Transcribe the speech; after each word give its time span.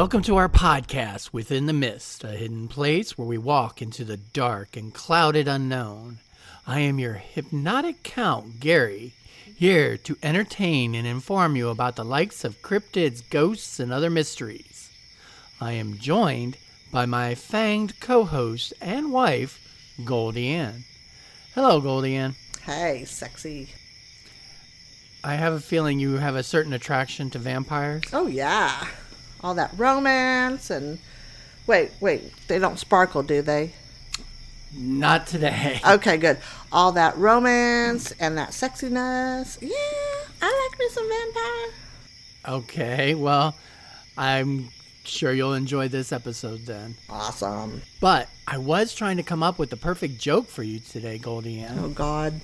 Welcome 0.00 0.22
to 0.22 0.36
our 0.36 0.48
podcast, 0.48 1.34
Within 1.34 1.66
the 1.66 1.74
Mist, 1.74 2.24
a 2.24 2.28
hidden 2.28 2.68
place 2.68 3.18
where 3.18 3.28
we 3.28 3.36
walk 3.36 3.82
into 3.82 4.02
the 4.02 4.16
dark 4.16 4.74
and 4.74 4.94
clouded 4.94 5.46
unknown. 5.46 6.20
I 6.66 6.80
am 6.80 6.98
your 6.98 7.12
hypnotic 7.12 8.02
count, 8.02 8.60
Gary, 8.60 9.12
here 9.58 9.98
to 9.98 10.16
entertain 10.22 10.94
and 10.94 11.06
inform 11.06 11.54
you 11.54 11.68
about 11.68 11.96
the 11.96 12.04
likes 12.04 12.44
of 12.44 12.62
cryptids, 12.62 13.22
ghosts, 13.28 13.78
and 13.78 13.92
other 13.92 14.08
mysteries. 14.08 14.88
I 15.60 15.72
am 15.72 15.98
joined 15.98 16.56
by 16.90 17.04
my 17.04 17.34
fanged 17.34 18.00
co 18.00 18.24
host 18.24 18.72
and 18.80 19.12
wife, 19.12 19.60
Goldie 20.02 20.48
Ann. 20.48 20.84
Hello, 21.54 21.78
Goldie 21.78 22.16
Ann. 22.16 22.36
Hey, 22.62 23.04
sexy. 23.04 23.74
I 25.22 25.34
have 25.34 25.52
a 25.52 25.60
feeling 25.60 26.00
you 26.00 26.14
have 26.14 26.36
a 26.36 26.42
certain 26.42 26.72
attraction 26.72 27.28
to 27.28 27.38
vampires. 27.38 28.04
Oh, 28.14 28.28
yeah. 28.28 28.86
All 29.42 29.54
that 29.54 29.72
romance 29.76 30.70
and. 30.70 30.98
Wait, 31.66 31.92
wait. 32.00 32.32
They 32.48 32.58
don't 32.58 32.78
sparkle, 32.78 33.22
do 33.22 33.42
they? 33.42 33.72
Not 34.74 35.26
today. 35.26 35.80
Okay, 35.86 36.16
good. 36.16 36.38
All 36.72 36.92
that 36.92 37.16
romance 37.16 38.12
and 38.20 38.38
that 38.38 38.50
sexiness. 38.50 39.58
Yeah, 39.60 40.28
I 40.42 40.68
like 40.70 40.78
me 40.78 40.88
some 40.90 41.08
vampire. 41.08 42.58
Okay, 42.58 43.14
well, 43.14 43.54
I'm 44.16 44.68
sure 45.04 45.32
you'll 45.32 45.54
enjoy 45.54 45.88
this 45.88 46.12
episode 46.12 46.66
then. 46.66 46.94
Awesome. 47.08 47.82
But 48.00 48.28
I 48.46 48.58
was 48.58 48.94
trying 48.94 49.16
to 49.16 49.22
come 49.22 49.42
up 49.42 49.58
with 49.58 49.70
the 49.70 49.76
perfect 49.76 50.18
joke 50.18 50.46
for 50.48 50.62
you 50.62 50.78
today, 50.80 51.18
Goldie 51.18 51.60
Ann. 51.60 51.78
Oh, 51.80 51.88
God. 51.88 52.40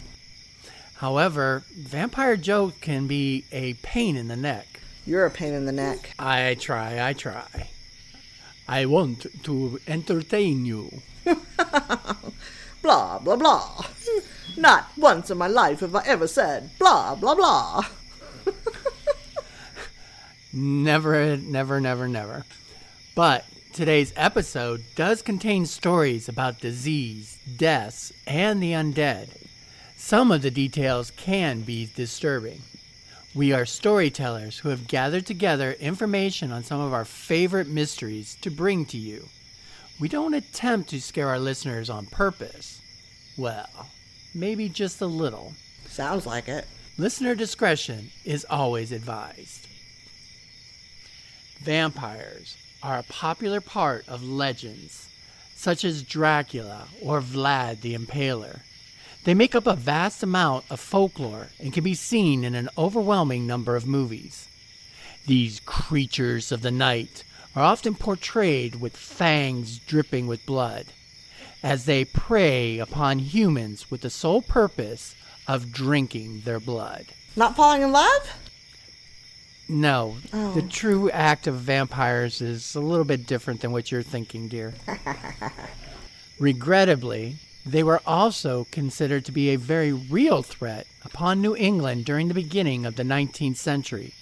However, 0.97 1.62
vampire 1.77 2.37
joke 2.37 2.81
can 2.81 3.06
be 3.06 3.45
a 3.53 3.75
pain 3.75 4.17
in 4.17 4.28
the 4.28 4.37
neck. 4.37 4.76
You're 5.07 5.25
a 5.27 5.31
pain 5.31 5.55
in 5.55 5.67
the 5.67 5.73
neck. 5.73 6.11
I 6.19 6.57
try, 6.59 7.07
I 7.09 7.12
try. 7.12 7.71
I 8.69 8.87
want 8.87 9.27
to 9.45 9.81
entertain 9.87 10.65
you. 10.65 10.91
Blah, 12.83 13.19
blah, 13.19 13.34
blah. 13.34 13.84
Not 14.57 14.91
once 14.97 15.29
in 15.31 15.39
my 15.39 15.49
life 15.49 15.81
have 15.81 15.97
I 15.97 16.05
ever 16.07 16.29
said 16.29 16.71
blah, 16.79 17.17
blah, 17.17 17.34
blah. 17.34 17.83
Never, 20.53 21.37
never, 21.37 21.81
never, 21.81 22.07
never. 22.07 22.45
But 23.17 23.45
today's 23.73 24.12
episode 24.17 24.84
does 24.95 25.21
contain 25.21 25.67
stories 25.67 26.29
about 26.29 26.61
disease, 26.61 27.39
deaths, 27.57 28.12
and 28.27 28.62
the 28.62 28.73
undead. 28.73 29.29
Some 29.97 30.31
of 30.31 30.43
the 30.43 30.51
details 30.51 31.11
can 31.11 31.62
be 31.62 31.91
disturbing. 31.95 32.62
We 33.37 33.53
are 33.53 33.67
storytellers 33.67 34.61
who 34.61 34.70
have 34.70 34.89
gathered 34.89 35.27
together 35.27 35.73
information 35.73 36.53
on 36.53 36.65
some 36.65 36.81
of 36.81 36.95
our 36.95 37.05
favorite 37.05 37.69
mysteries 37.69 38.34
to 38.41 38.51
bring 38.51 38.87
to 38.87 38.97
you. 38.97 39.28
We 40.01 40.09
don't 40.09 40.33
attempt 40.33 40.89
to 40.89 41.03
scare 41.03 41.28
our 41.28 41.39
listeners 41.39 41.91
on 41.91 42.06
purpose. 42.06 42.81
Well, 43.37 43.91
maybe 44.34 44.70
just 44.70 45.03
a 45.03 45.06
little. 45.06 45.53
Sounds 45.84 46.25
like 46.25 46.48
it. 46.48 46.67
Listener 46.97 47.34
discretion 47.34 48.11
is 48.25 48.47
always 48.48 48.91
advised. 48.91 49.69
Vampires 51.61 52.56
are 52.82 53.00
a 53.00 53.03
popular 53.03 53.61
part 53.61 54.09
of 54.09 54.25
legends, 54.25 55.11
such 55.55 55.84
as 55.84 56.03
Dracula 56.03 56.88
or 57.03 57.21
Vlad 57.21 57.82
the 57.82 57.94
Impaler. 57.94 58.61
They 59.26 59.34
make 59.34 59.56
up 59.56 59.66
a 59.66 59.75
vast 59.75 60.22
amount 60.22 60.66
of 60.70 60.78
folklore 60.78 61.48
and 61.59 61.72
can 61.72 61.82
be 61.82 61.94
seen 61.94 62.44
in 62.44 62.54
an 62.54 62.69
overwhelming 62.78 63.44
number 63.44 63.75
of 63.75 63.84
movies. 63.84 64.47
These 65.26 65.59
creatures 65.66 66.53
of 66.53 66.62
the 66.62 66.70
night 66.70 67.25
are 67.56 67.64
often 67.64 67.97
portrayed 67.97 68.76
with 68.76 68.97
fangs 68.97 69.81
dripping 69.81 70.28
with 70.28 70.47
blood, 70.47 70.87
as 71.60 71.87
they 71.87 72.04
prey 72.04 72.78
upon 72.78 73.19
humans 73.19 73.91
with 73.91 74.03
the 74.03 74.10
sole 74.10 74.42
purpose 74.42 75.16
of 75.48 75.72
drinking 75.72 76.43
their 76.44 76.60
blood. 76.60 77.06
Not 77.34 77.56
falling 77.56 77.82
in 77.82 77.91
love? 77.91 78.32
No, 79.69 80.19
Oh. 80.32 80.53
the 80.54 80.62
true 80.62 81.10
act 81.10 81.48
of 81.48 81.56
vampires 81.56 82.41
is 82.41 82.76
a 82.76 82.81
little 82.81 83.04
bit 83.04 83.26
different 83.26 83.60
than 83.60 83.72
what 83.72 83.91
you're 83.91 84.04
thinking, 84.04 84.47
dear. 84.47 84.72
Regrettably, 86.38 87.38
they 87.66 87.82
were 87.82 88.00
also 88.06 88.66
considered 88.71 89.25
to 89.25 89.32
be 89.32 89.50
a 89.50 89.59
very 89.59 89.93
real 89.93 90.43
threat 90.43 90.87
upon 91.04 91.43
New 91.43 91.56
England 91.56 92.04
during 92.04 92.28
the 92.28 92.34
beginning 92.34 92.87
of 92.87 92.94
the 92.94 93.03
19th 93.03 93.56
century, 93.56 94.15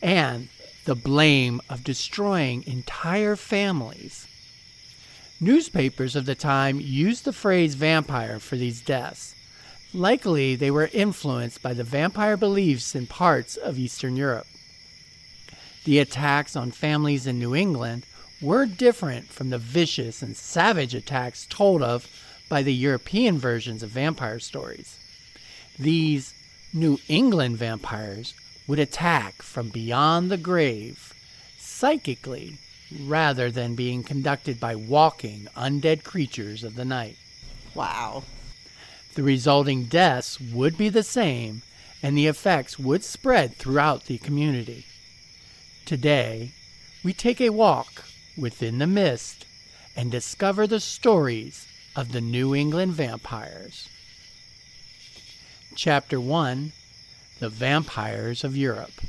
and 0.00 0.48
the 0.84 0.94
blame 0.94 1.60
of 1.68 1.82
destroying 1.82 2.62
entire 2.66 3.34
families. 3.34 4.28
Newspapers 5.40 6.14
of 6.14 6.24
the 6.24 6.36
time 6.36 6.78
used 6.80 7.24
the 7.24 7.32
phrase 7.32 7.74
vampire 7.74 8.38
for 8.38 8.56
these 8.56 8.80
deaths. 8.80 9.34
Likely, 9.92 10.54
they 10.54 10.70
were 10.70 10.90
influenced 10.92 11.62
by 11.62 11.74
the 11.74 11.84
vampire 11.84 12.36
beliefs 12.36 12.94
in 12.94 13.06
parts 13.08 13.56
of 13.56 13.78
Eastern 13.78 14.16
Europe. 14.16 14.46
The 15.84 15.98
attacks 15.98 16.54
on 16.54 16.70
families 16.70 17.26
in 17.26 17.38
New 17.38 17.54
England 17.54 18.06
were 18.40 18.66
different 18.66 19.28
from 19.28 19.50
the 19.50 19.58
vicious 19.58 20.22
and 20.22 20.36
savage 20.36 20.94
attacks 20.94 21.46
told 21.48 21.82
of 21.82 22.08
by 22.48 22.62
the 22.62 22.74
European 22.74 23.38
versions 23.38 23.82
of 23.82 23.90
vampire 23.90 24.38
stories. 24.38 24.98
These 25.78 26.34
New 26.72 26.98
England 27.08 27.56
vampires 27.56 28.34
would 28.66 28.78
attack 28.78 29.42
from 29.42 29.68
beyond 29.68 30.30
the 30.30 30.36
grave, 30.36 31.12
psychically, 31.58 32.58
rather 33.00 33.50
than 33.50 33.74
being 33.74 34.02
conducted 34.02 34.60
by 34.60 34.74
walking 34.74 35.48
undead 35.56 36.04
creatures 36.04 36.64
of 36.64 36.74
the 36.74 36.84
night. 36.84 37.16
Wow. 37.74 38.24
The 39.14 39.22
resulting 39.22 39.84
deaths 39.84 40.40
would 40.40 40.76
be 40.76 40.88
the 40.88 41.02
same, 41.02 41.62
and 42.02 42.16
the 42.16 42.26
effects 42.26 42.78
would 42.78 43.04
spread 43.04 43.54
throughout 43.54 44.04
the 44.04 44.18
community. 44.18 44.86
Today, 45.84 46.52
we 47.02 47.12
take 47.12 47.40
a 47.40 47.50
walk 47.50 48.04
within 48.36 48.78
the 48.78 48.86
mist 48.86 49.46
and 49.96 50.10
discover 50.10 50.66
the 50.66 50.80
stories 50.80 51.66
of 51.96 52.12
the 52.12 52.20
New 52.20 52.54
England 52.54 52.92
vampires. 52.92 53.88
Chapter 55.76 56.20
1 56.20 56.72
The 57.40 57.48
Vampires 57.48 58.42
of 58.42 58.56
Europe. 58.56 59.00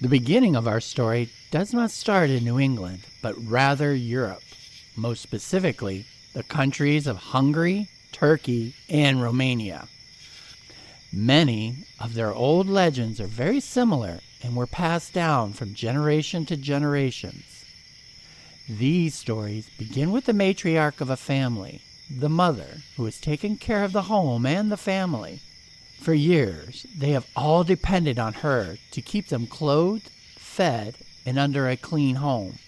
The 0.00 0.08
beginning 0.08 0.54
of 0.54 0.68
our 0.68 0.80
story 0.80 1.30
does 1.50 1.72
not 1.72 1.90
start 1.90 2.30
in 2.30 2.44
New 2.44 2.60
England, 2.60 3.00
but 3.22 3.34
rather 3.36 3.92
Europe, 3.94 4.42
most 4.94 5.22
specifically, 5.22 6.06
the 6.32 6.44
countries 6.44 7.06
of 7.06 7.16
Hungary, 7.16 7.88
Turkey, 8.12 8.74
and 8.88 9.20
Romania. 9.20 9.88
Many 11.12 11.86
of 11.98 12.14
their 12.14 12.32
old 12.32 12.68
legends 12.68 13.20
are 13.20 13.26
very 13.26 13.60
similar 13.60 14.20
and 14.42 14.54
were 14.54 14.66
passed 14.66 15.12
down 15.12 15.52
from 15.54 15.74
generation 15.74 16.46
to 16.46 16.56
generations. 16.56 17.57
These 18.68 19.14
stories 19.14 19.70
begin 19.78 20.12
with 20.12 20.26
the 20.26 20.34
matriarch 20.34 21.00
of 21.00 21.08
a 21.08 21.16
family, 21.16 21.80
the 22.10 22.28
mother, 22.28 22.82
who 22.98 23.06
has 23.06 23.18
taken 23.18 23.56
care 23.56 23.82
of 23.82 23.92
the 23.92 24.02
home 24.02 24.44
and 24.44 24.70
the 24.70 24.76
family. 24.76 25.40
For 25.98 26.12
years, 26.12 26.84
they 26.94 27.12
have 27.12 27.26
all 27.34 27.64
depended 27.64 28.18
on 28.18 28.34
her 28.34 28.76
to 28.90 29.00
keep 29.00 29.28
them 29.28 29.46
clothed, 29.46 30.10
fed, 30.36 30.96
and 31.24 31.38
under 31.38 31.66
a 31.66 31.78
clean 31.78 32.16
home. 32.16 32.58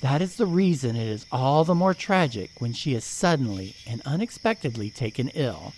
That 0.00 0.22
is 0.22 0.36
the 0.36 0.46
reason 0.46 0.94
it 0.94 1.08
is 1.08 1.26
all 1.32 1.64
the 1.64 1.74
more 1.74 1.92
tragic 1.92 2.50
when 2.60 2.72
she 2.72 2.94
is 2.94 3.02
suddenly 3.02 3.74
and 3.88 4.02
unexpectedly 4.06 4.90
taken 4.90 5.30
ill. 5.30 5.72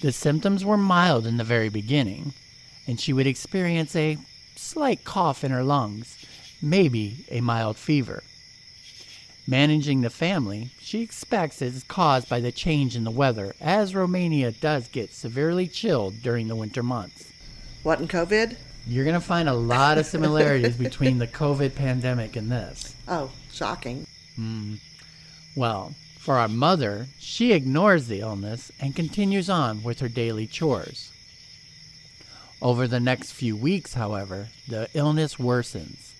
The 0.00 0.12
symptoms 0.12 0.64
were 0.64 0.78
mild 0.78 1.26
in 1.26 1.36
the 1.36 1.44
very 1.44 1.68
beginning, 1.68 2.32
and 2.86 2.98
she 2.98 3.12
would 3.12 3.26
experience 3.26 3.94
a 3.94 4.16
slight 4.56 5.04
cough 5.04 5.44
in 5.44 5.50
her 5.50 5.62
lungs, 5.62 6.23
maybe 6.64 7.24
a 7.30 7.40
mild 7.40 7.76
fever. 7.76 8.22
Managing 9.46 10.00
the 10.00 10.10
family, 10.10 10.70
she 10.80 11.02
expects 11.02 11.60
it 11.60 11.74
is 11.74 11.84
caused 11.84 12.28
by 12.30 12.40
the 12.40 12.50
change 12.50 12.96
in 12.96 13.04
the 13.04 13.10
weather, 13.10 13.54
as 13.60 13.94
Romania 13.94 14.50
does 14.50 14.88
get 14.88 15.12
severely 15.12 15.68
chilled 15.68 16.22
during 16.22 16.48
the 16.48 16.56
winter 16.56 16.82
months. 16.82 17.30
What 17.82 18.00
in 18.00 18.08
COVID? 18.08 18.56
You're 18.86 19.04
going 19.04 19.14
to 19.14 19.20
find 19.20 19.48
a 19.48 19.54
lot 19.54 19.98
of 19.98 20.06
similarities 20.06 20.76
between 20.76 21.18
the 21.18 21.26
COVID 21.26 21.74
pandemic 21.74 22.36
and 22.36 22.50
this. 22.50 22.94
Oh, 23.06 23.30
shocking. 23.52 24.06
Hmm. 24.36 24.76
Well, 25.54 25.94
for 26.18 26.36
our 26.36 26.48
mother, 26.48 27.08
she 27.18 27.52
ignores 27.52 28.08
the 28.08 28.20
illness 28.20 28.72
and 28.80 28.96
continues 28.96 29.50
on 29.50 29.82
with 29.82 30.00
her 30.00 30.08
daily 30.08 30.46
chores. 30.46 31.12
Over 32.62 32.88
the 32.88 33.00
next 33.00 33.32
few 33.32 33.56
weeks, 33.56 33.92
however, 33.92 34.48
the 34.66 34.88
illness 34.94 35.34
worsens. 35.34 36.13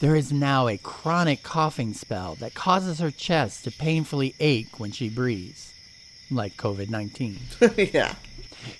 There 0.00 0.16
is 0.16 0.32
now 0.32 0.68
a 0.68 0.76
chronic 0.76 1.42
coughing 1.42 1.94
spell 1.94 2.34
that 2.36 2.54
causes 2.54 2.98
her 2.98 3.10
chest 3.10 3.64
to 3.64 3.70
painfully 3.70 4.34
ache 4.40 4.78
when 4.78 4.90
she 4.90 5.08
breathes, 5.08 5.72
like 6.30 6.56
COVID 6.56 6.90
19. 6.90 7.38
yeah. 7.92 8.14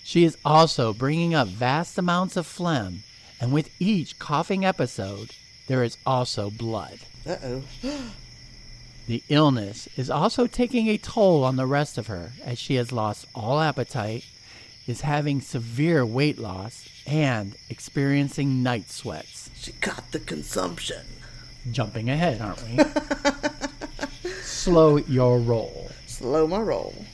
She 0.02 0.24
is 0.24 0.36
also 0.44 0.92
bringing 0.92 1.34
up 1.34 1.48
vast 1.48 1.98
amounts 1.98 2.36
of 2.36 2.46
phlegm, 2.46 3.04
and 3.40 3.52
with 3.52 3.70
each 3.78 4.18
coughing 4.18 4.64
episode, 4.64 5.30
there 5.66 5.82
is 5.82 5.96
also 6.04 6.50
blood. 6.50 6.98
Uh 7.26 7.36
oh. 7.42 7.62
The 9.06 9.22
illness 9.28 9.86
is 9.98 10.08
also 10.08 10.46
taking 10.46 10.88
a 10.88 10.96
toll 10.96 11.44
on 11.44 11.56
the 11.56 11.66
rest 11.66 11.98
of 11.98 12.06
her 12.06 12.32
as 12.42 12.58
she 12.58 12.76
has 12.76 12.90
lost 12.90 13.26
all 13.34 13.60
appetite, 13.60 14.24
is 14.86 15.02
having 15.02 15.42
severe 15.42 16.06
weight 16.06 16.38
loss, 16.38 16.88
and 17.06 17.54
experiencing 17.68 18.62
night 18.62 18.88
sweats. 18.88 19.43
She 19.64 19.72
caught 19.72 20.12
the 20.12 20.18
consumption. 20.18 21.06
Jumping 21.72 22.10
ahead, 22.10 22.42
aren't 22.42 22.62
we? 22.68 24.30
Slow 24.42 24.98
your 24.98 25.38
roll. 25.38 25.90
Slow 26.06 26.46
my 26.46 26.60
roll. 26.60 27.06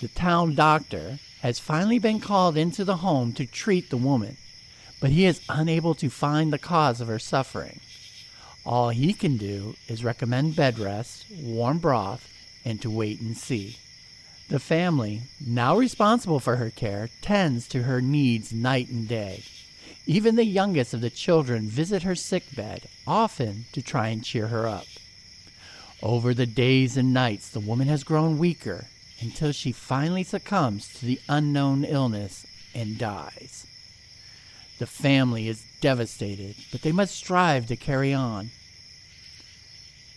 The 0.00 0.06
town 0.06 0.54
doctor 0.54 1.18
has 1.40 1.58
finally 1.58 1.98
been 1.98 2.20
called 2.20 2.56
into 2.56 2.84
the 2.84 2.98
home 2.98 3.32
to 3.32 3.46
treat 3.46 3.90
the 3.90 3.96
woman, 3.96 4.36
but 5.00 5.10
he 5.10 5.26
is 5.26 5.40
unable 5.48 5.96
to 5.96 6.08
find 6.08 6.52
the 6.52 6.58
cause 6.60 7.00
of 7.00 7.08
her 7.08 7.18
suffering. 7.18 7.80
All 8.64 8.90
he 8.90 9.12
can 9.12 9.36
do 9.36 9.74
is 9.88 10.04
recommend 10.04 10.54
bed 10.54 10.78
rest, 10.78 11.26
warm 11.36 11.78
broth, 11.78 12.32
and 12.64 12.80
to 12.80 12.88
wait 12.88 13.20
and 13.20 13.36
see. 13.36 13.78
The 14.48 14.60
family, 14.60 15.22
now 15.44 15.76
responsible 15.76 16.38
for 16.38 16.58
her 16.58 16.70
care, 16.70 17.08
tends 17.22 17.66
to 17.70 17.82
her 17.82 18.00
needs 18.00 18.52
night 18.52 18.88
and 18.88 19.08
day. 19.08 19.42
Even 20.08 20.36
the 20.36 20.44
youngest 20.44 20.94
of 20.94 21.00
the 21.00 21.10
children 21.10 21.68
visit 21.68 22.04
her 22.04 22.14
sick 22.14 22.44
bed, 22.54 22.88
often 23.08 23.64
to 23.72 23.82
try 23.82 24.08
and 24.08 24.22
cheer 24.22 24.46
her 24.46 24.66
up. 24.66 24.86
Over 26.00 26.32
the 26.32 26.46
days 26.46 26.96
and 26.96 27.12
nights, 27.12 27.50
the 27.50 27.58
woman 27.58 27.88
has 27.88 28.04
grown 28.04 28.38
weaker 28.38 28.86
until 29.20 29.50
she 29.50 29.72
finally 29.72 30.22
succumbs 30.22 30.92
to 30.94 31.06
the 31.06 31.20
unknown 31.28 31.84
illness 31.84 32.46
and 32.72 32.98
dies. 32.98 33.66
The 34.78 34.86
family 34.86 35.48
is 35.48 35.64
devastated, 35.80 36.54
but 36.70 36.82
they 36.82 36.92
must 36.92 37.16
strive 37.16 37.66
to 37.66 37.76
carry 37.76 38.14
on. 38.14 38.50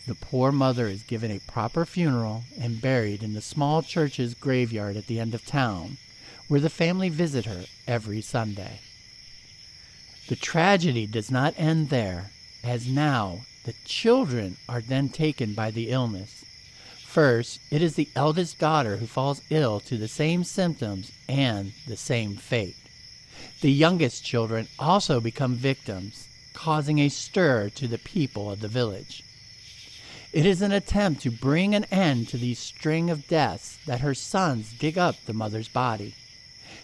The 0.06 0.15
poor 0.15 0.51
mother 0.51 0.88
is 0.88 1.01
given 1.01 1.31
a 1.31 1.39
proper 1.39 1.86
funeral 1.86 2.44
and 2.59 2.81
buried 2.81 3.24
in 3.24 3.33
the 3.33 3.41
small 3.41 3.81
church's 3.81 4.36
graveyard 4.36 4.97
at 4.97 5.07
the 5.07 5.19
end 5.19 5.33
of 5.33 5.45
town, 5.45 5.97
where 6.47 6.59
the 6.59 6.69
family 6.69 7.09
visit 7.09 7.45
her 7.45 7.65
every 7.88 8.21
Sunday. 8.21 8.81
The 10.29 10.35
tragedy 10.35 11.07
does 11.07 11.31
not 11.31 11.55
end 11.57 11.89
there, 11.89 12.29
as 12.63 12.87
now 12.87 13.47
the 13.63 13.73
children 13.83 14.57
are 14.69 14.79
then 14.79 15.09
taken 15.09 15.55
by 15.55 15.71
the 15.71 15.89
illness. 15.89 16.45
First, 17.03 17.59
it 17.71 17.81
is 17.81 17.95
the 17.95 18.09
eldest 18.15 18.59
daughter 18.59 18.97
who 18.97 19.07
falls 19.07 19.41
ill 19.49 19.79
to 19.79 19.97
the 19.97 20.07
same 20.07 20.43
symptoms 20.43 21.11
and 21.27 21.71
the 21.87 21.97
same 21.97 22.35
fate. 22.35 22.75
The 23.61 23.71
youngest 23.71 24.23
children 24.23 24.67
also 24.77 25.19
become 25.19 25.55
victims, 25.55 26.27
causing 26.53 26.99
a 26.99 27.09
stir 27.09 27.69
to 27.69 27.87
the 27.87 27.97
people 27.97 28.51
of 28.51 28.59
the 28.59 28.67
village. 28.67 29.23
It 30.31 30.45
is 30.45 30.61
an 30.61 30.71
attempt 30.71 31.23
to 31.23 31.31
bring 31.31 31.73
an 31.73 31.85
end 31.85 32.27
to 32.27 32.37
the 32.37 32.53
string 32.53 33.09
of 33.09 33.27
deaths 33.27 33.79
that 33.87 34.01
her 34.01 34.13
sons 34.13 34.73
dig 34.73 34.95
up 34.95 35.15
the 35.25 35.33
mother's 35.33 35.69
body. 35.69 36.13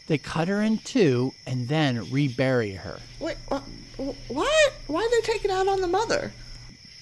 They 0.07 0.17
cut 0.17 0.47
her 0.47 0.61
in 0.61 0.77
two 0.79 1.33
and 1.47 1.67
then 1.67 2.11
rebury 2.11 2.73
her. 2.73 2.99
Wait, 3.19 3.37
what? 3.47 3.63
What? 4.27 4.73
Why 4.87 5.07
they 5.11 5.21
take 5.21 5.45
it 5.45 5.51
out 5.51 5.67
on 5.67 5.81
the 5.81 5.87
mother? 5.87 6.31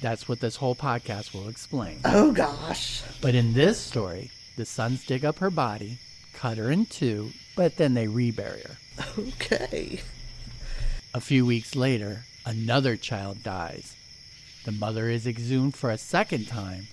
That's 0.02 0.28
what 0.28 0.40
this 0.40 0.56
whole 0.58 0.76
podcast 0.76 1.34
will 1.34 1.50
explain. 1.50 2.00
Oh 2.06 2.32
gosh. 2.32 3.02
But 3.22 3.36
in 3.36 3.54
this 3.54 3.80
story, 3.80 4.32
the 4.58 4.66
sons 4.66 5.06
dig 5.06 5.26
up 5.26 5.40
her 5.40 5.50
body, 5.50 5.98
cut 6.34 6.58
her 6.58 6.72
in 6.72 6.86
two, 6.86 7.32
but 7.56 7.78
then 7.78 7.94
they 7.94 8.08
rebury 8.08 8.62
her. 8.62 8.78
Okay. 9.18 10.02
A 11.14 11.22
few 11.22 11.46
weeks 11.46 11.76
later, 11.76 12.26
another 12.46 12.96
child 12.96 13.44
dies. 13.44 13.96
The 14.66 14.72
mother 14.72 15.10
is 15.10 15.28
exhumed 15.28 15.76
for 15.76 15.90
a 15.90 15.98
second 15.98 16.48
time, 16.48 16.88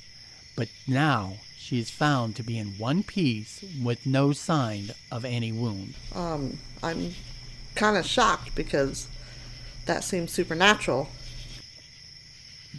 but 0.56 0.68
now 0.86 1.34
she 1.70 1.78
is 1.78 1.88
found 1.88 2.34
to 2.34 2.42
be 2.42 2.58
in 2.58 2.66
one 2.78 3.04
piece 3.04 3.64
with 3.80 4.04
no 4.04 4.32
sign 4.32 4.90
of 5.12 5.24
any 5.24 5.52
wound. 5.52 5.94
Um, 6.16 6.58
I'm 6.82 7.14
kind 7.76 7.96
of 7.96 8.04
shocked 8.04 8.56
because 8.56 9.06
that 9.86 10.02
seems 10.02 10.32
supernatural. 10.32 11.08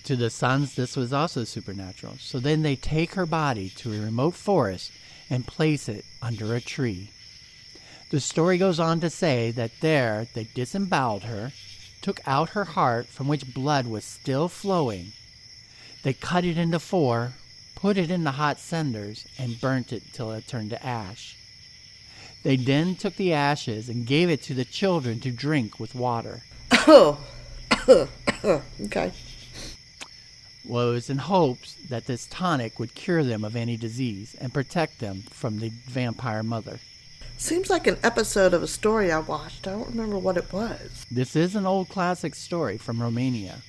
To 0.04 0.18
the 0.18 0.30
sons, 0.30 0.76
this 0.76 0.98
was 0.98 1.14
also 1.14 1.46
supernatural. 1.46 2.16
So 2.20 2.38
then 2.38 2.64
they 2.64 2.76
take 2.76 3.14
her 3.14 3.26
body 3.26 3.70
to 3.78 3.94
a 3.94 4.02
remote 4.02 4.36
forest 4.36 4.92
and 5.30 5.48
place 5.48 5.88
it 5.88 6.04
under 6.22 6.54
a 6.54 6.60
tree. 6.60 7.12
The 8.10 8.20
story 8.20 8.58
goes 8.58 8.78
on 8.78 9.00
to 9.00 9.10
say 9.10 9.52
that 9.52 9.80
there 9.80 10.28
they 10.34 10.50
disemboweled 10.54 11.24
her, 11.24 11.54
took 12.02 12.20
out 12.28 12.50
her 12.50 12.66
heart 12.66 13.08
from 13.08 13.30
which 13.30 13.54
blood 13.54 13.88
was 13.88 14.04
still 14.04 14.50
flowing. 14.50 15.14
They 16.04 16.12
cut 16.12 16.44
it 16.44 16.58
into 16.58 16.80
four, 16.80 17.36
put 17.76 17.98
it 17.98 18.12
in 18.12 18.24
the 18.24 18.32
hot 18.32 18.60
cinders, 18.60 19.26
and 19.38 19.60
burnt 19.60 19.92
it 19.92 20.04
till 20.14 20.32
it 20.32 20.48
turned 20.48 20.70
to 20.72 20.86
ash. 20.86 21.38
They 22.44 22.56
then 22.56 22.96
took 22.96 23.16
the 23.16 23.34
ashes 23.34 23.90
and 23.90 24.06
gave 24.06 24.30
it 24.30 24.42
to 24.44 24.54
the 24.54 24.66
children 24.66 25.20
to 25.22 25.32
drink 25.32 25.80
with 25.80 25.94
water. 25.94 26.42
Oh. 26.72 27.20
okay. 28.82 29.12
Well, 30.66 30.92
it 30.92 30.94
was 30.94 31.10
in 31.10 31.18
hopes 31.18 31.76
that 31.90 32.06
this 32.06 32.28
tonic 32.28 32.80
would 32.80 32.96
cure 32.96 33.24
them 33.24 33.44
of 33.44 33.56
any 33.56 33.78
disease 33.78 34.36
and 34.40 34.54
protect 34.54 35.00
them 35.00 35.24
from 35.30 35.60
the 35.60 35.70
vampire 35.70 36.44
mother. 36.44 36.80
Seems 37.38 37.70
like 37.72 37.88
an 37.88 37.98
episode 38.04 38.54
of 38.54 38.62
a 38.62 38.68
story 38.68 39.12
I 39.12 39.20
watched. 39.20 39.68
I 39.68 39.72
don't 39.72 39.90
remember 39.90 40.20
what 40.20 40.38
it 40.38 40.54
was. 40.54 41.06
This 41.10 41.36
is 41.36 41.56
an 41.56 41.66
old 41.66 41.90
classic 41.90 42.36
story 42.36 42.78
from 42.78 43.02
Romania. 43.02 43.64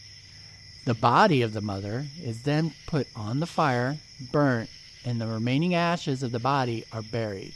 The 0.84 0.94
body 0.94 1.42
of 1.42 1.52
the 1.52 1.60
mother 1.60 2.06
is 2.22 2.42
then 2.42 2.74
put 2.86 3.06
on 3.14 3.40
the 3.40 3.46
fire, 3.46 3.98
burnt, 4.32 4.68
and 5.04 5.20
the 5.20 5.26
remaining 5.26 5.74
ashes 5.74 6.22
of 6.22 6.32
the 6.32 6.38
body 6.40 6.84
are 6.92 7.02
buried. 7.02 7.54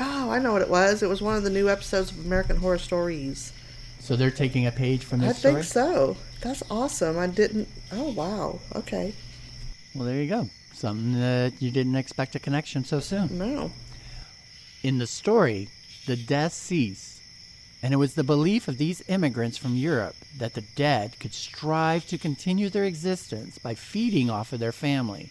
Oh, 0.00 0.30
I 0.30 0.38
know 0.38 0.52
what 0.52 0.62
it 0.62 0.70
was. 0.70 1.02
It 1.02 1.08
was 1.08 1.20
one 1.20 1.36
of 1.36 1.42
the 1.42 1.50
new 1.50 1.68
episodes 1.68 2.10
of 2.10 2.24
American 2.24 2.56
Horror 2.56 2.78
Stories. 2.78 3.52
So 4.00 4.16
they're 4.16 4.30
taking 4.30 4.66
a 4.66 4.70
page 4.72 5.04
from 5.04 5.20
I 5.22 5.28
this 5.28 5.38
story? 5.38 5.54
think 5.54 5.64
so. 5.64 6.16
That's 6.40 6.62
awesome. 6.70 7.18
I 7.18 7.26
didn't. 7.26 7.68
Oh, 7.92 8.12
wow. 8.12 8.60
Okay. 8.76 9.12
Well, 9.94 10.04
there 10.04 10.22
you 10.22 10.28
go. 10.28 10.48
Something 10.72 11.14
that 11.20 11.54
you 11.60 11.70
didn't 11.72 11.96
expect 11.96 12.36
a 12.36 12.38
connection 12.38 12.84
so 12.84 13.00
soon. 13.00 13.36
No. 13.36 13.72
In 14.84 14.98
the 14.98 15.06
story, 15.08 15.68
the 16.06 16.14
deaths 16.16 16.56
cease, 16.56 17.17
and 17.82 17.94
it 17.94 17.98
was 17.98 18.14
the 18.14 18.24
belief 18.24 18.66
of 18.66 18.78
these 18.78 19.08
immigrants 19.08 19.56
from 19.56 19.76
Europe 19.76 20.16
that 20.36 20.54
the 20.54 20.60
dead 20.60 21.18
could 21.20 21.32
strive 21.32 22.06
to 22.06 22.18
continue 22.18 22.68
their 22.68 22.84
existence 22.84 23.58
by 23.58 23.74
feeding 23.74 24.28
off 24.28 24.52
of 24.52 24.60
their 24.60 24.72
family 24.72 25.30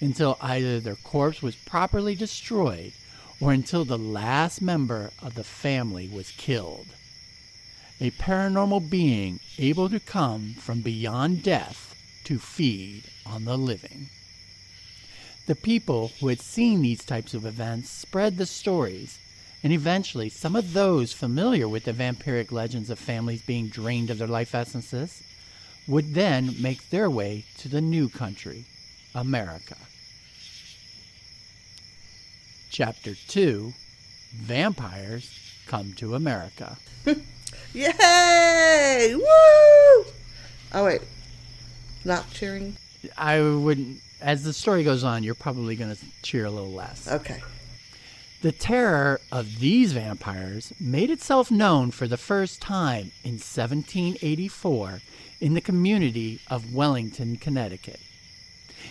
until 0.00 0.38
either 0.40 0.80
their 0.80 0.96
corpse 0.96 1.42
was 1.42 1.56
properly 1.56 2.14
destroyed 2.14 2.92
or 3.40 3.52
until 3.52 3.84
the 3.84 3.98
last 3.98 4.62
member 4.62 5.10
of 5.22 5.34
the 5.34 5.44
family 5.44 6.08
was 6.08 6.30
killed. 6.32 6.86
A 8.00 8.10
paranormal 8.12 8.88
being 8.88 9.40
able 9.58 9.88
to 9.90 10.00
come 10.00 10.54
from 10.54 10.80
beyond 10.80 11.42
death 11.42 11.94
to 12.24 12.38
feed 12.38 13.04
on 13.26 13.44
the 13.44 13.58
living. 13.58 14.08
The 15.46 15.54
people 15.54 16.12
who 16.20 16.28
had 16.28 16.40
seen 16.40 16.80
these 16.80 17.04
types 17.04 17.34
of 17.34 17.44
events 17.44 17.90
spread 17.90 18.36
the 18.36 18.46
stories, 18.46 19.18
and 19.62 19.72
eventually 19.72 20.28
some 20.28 20.56
of 20.56 20.72
those 20.72 21.12
familiar 21.12 21.68
with 21.68 21.84
the 21.84 21.92
vampiric 21.92 22.50
legends 22.50 22.90
of 22.90 22.98
families 22.98 23.42
being 23.42 23.68
drained 23.68 24.10
of 24.10 24.18
their 24.18 24.28
life 24.28 24.54
essences 24.54 25.22
would 25.86 26.14
then 26.14 26.54
make 26.60 26.90
their 26.90 27.10
way 27.10 27.44
to 27.58 27.68
the 27.68 27.80
new 27.80 28.08
country, 28.08 28.64
America. 29.14 29.76
Chapter 32.70 33.14
2 33.14 33.72
Vampires 34.32 35.40
Come 35.66 35.92
to 35.94 36.16
America. 36.16 36.76
Yay! 37.72 39.14
Woo! 39.14 39.24
Oh, 40.72 40.84
wait. 40.84 41.02
Not 42.04 42.28
cheering? 42.32 42.76
I 43.16 43.40
wouldn't, 43.40 44.00
as 44.20 44.42
the 44.42 44.52
story 44.52 44.82
goes 44.82 45.04
on, 45.04 45.22
you're 45.22 45.36
probably 45.36 45.76
going 45.76 45.94
to 45.94 46.02
cheer 46.22 46.46
a 46.46 46.50
little 46.50 46.72
less. 46.72 47.06
Okay. 47.08 47.40
The 48.42 48.52
terror 48.52 49.20
of 49.30 49.58
these 49.58 49.92
vampires 49.92 50.72
made 50.80 51.10
itself 51.10 51.50
known 51.50 51.90
for 51.90 52.08
the 52.08 52.16
first 52.16 52.62
time 52.62 53.12
in 53.22 53.32
1784 53.32 55.02
in 55.42 55.52
the 55.52 55.60
community 55.60 56.40
of 56.48 56.72
Willington, 56.72 57.38
Connecticut. 57.38 58.00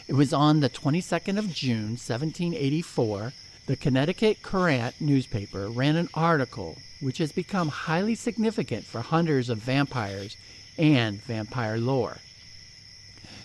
It 0.07 0.13
was 0.13 0.33
on 0.33 0.59
the 0.59 0.69
22nd 0.69 1.39
of 1.39 1.51
June, 1.51 1.97
1784, 1.97 3.33
the 3.65 3.75
Connecticut 3.75 4.43
Courant 4.43 4.93
newspaper 5.01 5.67
ran 5.67 5.95
an 5.95 6.09
article 6.13 6.77
which 6.99 7.17
has 7.17 7.31
become 7.31 7.69
highly 7.69 8.13
significant 8.13 8.85
for 8.85 9.01
hunters 9.01 9.49
of 9.49 9.57
vampires 9.57 10.37
and 10.77 11.23
vampire 11.23 11.79
lore. 11.79 12.19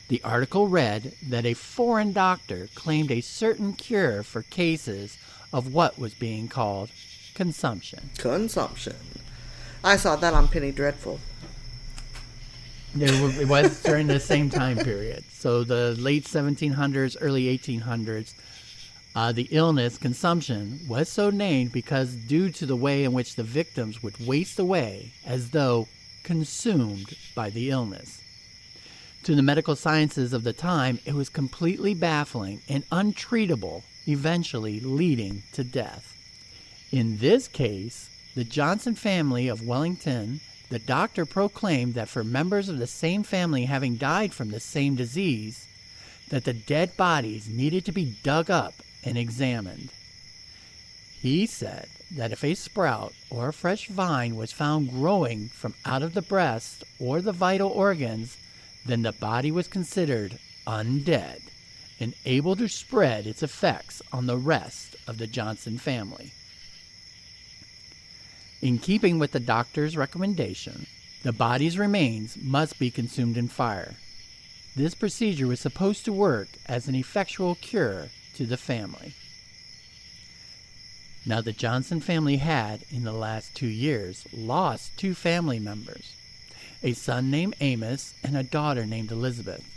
The 0.08 0.23
article 0.23 0.68
read 0.68 1.14
that 1.23 1.46
a 1.46 1.54
foreign 1.54 2.12
doctor 2.12 2.68
claimed 2.75 3.11
a 3.11 3.23
certain 3.23 3.73
cure 3.73 4.23
for 4.23 4.42
cases 4.42 5.16
of 5.54 5.73
what 5.73 5.96
was 5.96 6.12
being 6.14 6.49
called 6.49 6.90
consumption. 7.32 8.11
Consumption. 8.18 8.96
I 9.84 9.96
saw 9.96 10.16
that 10.16 10.34
on 10.34 10.49
Penny 10.49 10.73
Dreadful. 10.73 11.20
It 12.99 13.40
it 13.40 13.49
was 13.49 13.80
during 13.84 14.08
the 14.08 14.18
same 14.18 14.50
time 14.50 14.76
period. 14.78 15.23
So 15.30 15.62
the 15.62 15.94
late 15.96 16.25
1700s, 16.25 17.16
early 17.20 17.56
1800s. 17.56 18.34
Uh, 19.16 19.30
the 19.30 19.46
illness, 19.52 19.96
consumption, 19.96 20.80
was 20.88 21.08
so 21.08 21.30
named 21.30 21.70
because 21.70 22.16
due 22.16 22.50
to 22.50 22.66
the 22.66 22.75
way 22.75 23.04
in 23.04 23.12
which 23.12 23.37
the 23.37 23.44
victims 23.44 24.02
would 24.02 24.26
waste 24.26 24.58
away 24.58 25.12
as 25.25 25.50
though 25.50 25.87
consumed 26.25 27.16
by 27.37 27.49
the 27.49 27.70
illness. 27.70 28.20
To 29.23 29.37
the 29.37 29.42
medical 29.42 29.76
sciences 29.76 30.32
of 30.32 30.42
the 30.42 30.52
time, 30.52 30.99
it 31.04 31.14
was 31.14 31.28
completely 31.28 31.94
baffling 31.94 32.61
and 32.68 32.88
untreatable, 32.90 33.84
eventually 34.06 34.80
leading 34.80 35.42
to 35.52 35.64
death. 35.64 36.16
In 36.92 37.18
this 37.18 37.49
case, 37.49 38.11
the 38.34 38.44
Johnson 38.44 38.94
family 38.94 39.49
of 39.49 39.61
Willington, 39.61 40.40
the 40.70 40.78
doctor 40.78 41.25
proclaimed 41.25 41.94
that 41.94 42.08
for 42.08 42.25
members 42.25 42.68
of 42.68 42.78
the 42.78 42.87
same 42.87 43.23
family 43.23 43.64
having 43.64 43.96
died 43.96 44.34
from 44.34 44.50
the 44.50 44.61
same 44.61 44.94
disease, 44.94 45.66
that 46.30 46.44
the 46.44 46.52
dead 46.52 46.96
bodies 46.96 47.49
needed 47.49 47.84
to 47.84 47.92
be 47.92 48.16
dug 48.23 48.50
up 48.50 48.75
and 49.04 49.16
examined. 49.16 49.90
He 51.20 51.46
said 51.46 51.88
that 52.11 52.32
if 52.32 52.44
a 52.44 52.54
sprout 52.54 53.12
or 53.30 53.49
a 53.49 53.52
fresh 53.52 53.88
vine 53.88 54.37
was 54.37 54.52
found 54.52 54.90
growing 54.90 55.49
from 55.49 55.75
out 55.84 56.02
of 56.02 56.14
the 56.14 56.23
breast 56.23 56.84
or 56.99 57.20
the 57.20 57.32
vital 57.32 57.70
organs, 57.70 58.37
then 58.84 59.02
the 59.02 59.12
body 59.12 59.50
was 59.50 59.66
considered 59.66 60.38
undead 60.66 61.40
and 62.00 62.14
able 62.24 62.56
to 62.56 62.68
spread 62.68 63.26
its 63.26 63.42
effects 63.42 64.02
on 64.12 64.26
the 64.26 64.36
rest 64.36 64.96
of 65.06 65.18
the 65.18 65.26
Johnson 65.26 65.78
family. 65.78 66.32
In 68.60 68.78
keeping 68.78 69.18
with 69.18 69.32
the 69.32 69.40
doctor's 69.40 69.96
recommendation, 69.96 70.86
the 71.22 71.32
body's 71.32 71.78
remains 71.78 72.36
must 72.42 72.78
be 72.78 72.90
consumed 72.90 73.36
in 73.36 73.48
fire. 73.48 73.94
This 74.76 74.94
procedure 74.94 75.46
was 75.46 75.60
supposed 75.60 76.04
to 76.04 76.12
work 76.12 76.48
as 76.66 76.88
an 76.88 76.94
effectual 76.94 77.54
cure 77.54 78.08
to 78.34 78.46
the 78.46 78.56
family. 78.56 79.14
Now, 81.26 81.40
the 81.40 81.52
Johnson 81.52 82.00
family 82.00 82.36
had, 82.36 82.84
in 82.90 83.04
the 83.04 83.12
last 83.12 83.54
two 83.54 83.66
years, 83.66 84.26
lost 84.32 84.96
two 84.96 85.14
family 85.14 85.58
members 85.58 86.12
a 86.82 86.92
son 86.92 87.30
named 87.30 87.56
Amos 87.60 88.12
and 88.22 88.36
a 88.36 88.42
daughter 88.42 88.84
named 88.84 89.10
Elizabeth. 89.10 89.74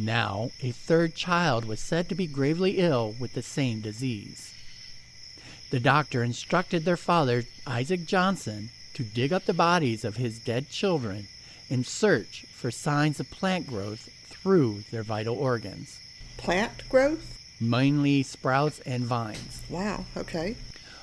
Now, 0.00 0.50
a 0.62 0.70
third 0.70 1.14
child 1.14 1.66
was 1.66 1.78
said 1.78 2.08
to 2.08 2.14
be 2.14 2.26
gravely 2.26 2.78
ill 2.78 3.14
with 3.18 3.34
the 3.34 3.42
same 3.42 3.80
disease. 3.80 4.54
The 5.70 5.78
doctor 5.78 6.24
instructed 6.24 6.86
their 6.86 6.96
father, 6.96 7.44
Isaac 7.66 8.06
Johnson, 8.06 8.70
to 8.94 9.04
dig 9.04 9.30
up 9.30 9.44
the 9.44 9.52
bodies 9.52 10.02
of 10.04 10.16
his 10.16 10.38
dead 10.38 10.70
children 10.70 11.28
and 11.68 11.86
search 11.86 12.46
for 12.50 12.70
signs 12.70 13.20
of 13.20 13.30
plant 13.30 13.66
growth 13.66 14.08
through 14.24 14.84
their 14.90 15.02
vital 15.02 15.36
organs, 15.36 15.98
Plant 16.38 16.88
growth? 16.88 17.36
mainly 17.60 18.22
sprouts 18.22 18.80
and 18.86 19.04
vines. 19.04 19.60
Wow, 19.68 20.06
okay. 20.16 20.56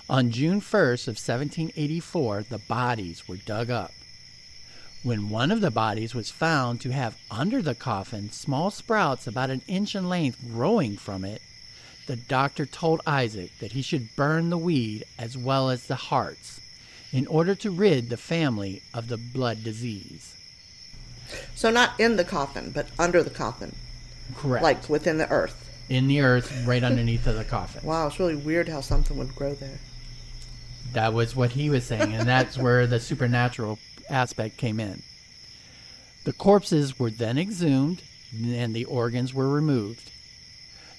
On 0.10 0.32
June 0.32 0.60
1st 0.60 1.08
of 1.08 1.18
1784, 1.20 2.46
the 2.50 2.58
bodies 2.58 3.28
were 3.28 3.38
dug 3.38 3.70
up. 3.70 3.92
When 5.04 5.30
one 5.30 5.52
of 5.52 5.62
the 5.62 5.72
bodies 5.72 6.14
was 6.16 6.32
found 6.32 6.82
to 6.82 6.90
have 6.92 7.18
under 7.32 7.62
the 7.62 7.76
coffin 7.76 8.32
small 8.32 8.72
sprouts 8.72 9.28
about 9.28 9.50
an 9.50 9.62
inch 9.68 9.96
in 9.96 10.10
length 10.10 10.40
growing 10.52 10.98
from 10.98 11.24
it, 11.24 11.42
the 12.08 12.16
doctor 12.16 12.66
told 12.66 13.02
Isaac 13.06 13.52
that 13.60 13.74
he 13.74 13.82
should 13.82 14.16
burn 14.16 14.50
the 14.50 14.58
weed 14.58 15.06
as 15.18 15.38
well 15.38 15.70
as 15.70 15.88
the 15.88 15.96
hearts 15.96 16.60
in 17.14 17.28
order 17.28 17.56
to 17.56 17.72
rid 17.72 18.10
the 18.10 18.18
family 18.18 18.82
of 18.94 19.08
the 19.08 19.18
blood 19.18 19.64
disease. 19.64 20.36
So 21.56 21.70
not 21.70 21.98
in 22.00 22.16
the 22.16 22.24
coffin, 22.24 22.72
but 22.72 22.88
under 22.98 23.22
the 23.24 23.30
coffin, 23.30 23.76
Correct. 24.36 24.64
like 24.64 24.90
within 24.90 25.18
the 25.18 25.30
earth. 25.30 25.64
in 25.90 26.08
the 26.08 26.20
earth 26.22 26.66
right 26.66 26.84
underneath 26.84 27.28
of 27.28 27.36
the 27.36 27.46
coffin. 27.46 27.82
Wow, 27.86 28.08
it's 28.08 28.20
really 28.20 28.36
weird 28.36 28.68
how 28.68 28.82
something 28.82 29.18
would 29.18 29.36
grow 29.36 29.54
there. 29.54 29.80
That 30.94 31.14
was 31.14 31.36
what 31.36 31.52
he 31.52 31.70
was 31.70 31.86
saying, 31.86 32.14
and 32.14 32.28
that's 32.28 32.58
where 32.58 32.88
the 32.88 33.00
supernatural 33.00 33.78
aspect 34.10 34.58
came 34.58 34.80
in. 34.80 35.04
The 36.24 36.34
corpses 36.34 37.00
were 37.00 37.10
then 37.10 37.38
exhumed 37.38 38.02
and 38.34 38.76
the 38.76 38.86
organs 38.86 39.34
were 39.34 39.50
removed. 39.50 40.12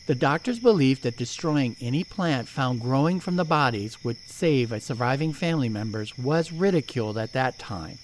The 0.07 0.15
doctors 0.15 0.59
believed 0.59 1.03
that 1.03 1.19
destroying 1.19 1.77
any 1.83 2.03
plant 2.03 2.49
found 2.49 2.81
growing 2.81 3.21
from 3.21 3.37
the 3.37 3.45
bodies 3.45 4.03
would 4.03 4.17
save 4.27 4.73
a 4.73 4.81
surviving 4.81 5.35
family 5.35 5.69
members 5.69 6.17
was 6.17 6.51
ridiculed 6.51 7.19
at 7.19 7.35
that 7.35 7.59
time. 7.59 7.99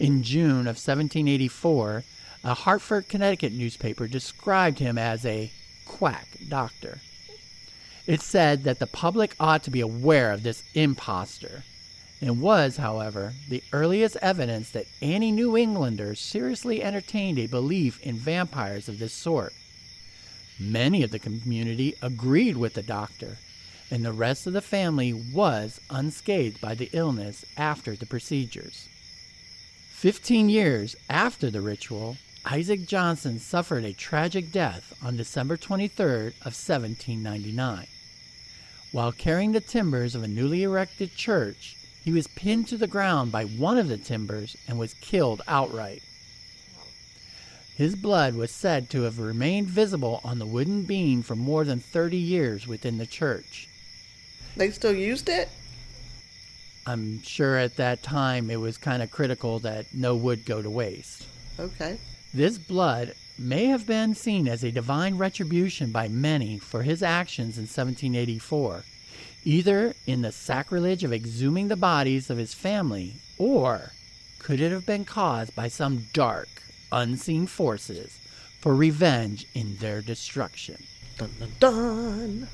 In 0.00 0.24
June 0.24 0.66
of 0.66 0.76
1784, 0.76 2.02
a 2.42 2.54
Hartford, 2.54 3.08
Connecticut 3.08 3.52
newspaper 3.52 4.08
described 4.08 4.80
him 4.80 4.98
as 4.98 5.24
a 5.24 5.50
quack 5.86 6.26
doctor. 6.48 6.98
It 8.06 8.20
said 8.20 8.64
that 8.64 8.78
the 8.78 8.86
public 8.86 9.34
ought 9.38 9.62
to 9.64 9.70
be 9.70 9.80
aware 9.80 10.32
of 10.32 10.42
this 10.42 10.64
impostor, 10.74 11.62
and 12.20 12.40
was, 12.40 12.78
however, 12.78 13.34
the 13.48 13.62
earliest 13.72 14.16
evidence 14.22 14.70
that 14.70 14.86
any 15.02 15.30
New 15.30 15.56
Englanders 15.56 16.18
seriously 16.18 16.82
entertained 16.82 17.38
a 17.38 17.46
belief 17.46 18.00
in 18.02 18.16
vampires 18.16 18.88
of 18.88 18.98
this 18.98 19.12
sort. 19.12 19.52
Many 20.58 21.02
of 21.02 21.10
the 21.10 21.18
community 21.18 21.94
agreed 22.00 22.56
with 22.56 22.74
the 22.74 22.82
doctor, 22.82 23.36
and 23.90 24.04
the 24.04 24.12
rest 24.12 24.46
of 24.46 24.54
the 24.54 24.62
family 24.62 25.12
was 25.12 25.80
unscathed 25.90 26.60
by 26.60 26.74
the 26.74 26.88
illness 26.92 27.44
after 27.56 27.94
the 27.94 28.06
procedures. 28.06 28.88
Fifteen 29.90 30.48
years 30.48 30.96
after 31.10 31.50
the 31.50 31.60
ritual, 31.60 32.16
Isaac 32.44 32.86
Johnson 32.86 33.38
suffered 33.38 33.84
a 33.84 33.92
tragic 33.92 34.52
death 34.52 34.94
on 35.02 35.16
December 35.16 35.56
23rd 35.56 36.28
of 36.40 36.54
1799. 36.54 37.86
While 38.92 39.12
carrying 39.12 39.52
the 39.52 39.60
timbers 39.60 40.14
of 40.14 40.22
a 40.22 40.28
newly 40.28 40.62
erected 40.62 41.16
church, 41.16 41.76
he 42.06 42.12
was 42.12 42.28
pinned 42.28 42.68
to 42.68 42.76
the 42.76 42.86
ground 42.86 43.32
by 43.32 43.42
one 43.42 43.76
of 43.76 43.88
the 43.88 43.96
timbers 43.96 44.56
and 44.68 44.78
was 44.78 44.94
killed 44.94 45.42
outright. 45.48 46.04
His 47.74 47.96
blood 47.96 48.36
was 48.36 48.52
said 48.52 48.88
to 48.90 49.02
have 49.02 49.18
remained 49.18 49.66
visible 49.66 50.20
on 50.22 50.38
the 50.38 50.46
wooden 50.46 50.84
beam 50.84 51.24
for 51.24 51.34
more 51.34 51.64
than 51.64 51.80
30 51.80 52.16
years 52.16 52.64
within 52.64 52.98
the 52.98 53.06
church. 53.06 53.68
They 54.56 54.70
still 54.70 54.94
used 54.94 55.28
it? 55.28 55.48
I'm 56.86 57.22
sure 57.22 57.56
at 57.56 57.74
that 57.74 58.04
time 58.04 58.50
it 58.50 58.60
was 58.60 58.78
kind 58.78 59.02
of 59.02 59.10
critical 59.10 59.58
that 59.58 59.92
no 59.92 60.14
wood 60.14 60.46
go 60.46 60.62
to 60.62 60.70
waste. 60.70 61.26
Okay. 61.58 61.98
This 62.32 62.56
blood 62.56 63.14
may 63.36 63.64
have 63.64 63.84
been 63.84 64.14
seen 64.14 64.46
as 64.46 64.62
a 64.62 64.70
divine 64.70 65.18
retribution 65.18 65.90
by 65.90 66.06
many 66.06 66.58
for 66.58 66.84
his 66.84 67.02
actions 67.02 67.58
in 67.58 67.62
1784, 67.62 68.84
either 69.46 69.94
in 70.08 70.22
the 70.22 70.32
sacrilege 70.32 71.04
of 71.04 71.12
exhuming 71.12 71.68
the 71.68 71.76
bodies 71.76 72.28
of 72.28 72.36
his 72.36 72.52
family, 72.52 73.14
or 73.38 73.92
could 74.40 74.60
it 74.60 74.72
have 74.72 74.84
been 74.84 75.04
caused 75.04 75.54
by 75.54 75.68
some 75.68 76.08
dark, 76.12 76.48
unseen 76.90 77.46
forces 77.46 78.18
for 78.60 78.74
revenge 78.74 79.46
in 79.54 79.76
their 79.76 80.02
destruction? 80.02 80.82
Dun 81.16 81.30
dun 81.38 81.52
dun. 81.60 82.48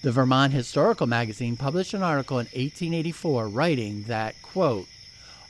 The 0.00 0.10
Vermont 0.10 0.54
Historical 0.54 1.06
Magazine 1.06 1.58
published 1.58 1.92
an 1.92 2.02
article 2.02 2.38
in 2.38 2.46
1884 2.46 3.48
writing 3.48 4.04
that, 4.04 4.40
quote, 4.40 4.88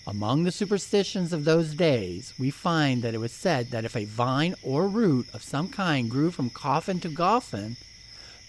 among 0.09 0.43
the 0.43 0.51
superstitions 0.51 1.33
of 1.33 1.45
those 1.45 1.75
days, 1.75 2.35
we 2.37 2.51
find 2.51 3.03
that 3.03 3.15
it 3.15 3.19
was 3.19 3.31
said 3.31 3.71
that 3.71 3.85
if 3.85 3.95
a 3.95 4.07
vine 4.07 4.57
or 4.63 4.89
root 4.89 5.29
of 5.33 5.43
some 5.45 5.69
kind 5.69 6.11
grew 6.11 6.33
from 6.33 6.51
coffin 6.51 6.99
to 7.01 7.11
coffin, 7.11 7.77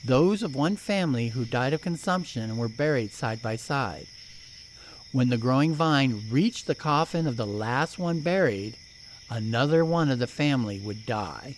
those 0.03 0.43
of 0.43 0.55
one 0.55 0.75
family 0.75 1.29
who 1.29 1.45
died 1.45 1.73
of 1.73 1.81
consumption 1.81 2.57
were 2.57 2.69
buried 2.69 3.11
side 3.11 3.41
by 3.41 3.55
side. 3.55 4.07
When 5.11 5.29
the 5.29 5.37
growing 5.37 5.73
vine 5.73 6.23
reached 6.29 6.67
the 6.67 6.75
coffin 6.75 7.27
of 7.27 7.35
the 7.35 7.47
last 7.47 7.97
one 7.97 8.21
buried, 8.21 8.75
another 9.29 9.83
one 9.83 10.09
of 10.09 10.19
the 10.19 10.27
family 10.27 10.79
would 10.79 11.05
die. 11.05 11.57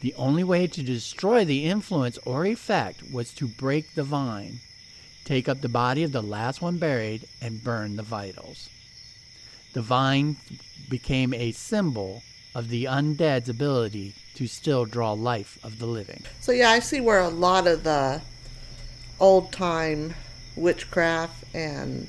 The 0.00 0.14
only 0.14 0.44
way 0.44 0.66
to 0.66 0.82
destroy 0.82 1.44
the 1.44 1.64
influence 1.64 2.18
or 2.24 2.46
effect 2.46 3.10
was 3.10 3.32
to 3.34 3.48
break 3.48 3.94
the 3.94 4.04
vine, 4.04 4.60
take 5.24 5.48
up 5.48 5.60
the 5.60 5.68
body 5.68 6.02
of 6.04 6.12
the 6.12 6.22
last 6.22 6.62
one 6.62 6.78
buried, 6.78 7.26
and 7.40 7.64
burn 7.64 7.96
the 7.96 8.02
vitals. 8.02 8.68
The 9.72 9.82
vine 9.82 10.36
became 10.88 11.34
a 11.34 11.52
symbol 11.52 12.22
of 12.56 12.70
the 12.70 12.84
undead's 12.84 13.50
ability 13.50 14.14
to 14.34 14.46
still 14.46 14.86
draw 14.86 15.12
life 15.12 15.58
of 15.62 15.78
the 15.78 15.84
living. 15.84 16.22
So 16.40 16.52
yeah, 16.52 16.70
I 16.70 16.78
see 16.78 17.02
where 17.02 17.20
a 17.20 17.28
lot 17.28 17.66
of 17.66 17.84
the 17.84 18.22
old 19.20 19.52
time 19.52 20.14
witchcraft 20.56 21.44
and 21.54 22.08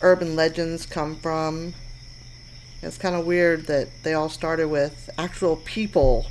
urban 0.00 0.34
legends 0.34 0.84
come 0.84 1.14
from. 1.14 1.74
It's 2.82 2.98
kind 2.98 3.14
of 3.14 3.24
weird 3.24 3.66
that 3.66 3.88
they 4.02 4.14
all 4.14 4.28
started 4.28 4.66
with 4.66 5.08
actual 5.16 5.54
people 5.54 6.26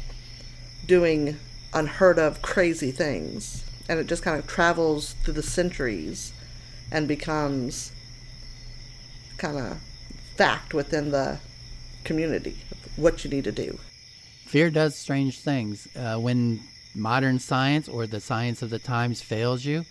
doing 0.85 1.39
unheard 1.73 2.19
of 2.19 2.41
crazy 2.41 2.91
things. 2.91 3.63
And 3.87 3.97
it 3.97 4.07
just 4.07 4.23
kind 4.23 4.37
of 4.37 4.45
travels 4.45 5.13
through 5.23 5.35
the 5.35 5.43
centuries 5.43 6.33
and 6.91 7.07
becomes 7.07 7.93
kind 9.37 9.57
of 9.57 9.79
fact 10.35 10.73
within 10.73 11.11
the 11.11 11.39
community, 12.03 12.57
what 13.01 13.23
you 13.23 13.29
need 13.29 13.43
to 13.45 13.51
do. 13.51 13.79
Fear 14.45 14.71
does 14.71 14.95
strange 14.95 15.39
things. 15.39 15.87
Uh, 15.95 16.17
when 16.17 16.59
modern 16.93 17.39
science 17.39 17.87
or 17.87 18.05
the 18.05 18.19
science 18.19 18.61
of 18.61 18.69
the 18.69 18.79
times 18.79 19.21
fails 19.21 19.63
you, 19.65 19.85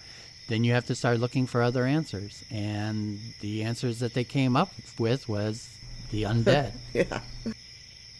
then 0.48 0.64
you 0.64 0.72
have 0.72 0.86
to 0.86 0.94
start 0.94 1.20
looking 1.20 1.46
for 1.46 1.62
other 1.62 1.86
answers. 1.86 2.44
And 2.50 3.18
the 3.40 3.62
answers 3.62 4.00
that 4.00 4.14
they 4.14 4.24
came 4.24 4.56
up 4.56 4.72
with 4.98 5.28
was 5.28 5.68
the 6.10 6.22
undead. 6.32 6.72
yeah. 6.92 7.20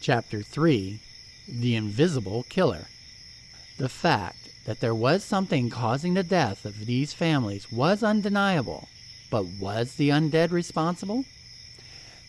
Chapter 0.01 0.41
3 0.41 0.99
The 1.47 1.75
Invisible 1.75 2.43
Killer. 2.49 2.87
The 3.77 3.89
fact 3.89 4.49
that 4.65 4.79
there 4.79 4.95
was 4.95 5.23
something 5.23 5.69
causing 5.69 6.13
the 6.13 6.23
death 6.23 6.65
of 6.65 6.85
these 6.85 7.13
families 7.13 7.71
was 7.71 8.03
undeniable, 8.03 8.87
but 9.29 9.45
was 9.59 9.95
the 9.95 10.09
undead 10.09 10.51
responsible? 10.51 11.25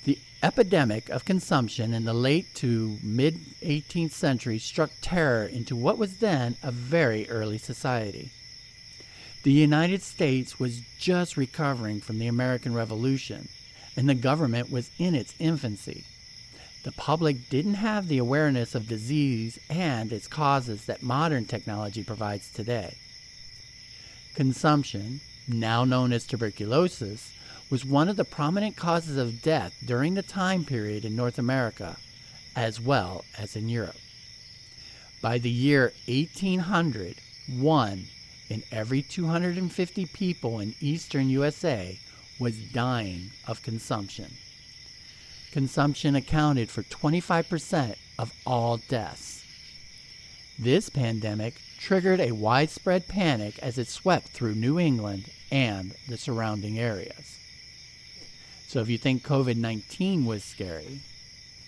The 0.05 0.19
epidemic 0.43 1.09
of 1.11 1.25
consumption 1.25 1.95
in 1.95 2.05
the 2.05 2.13
late 2.13 2.55
to 2.57 2.99
mid 3.03 3.37
18th 3.63 4.11
century 4.11 4.59
struck 4.59 4.91
terror 5.01 5.47
into 5.47 5.77
what 5.77 5.99
was 5.99 6.17
then 6.17 6.57
a 6.63 6.73
very 6.73 7.29
early 7.29 7.59
society. 7.59 8.31
The 9.45 9.53
United 9.53 10.03
States 10.03 10.59
was 10.59 10.83
just 10.99 11.37
recovering 11.37 12.01
from 12.01 12.19
the 12.19 12.27
American 12.27 12.75
Revolution, 12.75 13.49
and 13.97 14.09
the 14.09 14.15
government 14.15 14.71
was 14.71 14.91
in 14.99 15.15
its 15.15 15.35
infancy. 15.39 16.05
The 16.85 16.93
public 16.93 17.49
didn't 17.49 17.75
have 17.75 18.09
the 18.09 18.19
awareness 18.19 18.75
of 18.75 18.89
disease 18.89 19.59
and 19.71 20.13
its 20.13 20.27
causes 20.27 20.87
that 20.87 21.03
modern 21.03 21.45
technology 21.45 22.03
provides 22.03 22.51
today. 22.51 22.97
Consumption, 24.35 25.21
now 25.47 25.85
known 25.85 26.13
as 26.13 26.27
tuberculosis, 26.27 27.33
was 27.73 27.87
one 27.87 28.07
of 28.07 28.17
the 28.17 28.25
prominent 28.25 28.77
causes 28.77 29.17
of 29.17 29.41
death 29.41 29.75
during 29.87 30.13
the 30.13 30.23
time 30.23 30.63
period 30.63 31.07
in 31.07 31.17
North 31.17 31.39
America, 31.39 31.97
as 32.55 32.79
well 32.79 33.25
as 33.39 33.57
in 33.57 33.67
Europe. 33.67 33.97
By 35.23 35.39
the 35.39 35.49
year 35.49 35.95
1800, 36.07 37.17
one 37.49 38.09
in 38.51 38.63
every 38.71 39.01
250 39.01 40.05
people 40.05 40.61
in 40.61 40.75
eastern 40.83 41.31
USA 41.31 41.99
was 42.39 42.59
dying 42.59 43.31
of 43.49 43.63
consumption. 43.63 44.35
Consumption 45.51 46.15
accounted 46.15 46.69
for 46.69 46.83
25% 46.83 47.95
of 48.19 48.35
all 48.45 48.77
deaths. 48.77 49.47
This 50.59 50.91
pandemic 50.91 51.55
triggered 51.79 52.21
a 52.21 52.33
widespread 52.33 53.09
panic 53.09 53.59
as 53.61 53.79
it 53.79 53.89
swept 53.89 54.29
through 54.29 54.57
New 54.57 54.79
England 54.79 55.31
and 55.51 55.95
the 56.07 56.19
surrounding 56.19 56.79
areas. 56.79 57.39
So, 58.73 58.81
if 58.81 58.89
you 58.89 58.97
think 58.97 59.23
COVID 59.23 59.57
19 59.57 60.25
was 60.25 60.43
scary, 60.43 61.01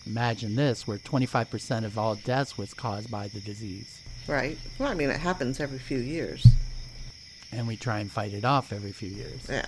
imagine 0.07 0.57
this 0.57 0.87
where 0.87 0.97
25% 0.97 1.85
of 1.85 1.99
all 1.99 2.15
deaths 2.15 2.57
was 2.57 2.73
caused 2.73 3.11
by 3.11 3.29
the 3.29 3.41
disease. 3.41 4.01
Right. 4.27 4.57
Well, 4.79 4.89
I 4.89 4.95
mean, 4.95 5.11
it 5.11 5.21
happens 5.21 5.61
every 5.61 5.79
few 5.79 5.99
years. 5.99 6.47
And 7.53 7.69
we 7.69 7.77
try 7.77 7.99
and 7.99 8.11
fight 8.11 8.33
it 8.33 8.47
off 8.47 8.73
every 8.73 8.93
few 8.93 9.11
years. 9.11 9.47
Yeah. 9.51 9.67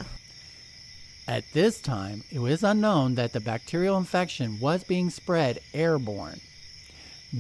At 1.29 1.45
this 1.53 1.79
time, 1.79 2.25
it 2.33 2.39
was 2.39 2.65
unknown 2.65 3.17
that 3.17 3.35
the 3.35 3.41
bacterial 3.41 3.99
infection 3.99 4.59
was 4.59 4.83
being 4.83 5.11
spread 5.11 5.61
airborne. 5.75 6.41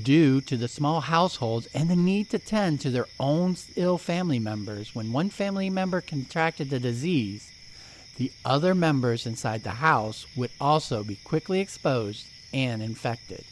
Due 0.02 0.42
to 0.42 0.58
the 0.58 0.68
small 0.68 1.00
households 1.00 1.68
and 1.72 1.88
the 1.88 1.96
need 1.96 2.28
to 2.28 2.38
tend 2.38 2.82
to 2.82 2.90
their 2.90 3.08
own 3.18 3.56
ill 3.76 3.96
family 3.96 4.40
members, 4.40 4.94
when 4.94 5.10
one 5.10 5.30
family 5.30 5.70
member 5.70 6.02
contracted 6.02 6.68
the 6.68 6.78
disease, 6.78 7.50
the 8.16 8.32
other 8.44 8.74
members 8.74 9.26
inside 9.26 9.62
the 9.62 9.70
house 9.70 10.26
would 10.36 10.50
also 10.60 11.04
be 11.04 11.16
quickly 11.16 11.60
exposed 11.60 12.26
and 12.52 12.82
infected. 12.82 13.44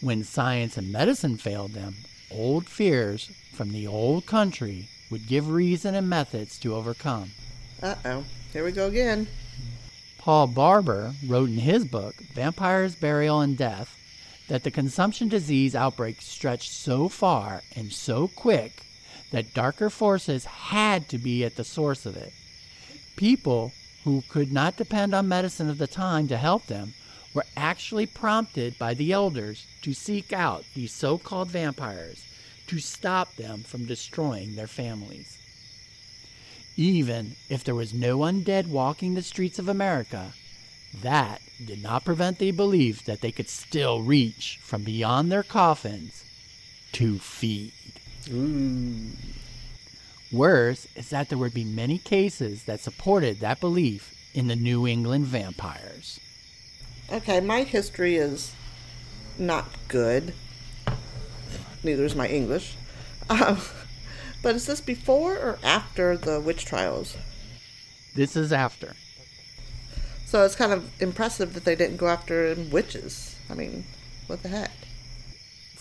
When 0.00 0.24
science 0.24 0.76
and 0.76 0.90
medicine 0.90 1.36
failed 1.36 1.72
them, 1.72 1.94
old 2.30 2.66
fears 2.66 3.30
from 3.52 3.72
the 3.72 3.86
old 3.86 4.26
country 4.26 4.88
would 5.10 5.28
give 5.28 5.50
reason 5.50 5.94
and 5.94 6.08
methods 6.08 6.58
to 6.60 6.74
overcome. 6.74 7.30
Uh 7.82 7.94
oh. 8.04 8.24
Here 8.52 8.64
we 8.64 8.72
go 8.72 8.86
again. 8.86 9.28
Paul 10.18 10.46
Barber 10.46 11.14
wrote 11.26 11.48
in 11.48 11.58
his 11.58 11.84
book, 11.84 12.14
Vampires, 12.34 12.94
Burial, 12.94 13.40
and 13.40 13.56
Death, 13.56 13.98
that 14.48 14.62
the 14.62 14.70
consumption 14.70 15.28
disease 15.28 15.74
outbreak 15.74 16.20
stretched 16.20 16.70
so 16.70 17.08
far 17.08 17.62
and 17.74 17.92
so 17.92 18.28
quick 18.28 18.84
that 19.30 19.54
darker 19.54 19.90
forces 19.90 20.44
had 20.44 21.08
to 21.08 21.18
be 21.18 21.44
at 21.44 21.56
the 21.56 21.64
source 21.64 22.06
of 22.06 22.16
it. 22.16 22.32
People 23.16 23.72
who 24.04 24.22
could 24.28 24.52
not 24.52 24.76
depend 24.76 25.14
on 25.14 25.28
medicine 25.28 25.70
of 25.70 25.78
the 25.78 25.86
time 25.86 26.28
to 26.28 26.36
help 26.36 26.66
them 26.66 26.94
were 27.34 27.46
actually 27.56 28.06
prompted 28.06 28.78
by 28.78 28.94
the 28.94 29.12
elders 29.12 29.66
to 29.82 29.94
seek 29.94 30.32
out 30.32 30.64
these 30.74 30.92
so 30.92 31.18
called 31.18 31.50
vampires 31.50 32.26
to 32.66 32.78
stop 32.78 33.36
them 33.36 33.62
from 33.62 33.86
destroying 33.86 34.54
their 34.54 34.66
families. 34.66 35.38
Even 36.76 37.36
if 37.48 37.62
there 37.64 37.74
was 37.74 37.92
no 37.92 38.18
undead 38.18 38.66
walking 38.66 39.14
the 39.14 39.22
streets 39.22 39.58
of 39.58 39.68
America, 39.68 40.32
that 41.02 41.40
did 41.64 41.82
not 41.82 42.04
prevent 42.04 42.38
the 42.38 42.50
belief 42.50 43.04
that 43.04 43.20
they 43.20 43.32
could 43.32 43.48
still 43.48 44.02
reach 44.02 44.58
from 44.62 44.82
beyond 44.82 45.30
their 45.30 45.42
coffins 45.42 46.24
to 46.92 47.18
feed. 47.18 47.72
Ooh. 48.30 49.10
Worse 50.32 50.88
is 50.96 51.10
that 51.10 51.28
there 51.28 51.36
would 51.36 51.52
be 51.52 51.64
many 51.64 51.98
cases 51.98 52.64
that 52.64 52.80
supported 52.80 53.40
that 53.40 53.60
belief 53.60 54.14
in 54.32 54.48
the 54.48 54.56
New 54.56 54.86
England 54.86 55.26
vampires. 55.26 56.18
Okay, 57.12 57.40
my 57.40 57.64
history 57.64 58.16
is 58.16 58.52
not 59.38 59.66
good. 59.88 60.32
Neither 61.82 62.04
is 62.04 62.14
my 62.14 62.28
English. 62.28 62.76
Um, 63.28 63.58
but 64.42 64.54
is 64.54 64.66
this 64.66 64.80
before 64.80 65.36
or 65.36 65.58
after 65.62 66.16
the 66.16 66.40
witch 66.40 66.64
trials? 66.64 67.16
This 68.14 68.34
is 68.34 68.52
after. 68.52 68.94
So 70.24 70.44
it's 70.44 70.56
kind 70.56 70.72
of 70.72 70.90
impressive 71.02 71.52
that 71.52 71.64
they 71.64 71.76
didn't 71.76 71.98
go 71.98 72.08
after 72.08 72.54
witches. 72.70 73.36
I 73.50 73.54
mean, 73.54 73.84
what 74.28 74.42
the 74.42 74.48
heck? 74.48 74.70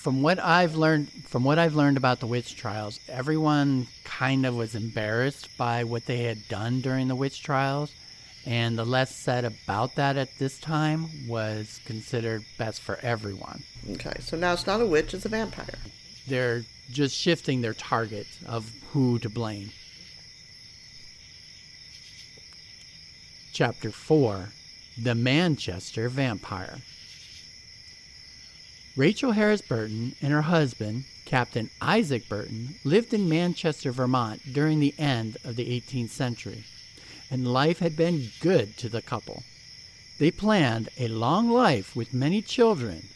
From 0.01 0.23
what 0.23 0.39
I've 0.39 0.75
learned 0.75 1.11
from 1.27 1.43
what 1.43 1.59
I've 1.59 1.75
learned 1.75 1.95
about 1.95 2.21
the 2.21 2.25
witch 2.25 2.55
trials, 2.55 2.99
everyone 3.07 3.85
kind 4.03 4.47
of 4.47 4.55
was 4.55 4.73
embarrassed 4.73 5.55
by 5.59 5.83
what 5.83 6.07
they 6.07 6.23
had 6.23 6.47
done 6.47 6.81
during 6.81 7.07
the 7.07 7.15
witch 7.15 7.43
trials, 7.43 7.93
and 8.43 8.75
the 8.79 8.83
less 8.83 9.15
said 9.15 9.45
about 9.45 9.93
that 9.97 10.17
at 10.17 10.39
this 10.39 10.59
time 10.59 11.27
was 11.27 11.79
considered 11.85 12.43
best 12.57 12.81
for 12.81 12.97
everyone. 13.03 13.61
Okay, 13.91 14.13
so 14.21 14.35
now 14.35 14.53
it's 14.53 14.65
not 14.65 14.81
a 14.81 14.87
witch, 14.87 15.13
it's 15.13 15.25
a 15.25 15.29
vampire. 15.29 15.77
They're 16.27 16.63
just 16.89 17.15
shifting 17.15 17.61
their 17.61 17.75
target 17.75 18.25
of 18.47 18.71
who 18.93 19.19
to 19.19 19.29
blame. 19.29 19.69
Chapter 23.53 23.91
4 23.91 24.49
The 24.97 25.13
Manchester 25.13 26.09
Vampire. 26.09 26.79
Rachel 28.97 29.31
Harris 29.31 29.61
Burton 29.61 30.15
and 30.21 30.33
her 30.33 30.41
husband, 30.41 31.05
Captain 31.23 31.69
Isaac 31.79 32.27
Burton, 32.27 32.75
lived 32.83 33.13
in 33.13 33.29
Manchester, 33.29 33.89
Vermont 33.93 34.41
during 34.51 34.81
the 34.81 34.93
end 34.99 35.37
of 35.45 35.55
the 35.55 35.79
18th 35.79 36.09
century, 36.09 36.65
and 37.29 37.53
life 37.53 37.79
had 37.79 37.95
been 37.95 38.31
good 38.41 38.75
to 38.75 38.89
the 38.89 39.01
couple. 39.01 39.43
They 40.19 40.29
planned 40.29 40.89
a 40.99 41.07
long 41.07 41.49
life 41.49 41.95
with 41.95 42.13
many 42.13 42.41
children, 42.41 43.07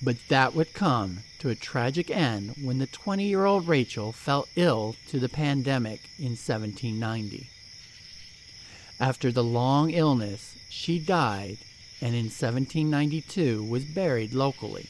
but 0.00 0.28
that 0.28 0.54
would 0.54 0.74
come 0.74 1.24
to 1.40 1.48
a 1.48 1.56
tragic 1.56 2.08
end 2.08 2.54
when 2.62 2.78
the 2.78 2.86
20 2.86 3.24
year 3.24 3.46
old 3.46 3.66
Rachel 3.66 4.12
fell 4.12 4.46
ill 4.54 4.94
to 5.08 5.18
the 5.18 5.28
pandemic 5.28 6.02
in 6.20 6.36
1790. 6.36 7.50
After 9.00 9.32
the 9.32 9.42
long 9.42 9.90
illness, 9.90 10.54
she 10.68 11.00
died 11.00 11.58
and 12.00 12.14
in 12.14 12.26
1792 12.26 13.64
was 13.64 13.84
buried 13.84 14.32
locally. 14.32 14.88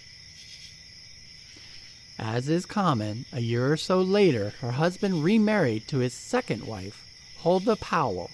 As 2.22 2.50
is 2.50 2.66
common, 2.66 3.24
a 3.32 3.40
year 3.40 3.72
or 3.72 3.78
so 3.78 4.02
later, 4.02 4.52
her 4.60 4.72
husband 4.72 5.24
remarried 5.24 5.88
to 5.88 6.00
his 6.00 6.12
second 6.12 6.66
wife, 6.66 7.06
Huldah 7.38 7.76
Powell, 7.76 8.30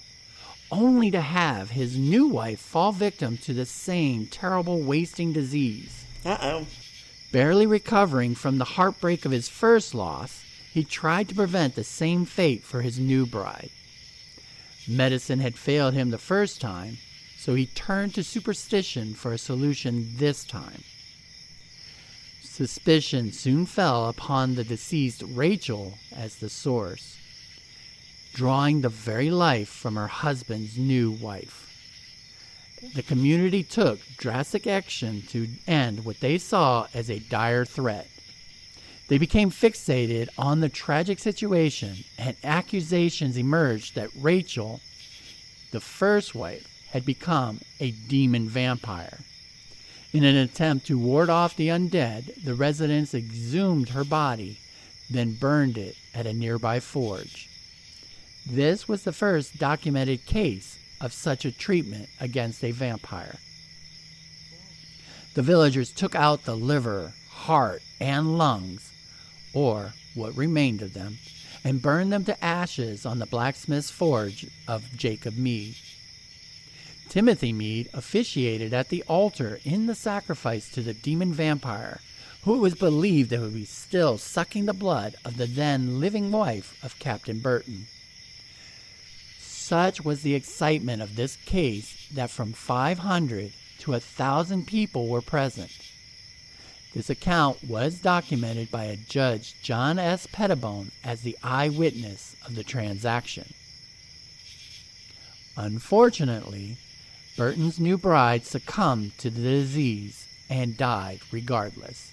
only 0.69 1.09
to 1.09 1.21
have 1.21 1.69
his 1.69 1.95
new 1.95 2.27
wife 2.27 2.59
fall 2.59 2.91
victim 2.91 3.37
to 3.37 3.53
the 3.53 3.65
same 3.65 4.27
terrible 4.27 4.81
wasting 4.81 5.31
disease. 5.31 6.03
Uh 6.25 6.37
oh. 6.41 6.67
Barely 7.31 7.65
recovering 7.65 8.35
from 8.35 8.57
the 8.57 8.75
heartbreak 8.75 9.23
of 9.23 9.31
his 9.31 9.47
first 9.47 9.95
loss, 9.95 10.43
he 10.73 10.83
tried 10.83 11.29
to 11.29 11.35
prevent 11.35 11.75
the 11.75 11.85
same 11.85 12.25
fate 12.25 12.65
for 12.65 12.81
his 12.81 12.99
new 12.99 13.25
bride. 13.25 13.69
Medicine 14.85 15.39
had 15.39 15.55
failed 15.55 15.93
him 15.93 16.09
the 16.09 16.17
first 16.17 16.59
time, 16.59 16.97
so 17.37 17.55
he 17.55 17.67
turned 17.67 18.13
to 18.15 18.23
superstition 18.23 19.13
for 19.13 19.31
a 19.31 19.37
solution 19.37 20.09
this 20.17 20.43
time. 20.43 20.83
Suspicion 22.57 23.31
soon 23.31 23.67
fell 23.67 24.09
upon 24.09 24.55
the 24.55 24.63
deceased 24.63 25.21
Rachel 25.21 25.99
as 26.11 26.37
the 26.37 26.49
source, 26.49 27.15
drawing 28.33 28.81
the 28.81 28.89
very 28.89 29.29
life 29.29 29.69
from 29.69 29.95
her 29.95 30.07
husband's 30.07 30.75
new 30.75 31.11
wife. 31.11 31.65
the 32.95 33.03
community 33.03 33.61
took 33.61 33.99
drastic 34.17 34.65
action 34.65 35.21
to 35.29 35.47
end 35.67 36.03
what 36.03 36.19
they 36.19 36.39
saw 36.39 36.87
as 36.95 37.11
a 37.11 37.19
dire 37.19 37.63
threat. 37.63 38.07
They 39.07 39.19
became 39.19 39.51
fixated 39.51 40.27
on 40.35 40.59
the 40.59 40.67
tragic 40.67 41.19
situation, 41.19 42.05
and 42.17 42.35
accusations 42.43 43.37
emerged 43.37 43.93
that 43.93 44.09
Rachel, 44.15 44.81
the 45.69 45.79
first 45.79 46.33
wife, 46.33 46.67
had 46.89 47.05
become 47.05 47.59
a 47.79 47.91
demon 47.91 48.49
vampire. 48.49 49.19
In 50.13 50.23
an 50.23 50.37
attempt 50.37 50.87
to 50.87 50.97
ward 50.97 51.29
off 51.29 51.55
the 51.55 51.67
undead, 51.67 52.43
the 52.43 52.55
residents 52.55 53.13
exhumed 53.13 53.89
her 53.89 54.03
body, 54.03 54.59
then 55.09 55.33
burned 55.33 55.77
it 55.77 55.95
at 56.13 56.25
a 56.25 56.33
nearby 56.33 56.79
forge. 56.79 57.49
This 58.45 58.87
was 58.87 59.03
the 59.03 59.11
first 59.11 59.57
documented 59.57 60.25
case 60.25 60.79
of 61.01 61.11
such 61.11 61.43
a 61.43 61.51
treatment 61.51 62.09
against 62.19 62.63
a 62.63 62.71
vampire. 62.71 63.35
The 65.33 65.41
villagers 65.41 65.91
took 65.91 66.15
out 66.15 66.45
the 66.45 66.55
liver, 66.55 67.13
heart, 67.29 67.83
and 67.99 68.37
lungs, 68.37 68.91
or 69.53 69.93
what 70.15 70.35
remained 70.35 70.81
of 70.81 70.93
them, 70.93 71.19
and 71.63 71.81
burned 71.81 72.11
them 72.11 72.23
to 72.25 72.43
ashes 72.43 73.05
on 73.05 73.19
the 73.19 73.25
blacksmith's 73.25 73.91
forge 73.91 74.47
of 74.67 74.95
Jacob 74.95 75.37
Mead. 75.37 75.75
Timothy 77.09 77.53
Mead 77.53 77.89
officiated 77.93 78.73
at 78.73 78.89
the 78.89 79.03
altar 79.07 79.59
in 79.63 79.85
the 79.85 79.95
sacrifice 79.95 80.69
to 80.71 80.81
the 80.81 80.93
demon 80.93 81.33
vampire, 81.33 82.01
who 82.43 82.55
it 82.55 82.59
was 82.59 82.75
believed 82.75 83.29
that 83.29 83.39
would 83.39 83.53
be 83.53 83.65
still 83.65 84.17
sucking 84.17 84.65
the 84.65 84.73
blood 84.73 85.15
of 85.23 85.37
the 85.37 85.45
then 85.45 85.99
living 85.99 86.31
wife 86.31 86.77
of 86.83 86.99
Captain 86.99 87.39
Burton. 87.39 87.87
Such 89.39 90.03
was 90.03 90.21
the 90.21 90.35
excitement 90.35 91.01
of 91.01 91.15
this 91.15 91.37
case 91.37 92.07
that 92.13 92.29
from 92.29 92.53
500 92.53 93.51
to 93.79 93.93
a 93.93 93.99
thousand 93.99 94.67
people 94.67 95.07
were 95.07 95.21
present. 95.21 95.71
This 96.93 97.09
account 97.09 97.63
was 97.63 97.99
documented 97.99 98.71
by 98.71 98.85
a 98.85 98.95
judge, 98.95 99.55
John 99.61 99.99
S. 99.99 100.27
Pettibone, 100.31 100.91
as 101.03 101.21
the 101.21 101.37
eyewitness 101.43 102.35
of 102.45 102.55
the 102.55 102.63
transaction. 102.63 103.53
Unfortunately, 105.55 106.77
Burton's 107.37 107.79
new 107.79 107.99
bride 107.99 108.45
succumbed 108.45 109.15
to 109.19 109.29
the 109.29 109.41
disease 109.41 110.27
and 110.49 110.75
died 110.75 111.19
regardless. 111.31 112.11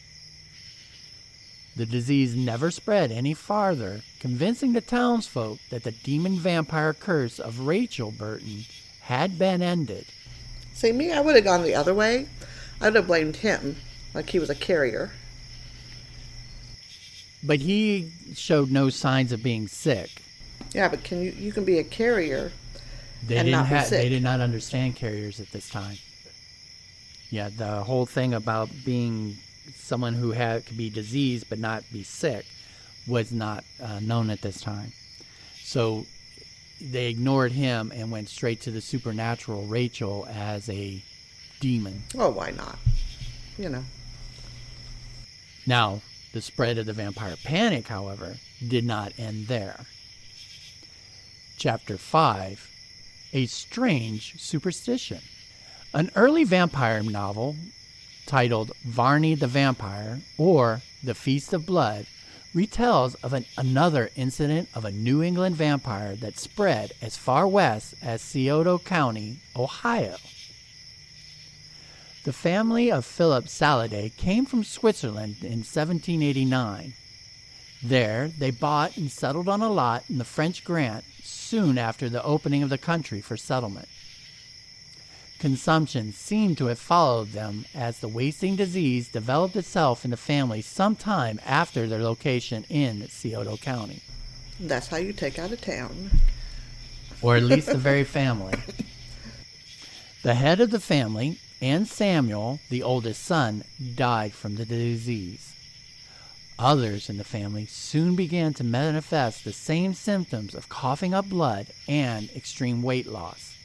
The 1.76 1.87
disease 1.87 2.37
never 2.37 2.70
spread 2.70 3.10
any 3.10 3.32
farther, 3.32 4.02
convincing 4.20 4.74
the 4.74 4.82
townsfolk 4.82 5.58
that 5.70 5.82
the 5.82 5.92
demon 5.92 6.37
vampire 6.37 6.92
curse 6.92 7.40
of 7.40 7.60
Rachel 7.60 8.12
Burton 8.12 8.66
had 9.00 9.38
been 9.38 9.62
ended. 9.62 10.04
See, 10.74 10.92
me, 10.92 11.10
I 11.10 11.20
would 11.20 11.34
have 11.34 11.44
gone 11.44 11.62
the 11.62 11.74
other 11.74 11.94
way. 11.94 12.28
I 12.80 12.87
would 12.87 12.94
have 12.94 13.06
blamed 13.06 13.37
him, 13.37 13.76
like 14.12 14.28
he 14.28 14.38
was 14.38 14.50
a 14.50 14.54
carrier. 14.54 15.12
But 17.42 17.60
he 17.60 18.12
showed 18.34 18.70
no 18.70 18.90
signs 18.90 19.32
of 19.32 19.42
being 19.42 19.68
sick. 19.68 20.22
Yeah, 20.72 20.88
but 20.88 21.02
can 21.02 21.22
you 21.22 21.30
you 21.30 21.52
can 21.52 21.64
be 21.64 21.78
a 21.78 21.84
carrier 21.84 22.52
They 23.26 23.37
And 23.38 23.46
didn't 23.46 23.66
have. 23.66 23.90
They 23.90 24.08
did 24.08 24.22
not 24.22 24.40
understand 24.40 24.96
carriers 24.96 25.40
at 25.40 25.50
this 25.50 25.68
time. 25.68 25.96
Yeah, 27.30 27.48
the 27.48 27.82
whole 27.82 28.06
thing 28.06 28.34
about 28.34 28.70
being 28.84 29.37
someone 29.74 30.14
who 30.14 30.32
had 30.32 30.66
could 30.66 30.76
be 30.76 30.90
diseased 30.90 31.48
but 31.48 31.58
not 31.58 31.84
be 31.92 32.02
sick 32.02 32.44
was 33.06 33.32
not 33.32 33.64
uh, 33.82 34.00
known 34.00 34.30
at 34.30 34.42
this 34.42 34.60
time. 34.60 34.92
So 35.62 36.06
they 36.80 37.06
ignored 37.06 37.52
him 37.52 37.92
and 37.94 38.10
went 38.10 38.28
straight 38.28 38.60
to 38.62 38.70
the 38.70 38.80
supernatural 38.80 39.66
Rachel 39.66 40.26
as 40.30 40.68
a 40.68 41.02
demon. 41.60 42.02
Oh, 42.18 42.30
why 42.30 42.50
not? 42.50 42.78
You 43.58 43.70
know. 43.70 43.84
Now, 45.66 46.02
the 46.32 46.42
spread 46.42 46.76
of 46.76 46.87
the 46.87 46.92
vampire 46.92 47.37
panic, 47.42 47.88
however, 47.88 48.37
did 48.66 48.84
not 48.84 49.12
end 49.18 49.46
there. 49.46 49.87
Chapter 51.56 51.96
5 51.96 52.73
A 53.35 53.47
Strange 53.47 54.40
Superstition. 54.40 55.18
An 55.92 56.12
early 56.14 56.44
vampire 56.44 57.03
novel 57.03 57.57
titled 58.27 58.70
Varney 58.85 59.35
the 59.35 59.49
Vampire 59.49 60.20
or 60.38 60.83
The 61.03 61.16
Feast 61.16 61.53
of 61.53 61.66
Blood 61.66 62.07
retells 62.55 63.16
of 63.25 63.33
an, 63.33 63.44
another 63.59 64.11
incident 64.14 64.68
of 64.73 64.85
a 64.85 64.92
New 64.92 65.20
England 65.20 65.57
vampire 65.57 66.14
that 66.14 66.38
spread 66.38 66.92
as 67.03 67.16
far 67.16 67.49
west 67.49 67.94
as 68.01 68.23
Scioto 68.23 68.79
County, 68.79 69.38
Ohio. 69.57 70.14
The 72.23 72.33
family 72.33 72.92
of 72.92 73.05
Philip 73.05 73.47
Saladay 73.47 74.16
came 74.16 74.47
from 74.47 74.62
Switzerland 74.62 75.38
in 75.42 75.64
1789. 75.64 76.94
There, 77.83 78.29
they 78.29 78.53
bought 78.53 78.97
and 78.97 79.11
settled 79.11 79.49
on 79.49 79.61
a 79.61 79.68
lot 79.68 80.05
in 80.09 80.18
the 80.18 80.25
French 80.25 80.64
grant 80.64 81.05
soon 81.55 81.79
after 81.79 82.09
the 82.09 82.25
opening 82.25 82.64
of 82.64 82.69
the 82.69 82.77
country 82.77 83.21
for 83.21 83.37
settlement. 83.37 83.87
Consumption 85.38 86.12
seemed 86.12 86.59
to 86.59 86.67
have 86.67 86.81
followed 86.81 87.29
them 87.31 87.64
as 87.73 88.01
the 88.01 88.09
wasting 88.09 88.57
disease 88.57 89.07
developed 89.09 89.55
itself 89.55 90.05
in 90.05 90.11
the 90.11 90.17
family 90.17 90.61
some 90.61 90.97
time 90.97 91.38
after 91.47 91.87
their 91.87 92.03
location 92.03 92.64
in 92.69 93.07
Scioto 93.09 93.57
County, 93.57 94.01
That's 94.59 94.88
how 94.88 94.97
you 94.97 95.12
take 95.12 95.38
out 95.38 95.53
a 95.53 95.57
town. 95.57 96.11
or 97.23 97.37
at 97.37 97.45
least 97.45 97.69
the 97.69 97.79
very 97.90 98.03
family. 98.03 98.55
The 100.25 100.35
head 100.35 100.61
of 100.61 100.73
the 100.73 100.81
family 100.81 101.38
and 101.62 101.87
Samuel, 101.87 102.59
the 102.69 102.83
oldest 102.83 103.23
son, 103.23 103.62
died 103.95 104.33
from 104.33 104.57
the 104.57 104.64
disease. 104.67 105.54
Others 106.59 107.11
in 107.11 107.17
the 107.17 107.25
family 107.25 107.67
soon 107.67 108.14
began 108.14 108.55
to 108.55 108.64
manifest 108.64 109.45
the 109.45 109.53
same 109.53 109.93
symptoms 109.93 110.55
of 110.55 110.69
coughing 110.69 111.12
up 111.12 111.29
blood 111.29 111.67
and 111.88 112.31
extreme 112.31 112.83
weight 112.83 113.07
loss. 113.07 113.57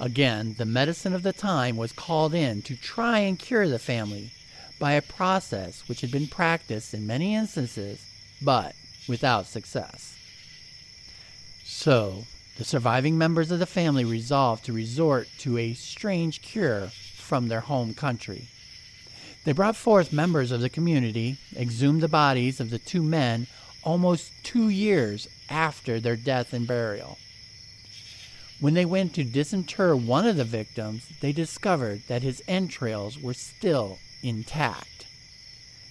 Again, 0.00 0.54
the 0.56 0.64
medicine 0.64 1.14
of 1.14 1.22
the 1.22 1.32
time 1.32 1.76
was 1.76 1.92
called 1.92 2.34
in 2.34 2.62
to 2.62 2.76
try 2.76 3.20
and 3.20 3.38
cure 3.38 3.68
the 3.68 3.78
family 3.78 4.30
by 4.78 4.92
a 4.92 5.02
process 5.02 5.88
which 5.88 6.00
had 6.00 6.10
been 6.10 6.26
practiced 6.26 6.94
in 6.94 7.06
many 7.06 7.34
instances, 7.34 8.04
but 8.40 8.74
without 9.08 9.46
success. 9.46 10.16
So, 11.64 12.24
the 12.56 12.64
surviving 12.64 13.18
members 13.18 13.50
of 13.50 13.58
the 13.58 13.66
family 13.66 14.04
resolved 14.04 14.64
to 14.64 14.72
resort 14.72 15.28
to 15.38 15.58
a 15.58 15.74
strange 15.74 16.40
cure 16.40 16.88
from 17.14 17.48
their 17.48 17.60
home 17.60 17.92
country. 17.92 18.48
They 19.46 19.52
brought 19.52 19.76
forth 19.76 20.12
members 20.12 20.50
of 20.50 20.60
the 20.60 20.68
community, 20.68 21.38
exhumed 21.56 22.00
the 22.00 22.08
bodies 22.08 22.58
of 22.58 22.70
the 22.70 22.80
two 22.80 23.00
men 23.00 23.46
almost 23.84 24.32
two 24.42 24.68
years 24.68 25.28
after 25.48 26.00
their 26.00 26.16
death 26.16 26.52
and 26.52 26.66
burial. 26.66 27.16
When 28.58 28.74
they 28.74 28.84
went 28.84 29.14
to 29.14 29.22
disinter 29.22 29.94
one 29.94 30.26
of 30.26 30.34
the 30.36 30.42
victims, 30.42 31.06
they 31.20 31.30
discovered 31.30 32.02
that 32.08 32.22
his 32.22 32.42
entrails 32.48 33.22
were 33.22 33.34
still 33.34 34.00
intact. 34.20 35.06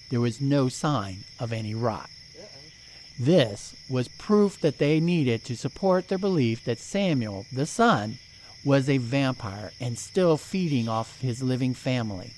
There 0.09 0.19
was 0.19 0.41
no 0.41 0.67
sign 0.67 1.19
of 1.39 1.53
any 1.53 1.73
rot. 1.73 2.09
This 3.17 3.73
was 3.89 4.09
proof 4.09 4.59
that 4.59 4.79
they 4.79 4.99
needed 4.99 5.45
to 5.45 5.55
support 5.55 6.09
their 6.09 6.17
belief 6.17 6.65
that 6.65 6.79
Samuel, 6.79 7.45
the 7.53 7.65
son, 7.65 8.19
was 8.65 8.89
a 8.89 8.97
vampire 8.97 9.71
and 9.79 9.97
still 9.97 10.35
feeding 10.35 10.89
off 10.89 11.21
his 11.21 11.41
living 11.41 11.73
family. 11.73 12.33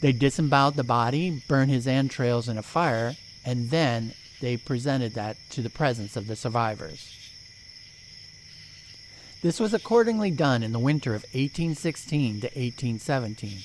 They 0.00 0.12
disemboweled 0.12 0.76
the 0.76 0.84
body, 0.84 1.42
burned 1.46 1.70
his 1.70 1.86
entrails 1.86 2.48
in 2.48 2.56
a 2.56 2.62
fire, 2.62 3.16
and 3.44 3.70
then 3.70 4.14
they 4.40 4.56
presented 4.56 5.14
that 5.14 5.36
to 5.50 5.62
the 5.62 5.70
presence 5.70 6.16
of 6.16 6.26
the 6.26 6.36
survivors. 6.36 7.16
This 9.42 9.60
was 9.60 9.72
accordingly 9.72 10.30
done 10.30 10.62
in 10.62 10.72
the 10.72 10.78
winter 10.78 11.14
of 11.14 11.22
1816 11.32 12.40
to 12.40 12.46
1817, 12.46 13.58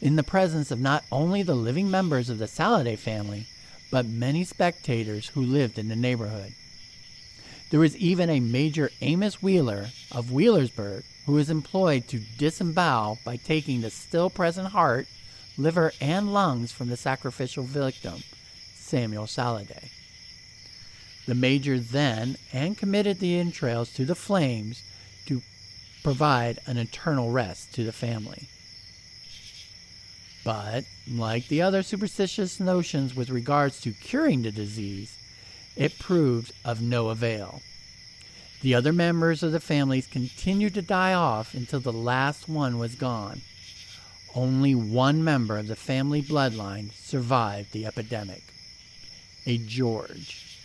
in 0.00 0.16
the 0.16 0.22
presence 0.22 0.70
of 0.70 0.80
not 0.80 1.04
only 1.12 1.42
the 1.42 1.54
living 1.54 1.90
members 1.90 2.28
of 2.28 2.38
the 2.38 2.46
Saladay 2.46 2.98
family, 2.98 3.46
but 3.90 4.06
many 4.06 4.42
spectators 4.42 5.28
who 5.28 5.42
lived 5.42 5.78
in 5.78 5.88
the 5.88 5.96
neighborhood. 5.96 6.54
There 7.70 7.80
was 7.80 7.96
even 7.96 8.28
a 8.30 8.40
Major 8.40 8.90
Amos 9.00 9.42
Wheeler 9.42 9.90
of 10.10 10.30
Wheelersburg 10.30 11.04
who 11.26 11.32
was 11.32 11.50
employed 11.50 12.08
to 12.08 12.18
disembowel 12.36 13.18
by 13.24 13.36
taking 13.36 13.80
the 13.80 13.90
still 13.90 14.28
present 14.28 14.68
heart, 14.68 15.06
liver, 15.56 15.92
and 16.00 16.32
lungs 16.32 16.72
from 16.72 16.88
the 16.88 16.96
sacrificial 16.96 17.64
victim, 17.64 18.22
Samuel 18.74 19.26
Saladay. 19.26 19.90
The 21.26 21.34
major 21.34 21.78
then 21.78 22.36
and 22.52 22.76
committed 22.76 23.20
the 23.20 23.38
entrails 23.38 23.92
to 23.94 24.04
the 24.04 24.14
flames 24.14 24.82
to 25.26 25.42
provide 26.02 26.58
an 26.66 26.78
eternal 26.78 27.30
rest 27.30 27.72
to 27.74 27.84
the 27.84 27.92
family. 27.92 28.48
But, 30.44 30.84
like 31.08 31.46
the 31.46 31.62
other 31.62 31.82
superstitious 31.84 32.58
notions 32.58 33.14
with 33.14 33.30
regards 33.30 33.80
to 33.82 33.92
curing 33.92 34.42
the 34.42 34.50
disease, 34.50 35.16
it 35.76 35.98
proved 35.98 36.52
of 36.64 36.82
no 36.82 37.10
avail. 37.10 37.62
The 38.60 38.74
other 38.74 38.92
members 38.92 39.42
of 39.42 39.52
the 39.52 39.60
families 39.60 40.06
continued 40.06 40.74
to 40.74 40.82
die 40.82 41.14
off 41.14 41.54
until 41.54 41.80
the 41.80 41.92
last 41.92 42.48
one 42.48 42.78
was 42.78 42.94
gone. 42.94 43.42
Only 44.34 44.74
one 44.74 45.22
member 45.22 45.58
of 45.58 45.68
the 45.68 45.76
family 45.76 46.22
bloodline 46.22 46.92
survived 46.94 47.72
the 47.72 47.86
epidemic 47.86 48.42
a 49.46 49.58
George. 49.58 50.58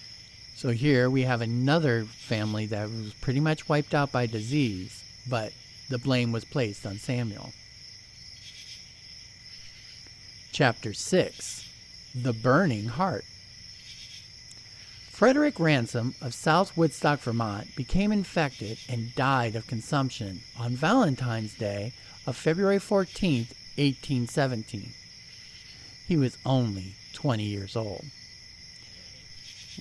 So 0.56 0.70
here 0.70 1.10
we 1.10 1.24
have 1.24 1.42
another 1.42 2.06
family 2.06 2.66
that 2.68 2.90
was 2.90 3.14
pretty 3.16 3.40
much 3.40 3.68
wiped 3.68 3.94
out 3.94 4.12
by 4.12 4.26
disease, 4.26 5.04
but 5.30 5.54
the 5.90 5.98
blame 5.98 6.32
was 6.32 6.46
placed 6.46 6.86
on 6.86 6.98
Samuel. 6.98 7.54
Chapter 10.52 10.94
6 10.94 11.70
The 12.16 12.34
Burning 12.34 12.88
Heart. 12.88 13.26
Frederick 15.12 15.60
Ransom 15.60 16.14
of 16.22 16.36
South 16.36 16.78
Woodstock, 16.78 17.20
Vermont, 17.22 17.76
became 17.76 18.12
infected 18.12 18.78
and 18.88 19.16
died 19.16 19.56
of 19.56 19.66
consumption 19.66 20.42
on 20.60 20.76
Valentine's 20.76 21.56
Day 21.56 21.94
of 22.28 22.36
February 22.36 22.78
14, 22.78 23.48
1817. 23.78 24.92
He 26.06 26.18
was 26.18 26.38
only 26.46 26.94
20 27.14 27.44
years 27.44 27.76
old. 27.76 28.06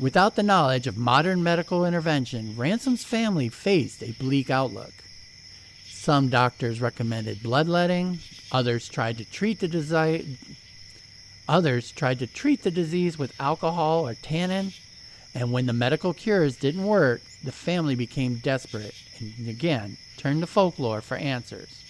Without 0.01 0.37
the 0.37 0.43
knowledge 0.43 0.87
of 0.87 0.97
modern 0.97 1.43
medical 1.43 1.85
intervention, 1.85 2.55
Ransom's 2.57 3.05
family 3.05 3.49
faced 3.49 4.03
a 4.03 4.13
bleak 4.13 4.49
outlook. 4.49 4.93
Some 5.87 6.29
doctors 6.29 6.81
recommended 6.81 7.43
bloodletting, 7.43 8.21
others 8.53 8.89
tried 8.89 9.19
to 9.19 9.25
treat 9.25 9.59
the 9.59 9.69
disease 9.69 10.39
others 11.49 11.93
tried 11.93 12.19
to 12.19 12.27
treat 12.27 12.63
the 12.63 12.71
disease 12.71 13.19
with 13.19 13.41
alcohol 13.41 14.07
or 14.07 14.15
tannin, 14.15 14.73
and 15.35 15.53
when 15.53 15.67
the 15.67 15.73
medical 15.73 16.13
cures 16.13 16.57
didn't 16.57 16.85
work, 16.85 17.21
the 17.45 17.53
family 17.53 17.95
became 17.95 18.37
desperate 18.37 18.95
and 19.21 19.49
again 19.49 19.97
turned 20.17 20.41
to 20.41 20.47
folklore 20.47 21.01
for 21.01 21.17
answers. 21.17 21.86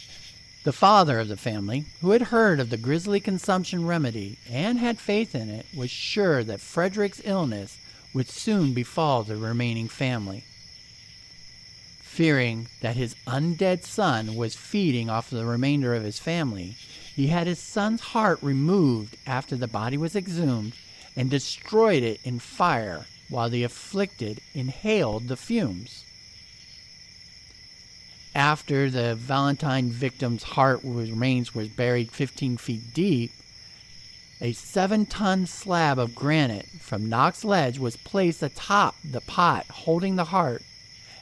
The 0.66 0.72
father 0.72 1.20
of 1.20 1.28
the 1.28 1.36
family, 1.36 1.84
who 2.00 2.10
had 2.10 2.22
heard 2.22 2.58
of 2.58 2.70
the 2.70 2.76
grisly 2.76 3.20
consumption 3.20 3.86
remedy 3.86 4.36
and 4.50 4.80
had 4.80 4.98
faith 4.98 5.32
in 5.32 5.48
it, 5.48 5.64
was 5.72 5.92
sure 5.92 6.42
that 6.42 6.60
Frederick's 6.60 7.20
illness 7.22 7.78
would 8.12 8.28
soon 8.28 8.72
befall 8.72 9.22
the 9.22 9.36
remaining 9.36 9.86
family. 9.86 10.42
Fearing 12.00 12.66
that 12.80 12.96
his 12.96 13.14
undead 13.28 13.84
son 13.84 14.34
was 14.34 14.56
feeding 14.56 15.08
off 15.08 15.30
the 15.30 15.46
remainder 15.46 15.94
of 15.94 16.02
his 16.02 16.18
family, 16.18 16.74
he 17.14 17.28
had 17.28 17.46
his 17.46 17.60
son's 17.60 18.00
heart 18.00 18.40
removed 18.42 19.16
after 19.24 19.54
the 19.54 19.68
body 19.68 19.96
was 19.96 20.16
exhumed 20.16 20.72
and 21.14 21.30
destroyed 21.30 22.02
it 22.02 22.18
in 22.24 22.40
fire 22.40 23.06
while 23.28 23.48
the 23.48 23.62
afflicted 23.62 24.40
inhaled 24.52 25.28
the 25.28 25.36
fumes. 25.36 26.04
After 28.36 28.90
the 28.90 29.14
Valentine 29.14 29.88
victim's 29.88 30.42
heart 30.42 30.80
remains 30.84 31.54
was 31.54 31.68
buried 31.68 32.12
15 32.12 32.58
feet 32.58 32.92
deep, 32.92 33.32
a 34.42 34.52
seven 34.52 35.06
ton 35.06 35.46
slab 35.46 35.98
of 35.98 36.14
granite 36.14 36.66
from 36.78 37.08
Knox 37.08 37.46
Ledge 37.46 37.78
was 37.78 37.96
placed 37.96 38.42
atop 38.42 38.94
the 39.02 39.22
pot 39.22 39.64
holding 39.68 40.16
the 40.16 40.24
heart, 40.24 40.62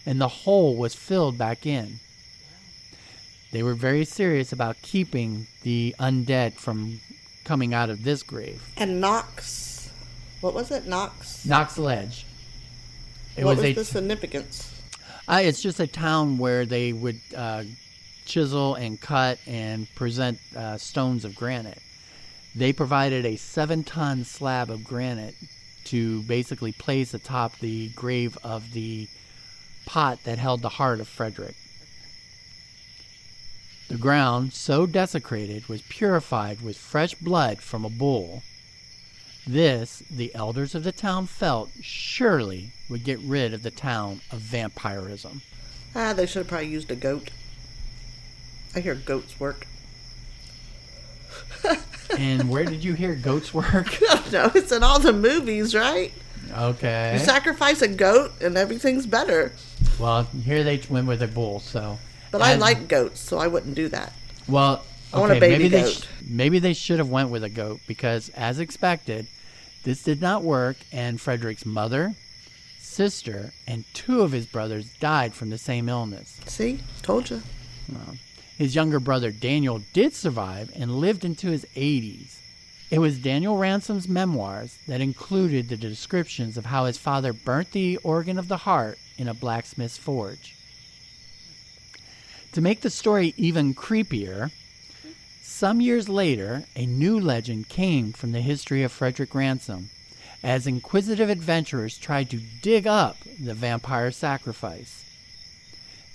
and 0.04 0.20
the 0.20 0.26
hole 0.26 0.74
was 0.74 0.96
filled 0.96 1.38
back 1.38 1.64
in. 1.64 2.00
They 3.52 3.62
were 3.62 3.74
very 3.74 4.04
serious 4.04 4.52
about 4.52 4.82
keeping 4.82 5.46
the 5.62 5.94
undead 6.00 6.54
from 6.54 6.98
coming 7.44 7.72
out 7.72 7.90
of 7.90 8.02
this 8.02 8.24
grave. 8.24 8.60
And 8.76 9.00
Knox, 9.00 9.88
what 10.40 10.52
was 10.52 10.72
it? 10.72 10.88
Knox. 10.88 11.46
Knox 11.46 11.78
Ledge. 11.78 12.26
It 13.36 13.44
what 13.44 13.50
was, 13.50 13.58
was 13.58 13.66
a, 13.66 13.72
the 13.74 13.84
significance? 13.84 14.73
Uh, 15.26 15.40
it's 15.42 15.62
just 15.62 15.80
a 15.80 15.86
town 15.86 16.38
where 16.38 16.66
they 16.66 16.92
would 16.92 17.20
uh, 17.36 17.64
chisel 18.26 18.74
and 18.74 19.00
cut 19.00 19.38
and 19.46 19.92
present 19.94 20.38
uh, 20.56 20.76
stones 20.76 21.24
of 21.24 21.34
granite 21.34 21.80
they 22.54 22.72
provided 22.72 23.26
a 23.26 23.36
seven 23.36 23.82
ton 23.82 24.24
slab 24.24 24.70
of 24.70 24.84
granite 24.84 25.34
to 25.84 26.22
basically 26.22 26.72
place 26.72 27.12
atop 27.12 27.58
the 27.58 27.88
grave 27.90 28.38
of 28.44 28.72
the 28.72 29.08
pot 29.86 30.22
that 30.24 30.38
held 30.38 30.62
the 30.62 30.68
heart 30.70 31.00
of 31.00 31.08
Frederick. 31.08 31.56
The 33.88 33.98
ground, 33.98 34.54
so 34.54 34.86
desecrated, 34.86 35.68
was 35.68 35.82
purified 35.82 36.62
with 36.62 36.76
fresh 36.78 37.14
blood 37.14 37.58
from 37.58 37.84
a 37.84 37.90
bull. 37.90 38.42
This, 39.46 40.02
the 40.10 40.34
elders 40.34 40.74
of 40.74 40.84
the 40.84 40.92
town 40.92 41.26
felt, 41.26 41.70
surely 41.82 42.70
would 42.88 43.04
get 43.04 43.18
rid 43.20 43.52
of 43.52 43.62
the 43.62 43.70
town 43.70 44.20
of 44.30 44.38
vampirism. 44.38 45.42
Ah, 45.94 46.12
they 46.12 46.26
should 46.26 46.40
have 46.40 46.48
probably 46.48 46.68
used 46.68 46.90
a 46.90 46.96
goat. 46.96 47.30
I 48.74 48.80
hear 48.80 48.94
goats 48.94 49.38
work 49.38 49.66
and 52.18 52.48
where 52.48 52.64
did 52.64 52.84
you 52.84 52.94
hear 52.94 53.14
goats 53.14 53.52
work? 53.54 53.98
no, 54.32 54.50
it's 54.54 54.72
in 54.72 54.82
all 54.82 54.98
the 54.98 55.12
movies, 55.12 55.74
right? 55.74 56.12
Okay. 56.52 57.14
You 57.14 57.18
sacrifice 57.18 57.82
a 57.82 57.88
goat 57.88 58.32
and 58.40 58.56
everything's 58.56 59.06
better. 59.06 59.52
Well, 59.98 60.24
here 60.24 60.64
they 60.64 60.80
went 60.88 61.06
with 61.06 61.22
a 61.22 61.28
bull, 61.28 61.60
so. 61.60 61.98
But 62.30 62.42
I 62.42 62.56
like 62.56 62.88
goats, 62.88 63.20
so 63.20 63.38
I 63.38 63.46
wouldn't 63.46 63.74
do 63.74 63.88
that. 63.88 64.12
Well, 64.48 64.74
okay, 64.74 64.84
I 65.14 65.18
want 65.20 65.32
a 65.32 65.40
baby 65.40 65.64
maybe 65.64 65.68
goat. 65.70 65.84
They 65.84 65.92
sh- 65.92 66.08
maybe 66.28 66.58
they 66.58 66.74
should 66.74 66.98
have 66.98 67.08
went 67.08 67.30
with 67.30 67.44
a 67.44 67.48
goat 67.48 67.80
because, 67.86 68.28
as 68.30 68.58
expected, 68.58 69.26
this 69.84 70.02
did 70.02 70.20
not 70.20 70.42
work, 70.42 70.76
and 70.92 71.20
Frederick's 71.20 71.66
mother, 71.66 72.14
sister, 72.78 73.52
and 73.66 73.84
two 73.92 74.22
of 74.22 74.32
his 74.32 74.46
brothers 74.46 74.92
died 74.94 75.34
from 75.34 75.50
the 75.50 75.58
same 75.58 75.88
illness. 75.88 76.40
See, 76.46 76.80
told 77.02 77.30
you. 77.30 77.42
Well, 77.92 78.16
his 78.56 78.74
younger 78.74 79.00
brother 79.00 79.30
Daniel 79.30 79.82
did 79.92 80.14
survive 80.14 80.72
and 80.74 81.00
lived 81.00 81.24
into 81.24 81.48
his 81.48 81.66
80s. 81.76 82.38
It 82.90 82.98
was 82.98 83.18
Daniel 83.18 83.58
Ransom's 83.58 84.08
memoirs 84.08 84.78
that 84.86 85.00
included 85.00 85.68
the 85.68 85.76
descriptions 85.76 86.56
of 86.56 86.66
how 86.66 86.84
his 86.84 86.96
father 86.96 87.32
burnt 87.32 87.72
the 87.72 87.96
organ 87.98 88.38
of 88.38 88.48
the 88.48 88.58
heart 88.58 88.98
in 89.18 89.28
a 89.28 89.34
blacksmith's 89.34 89.98
forge. 89.98 90.54
To 92.52 92.60
make 92.60 92.82
the 92.82 92.90
story 92.90 93.34
even 93.36 93.74
creepier, 93.74 94.52
some 95.46 95.82
years 95.82 96.08
later, 96.08 96.64
a 96.74 96.86
new 96.86 97.20
legend 97.20 97.68
came 97.68 98.14
from 98.14 98.32
the 98.32 98.40
history 98.40 98.82
of 98.82 98.90
Frederick 98.90 99.34
Ransom 99.34 99.90
as 100.42 100.66
inquisitive 100.66 101.28
adventurers 101.28 101.98
tried 101.98 102.30
to 102.30 102.40
dig 102.62 102.86
up 102.86 103.18
the 103.38 103.52
vampire 103.52 104.10
sacrifice. 104.10 105.04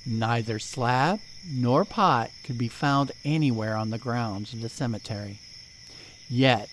Neither 0.03 0.57
slab 0.57 1.19
nor 1.47 1.85
pot 1.85 2.31
could 2.43 2.57
be 2.57 2.67
found 2.67 3.11
anywhere 3.23 3.75
on 3.75 3.91
the 3.91 3.99
grounds 3.99 4.51
of 4.51 4.61
the 4.61 4.69
cemetery. 4.69 5.37
Yet, 6.27 6.69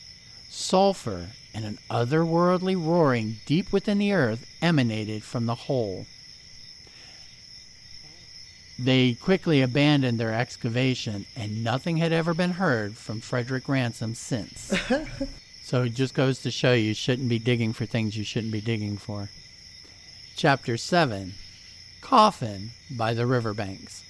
sulfur 0.49 1.29
and 1.53 1.67
an 1.67 1.79
otherworldly 1.91 2.75
roaring 2.75 3.37
deep 3.45 3.71
within 3.71 3.99
the 3.99 4.15
earth 4.15 4.47
emanated 4.63 5.23
from 5.23 5.45
the 5.45 5.55
hole. 5.55 6.07
They 8.79 9.15
quickly 9.15 9.63
abandoned 9.63 10.21
their 10.21 10.35
excavation, 10.35 11.25
and 11.35 11.65
nothing 11.65 11.97
had 11.97 12.13
ever 12.13 12.35
been 12.35 12.53
heard 12.53 12.97
from 12.97 13.21
Frederick 13.21 13.69
Ransom 13.69 14.15
since. 14.15 14.73
so 15.63 15.85
it 15.85 15.95
just 15.95 16.15
goes 16.15 16.41
to 16.43 16.51
show 16.51 16.75
you 16.75 16.93
shouldn't 16.93 17.31
be 17.31 17.39
digging 17.39 17.73
for 17.73 17.87
things 17.87 18.17
you 18.17 18.25
shouldn't 18.25 18.53
be 18.53 18.61
digging 18.61 18.99
for. 18.99 19.31
Chapter 20.37 20.77
7 20.77 21.33
Coffin 22.03 22.73
by 22.91 23.15
the 23.15 23.27
Riverbanks. 23.27 24.05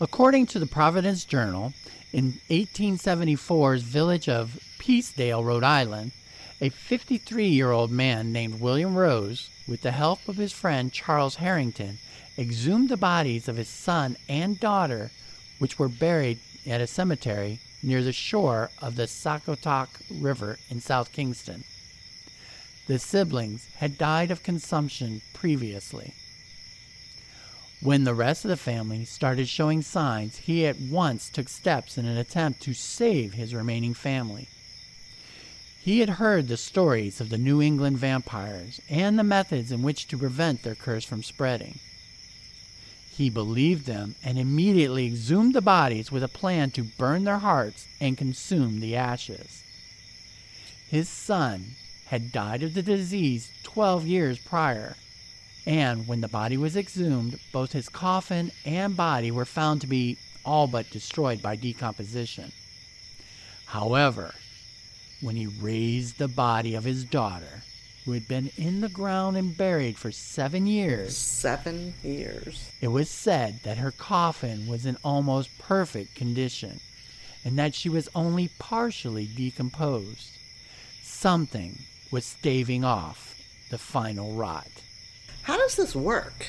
According 0.00 0.46
to 0.46 0.58
the 0.58 0.66
Providence 0.66 1.24
Journal, 1.24 1.74
in 2.12 2.40
1874's 2.48 3.82
village 3.82 4.28
of 4.28 4.58
Peacedale, 4.78 5.44
Rhode 5.44 5.64
Island, 5.64 6.12
a 6.60 6.70
53 6.70 7.46
year 7.46 7.70
old 7.70 7.90
man 7.90 8.32
named 8.32 8.60
William 8.60 8.96
Rose, 8.96 9.50
with 9.68 9.82
the 9.82 9.92
help 9.92 10.26
of 10.26 10.36
his 10.36 10.52
friend 10.52 10.92
Charles 10.92 11.36
Harrington, 11.36 11.98
exhumed 12.38 12.88
the 12.88 12.96
bodies 12.96 13.48
of 13.48 13.56
his 13.56 13.68
son 13.68 14.16
and 14.28 14.60
daughter, 14.60 15.10
which 15.58 15.78
were 15.78 15.88
buried 15.88 16.38
at 16.66 16.80
a 16.80 16.86
cemetery 16.86 17.58
near 17.82 18.02
the 18.02 18.12
shore 18.12 18.70
of 18.80 18.94
the 18.94 19.06
Sacotoc 19.06 19.88
River 20.08 20.58
in 20.70 20.80
South 20.80 21.12
Kingstown. 21.12 21.64
The 22.86 22.98
siblings 22.98 23.66
had 23.76 23.98
died 23.98 24.30
of 24.30 24.42
consumption 24.42 25.20
previously. 25.32 26.14
When 27.80 28.04
the 28.04 28.14
rest 28.14 28.44
of 28.44 28.48
the 28.48 28.56
family 28.56 29.04
started 29.04 29.48
showing 29.48 29.82
signs, 29.82 30.38
he 30.38 30.66
at 30.66 30.80
once 30.80 31.28
took 31.28 31.48
steps 31.48 31.98
in 31.98 32.06
an 32.06 32.16
attempt 32.16 32.60
to 32.62 32.74
save 32.74 33.34
his 33.34 33.54
remaining 33.54 33.94
family. 33.94 34.48
He 35.80 36.00
had 36.00 36.10
heard 36.10 36.48
the 36.48 36.56
stories 36.56 37.20
of 37.20 37.28
the 37.28 37.38
New 37.38 37.62
England 37.62 37.98
vampires 37.98 38.80
and 38.88 39.18
the 39.18 39.24
methods 39.24 39.70
in 39.70 39.82
which 39.82 40.08
to 40.08 40.18
prevent 40.18 40.62
their 40.62 40.74
curse 40.74 41.04
from 41.04 41.22
spreading. 41.22 41.78
He 43.18 43.30
believed 43.30 43.86
them 43.86 44.14
and 44.22 44.38
immediately 44.38 45.04
exhumed 45.04 45.52
the 45.52 45.60
bodies 45.60 46.12
with 46.12 46.22
a 46.22 46.28
plan 46.28 46.70
to 46.70 46.84
burn 46.84 47.24
their 47.24 47.40
hearts 47.40 47.88
and 48.00 48.16
consume 48.16 48.78
the 48.78 48.94
ashes. 48.94 49.64
His 50.88 51.08
son 51.08 51.72
had 52.06 52.30
died 52.30 52.62
of 52.62 52.74
the 52.74 52.82
disease 52.82 53.50
12 53.64 54.06
years 54.06 54.38
prior 54.38 54.96
And 55.66 56.06
when 56.06 56.20
the 56.20 56.28
body 56.28 56.56
was 56.56 56.76
exhumed, 56.76 57.40
both 57.50 57.72
his 57.72 57.88
coffin 57.88 58.52
and 58.64 58.96
body 58.96 59.32
were 59.32 59.44
found 59.44 59.80
to 59.80 59.88
be 59.88 60.16
all 60.44 60.68
but 60.68 60.88
destroyed 60.88 61.42
by 61.42 61.56
decomposition. 61.56 62.52
However, 63.66 64.36
when 65.20 65.34
he 65.34 65.48
raised 65.48 66.18
the 66.18 66.28
body 66.28 66.76
of 66.76 66.84
his 66.84 67.02
daughter, 67.02 67.64
who 68.08 68.14
had 68.14 68.26
been 68.26 68.50
in 68.56 68.80
the 68.80 68.88
ground 68.88 69.36
and 69.36 69.54
buried 69.54 69.98
for 69.98 70.10
seven 70.10 70.66
years, 70.66 71.14
Seven 71.14 71.92
years. 72.02 72.70
it 72.80 72.88
was 72.88 73.10
said 73.10 73.60
that 73.64 73.76
her 73.76 73.90
coffin 73.90 74.66
was 74.66 74.86
in 74.86 74.96
almost 75.04 75.50
perfect 75.58 76.14
condition 76.14 76.80
and 77.44 77.58
that 77.58 77.74
she 77.74 77.90
was 77.90 78.08
only 78.14 78.48
partially 78.58 79.26
decomposed. 79.26 80.30
Something 81.02 81.80
was 82.10 82.24
staving 82.24 82.82
off 82.82 83.38
the 83.68 83.76
final 83.76 84.32
rot. 84.32 84.68
How 85.42 85.58
does 85.58 85.76
this 85.76 85.94
work? 85.94 86.46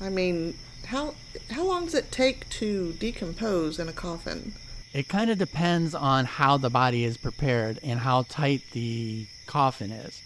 I 0.00 0.08
mean, 0.08 0.54
how 0.86 1.12
how 1.50 1.64
long 1.64 1.84
does 1.84 1.94
it 1.94 2.10
take 2.10 2.48
to 2.48 2.94
decompose 2.94 3.78
in 3.78 3.90
a 3.90 3.92
coffin? 3.92 4.54
It 4.94 5.06
kind 5.08 5.30
of 5.30 5.36
depends 5.36 5.94
on 5.94 6.24
how 6.24 6.56
the 6.56 6.70
body 6.70 7.04
is 7.04 7.18
prepared 7.18 7.78
and 7.82 8.00
how 8.00 8.22
tight 8.22 8.62
the 8.72 9.26
coffin 9.46 9.90
is. 9.90 10.22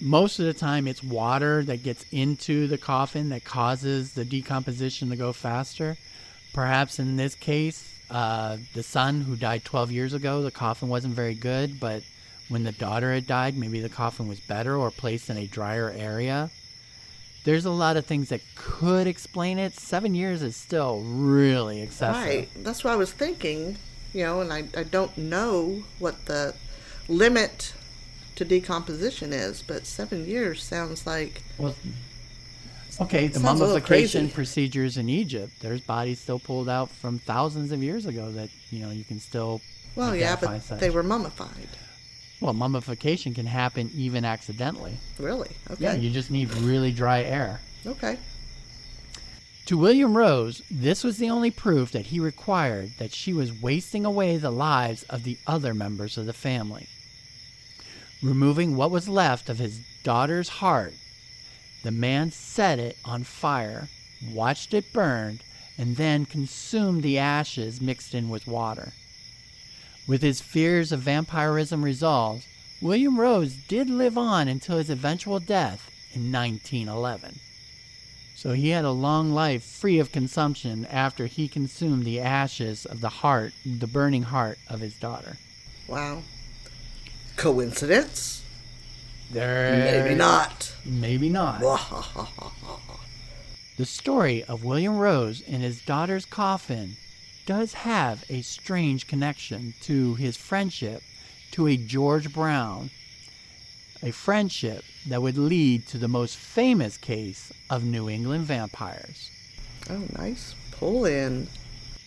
Most 0.00 0.38
of 0.38 0.46
the 0.46 0.54
time, 0.54 0.88
it's 0.88 1.02
water 1.02 1.62
that 1.64 1.82
gets 1.82 2.04
into 2.10 2.66
the 2.66 2.78
coffin 2.78 3.28
that 3.30 3.44
causes 3.44 4.14
the 4.14 4.24
decomposition 4.24 5.10
to 5.10 5.16
go 5.16 5.32
faster. 5.32 5.98
Perhaps 6.54 6.98
in 6.98 7.16
this 7.16 7.34
case, 7.34 7.86
uh, 8.10 8.56
the 8.74 8.82
son 8.82 9.20
who 9.20 9.36
died 9.36 9.64
12 9.64 9.92
years 9.92 10.14
ago, 10.14 10.42
the 10.42 10.50
coffin 10.50 10.88
wasn't 10.88 11.14
very 11.14 11.34
good, 11.34 11.78
but 11.78 12.02
when 12.48 12.64
the 12.64 12.72
daughter 12.72 13.12
had 13.12 13.26
died, 13.26 13.56
maybe 13.56 13.80
the 13.80 13.88
coffin 13.88 14.26
was 14.26 14.40
better 14.40 14.76
or 14.76 14.90
placed 14.90 15.30
in 15.30 15.36
a 15.36 15.46
drier 15.46 15.94
area. 15.96 16.50
There's 17.44 17.64
a 17.64 17.70
lot 17.70 17.96
of 17.96 18.04
things 18.04 18.30
that 18.30 18.40
could 18.56 19.06
explain 19.06 19.58
it. 19.58 19.74
Seven 19.74 20.14
years 20.14 20.42
is 20.42 20.56
still 20.56 21.00
really 21.00 21.80
excessive. 21.80 22.24
Right. 22.24 22.48
That's 22.56 22.84
what 22.84 22.92
I 22.92 22.96
was 22.96 23.12
thinking. 23.12 23.76
You 24.12 24.24
know, 24.24 24.40
and 24.40 24.52
I, 24.52 24.64
I 24.76 24.82
don't 24.82 25.16
know 25.16 25.84
what 26.00 26.26
the 26.26 26.54
limit 27.08 27.72
to 28.40 28.44
decomposition 28.46 29.34
is, 29.34 29.60
but 29.60 29.84
seven 29.84 30.26
years 30.26 30.62
sounds 30.62 31.06
like 31.06 31.42
Well, 31.58 31.74
okay, 32.98 33.26
the 33.26 33.38
Sounds 33.38 33.60
a 33.60 33.64
little 33.64 33.78
mummification 33.78 34.30
procedures 34.30 34.96
in 34.96 35.10
Egypt, 35.10 35.52
there's 35.60 35.82
bodies 35.82 36.20
still 36.20 36.38
pulled 36.38 36.66
out 36.66 36.88
from 36.88 37.18
thousands 37.18 37.70
of 37.70 37.82
years 37.82 38.06
ago 38.06 38.32
that, 38.32 38.48
you 38.70 38.78
know, 38.78 38.90
you 38.90 39.04
can 39.04 39.20
still. 39.20 39.60
well, 39.94 40.16
yeah, 40.16 40.36
but 40.40 40.62
such. 40.62 40.80
they 40.80 40.88
were 40.88 41.02
mummified. 41.02 41.68
Well, 42.40 42.54
mummification 42.54 43.34
can 43.34 43.44
happen 43.44 43.90
even 43.94 44.24
accidentally. 44.24 44.96
Really? 45.18 45.50
Okay. 45.70 45.84
Yeah, 45.84 45.94
you 45.94 46.08
just 46.08 46.30
need 46.30 46.50
really 46.54 46.92
dry 46.92 47.22
air. 47.22 47.60
okay. 47.86 48.16
To 49.66 49.76
William 49.76 50.16
Rose, 50.16 50.62
this 50.70 51.04
was 51.04 51.18
the 51.18 51.28
only 51.28 51.50
proof 51.50 51.92
that 51.92 52.06
he 52.06 52.18
required 52.18 52.92
that 52.98 53.12
she 53.12 53.34
was 53.34 53.52
wasting 53.52 54.06
away 54.06 54.38
the 54.38 54.50
lives 54.50 55.02
of 55.04 55.24
the 55.24 55.36
other 55.46 55.74
members 55.74 56.16
of 56.16 56.24
the 56.24 56.32
family. 56.32 56.88
Removing 58.22 58.76
what 58.76 58.90
was 58.90 59.08
left 59.08 59.48
of 59.48 59.58
his 59.58 59.80
daughter's 60.02 60.48
heart, 60.48 60.94
the 61.82 61.90
man 61.90 62.30
set 62.30 62.78
it 62.78 62.98
on 63.04 63.24
fire, 63.24 63.88
watched 64.32 64.74
it 64.74 64.92
burn, 64.92 65.40
and 65.78 65.96
then 65.96 66.26
consumed 66.26 67.02
the 67.02 67.18
ashes 67.18 67.80
mixed 67.80 68.14
in 68.14 68.28
with 68.28 68.46
water. 68.46 68.92
With 70.06 70.20
his 70.20 70.42
fears 70.42 70.92
of 70.92 71.00
vampirism 71.00 71.82
resolved, 71.82 72.44
William 72.82 73.18
Rose 73.18 73.54
did 73.54 73.88
live 73.88 74.18
on 74.18 74.48
until 74.48 74.76
his 74.76 74.90
eventual 74.90 75.40
death 75.40 75.90
in 76.12 76.30
1911. 76.30 77.38
So 78.34 78.52
he 78.52 78.70
had 78.70 78.84
a 78.84 78.90
long 78.90 79.32
life 79.32 79.62
free 79.62 79.98
of 79.98 80.12
consumption 80.12 80.84
after 80.86 81.26
he 81.26 81.48
consumed 81.48 82.04
the 82.04 82.20
ashes 82.20 82.84
of 82.84 83.00
the 83.00 83.08
heart, 83.08 83.52
the 83.64 83.86
burning 83.86 84.24
heart 84.24 84.58
of 84.68 84.80
his 84.80 84.98
daughter. 84.98 85.36
Wow. 85.86 86.22
Coincidence? 87.40 88.42
There, 89.30 90.02
Maybe 90.02 90.14
not. 90.14 90.74
Maybe 90.84 91.30
not. 91.30 91.60
The 93.78 93.86
story 93.86 94.44
of 94.44 94.62
William 94.62 94.98
Rose 94.98 95.42
and 95.48 95.62
his 95.62 95.80
daughter's 95.80 96.26
coffin 96.26 96.98
does 97.46 97.72
have 97.72 98.26
a 98.28 98.42
strange 98.42 99.06
connection 99.06 99.72
to 99.84 100.16
his 100.16 100.36
friendship 100.36 101.02
to 101.52 101.66
a 101.66 101.78
George 101.78 102.30
Brown, 102.30 102.90
a 104.02 104.10
friendship 104.10 104.84
that 105.08 105.22
would 105.22 105.38
lead 105.38 105.86
to 105.86 105.96
the 105.96 106.08
most 106.08 106.36
famous 106.36 106.98
case 106.98 107.54
of 107.70 107.82
New 107.82 108.10
England 108.10 108.44
vampires, 108.44 109.30
oh, 109.88 110.02
nice. 110.18 110.54
Pull 110.72 111.06
in. 111.06 111.48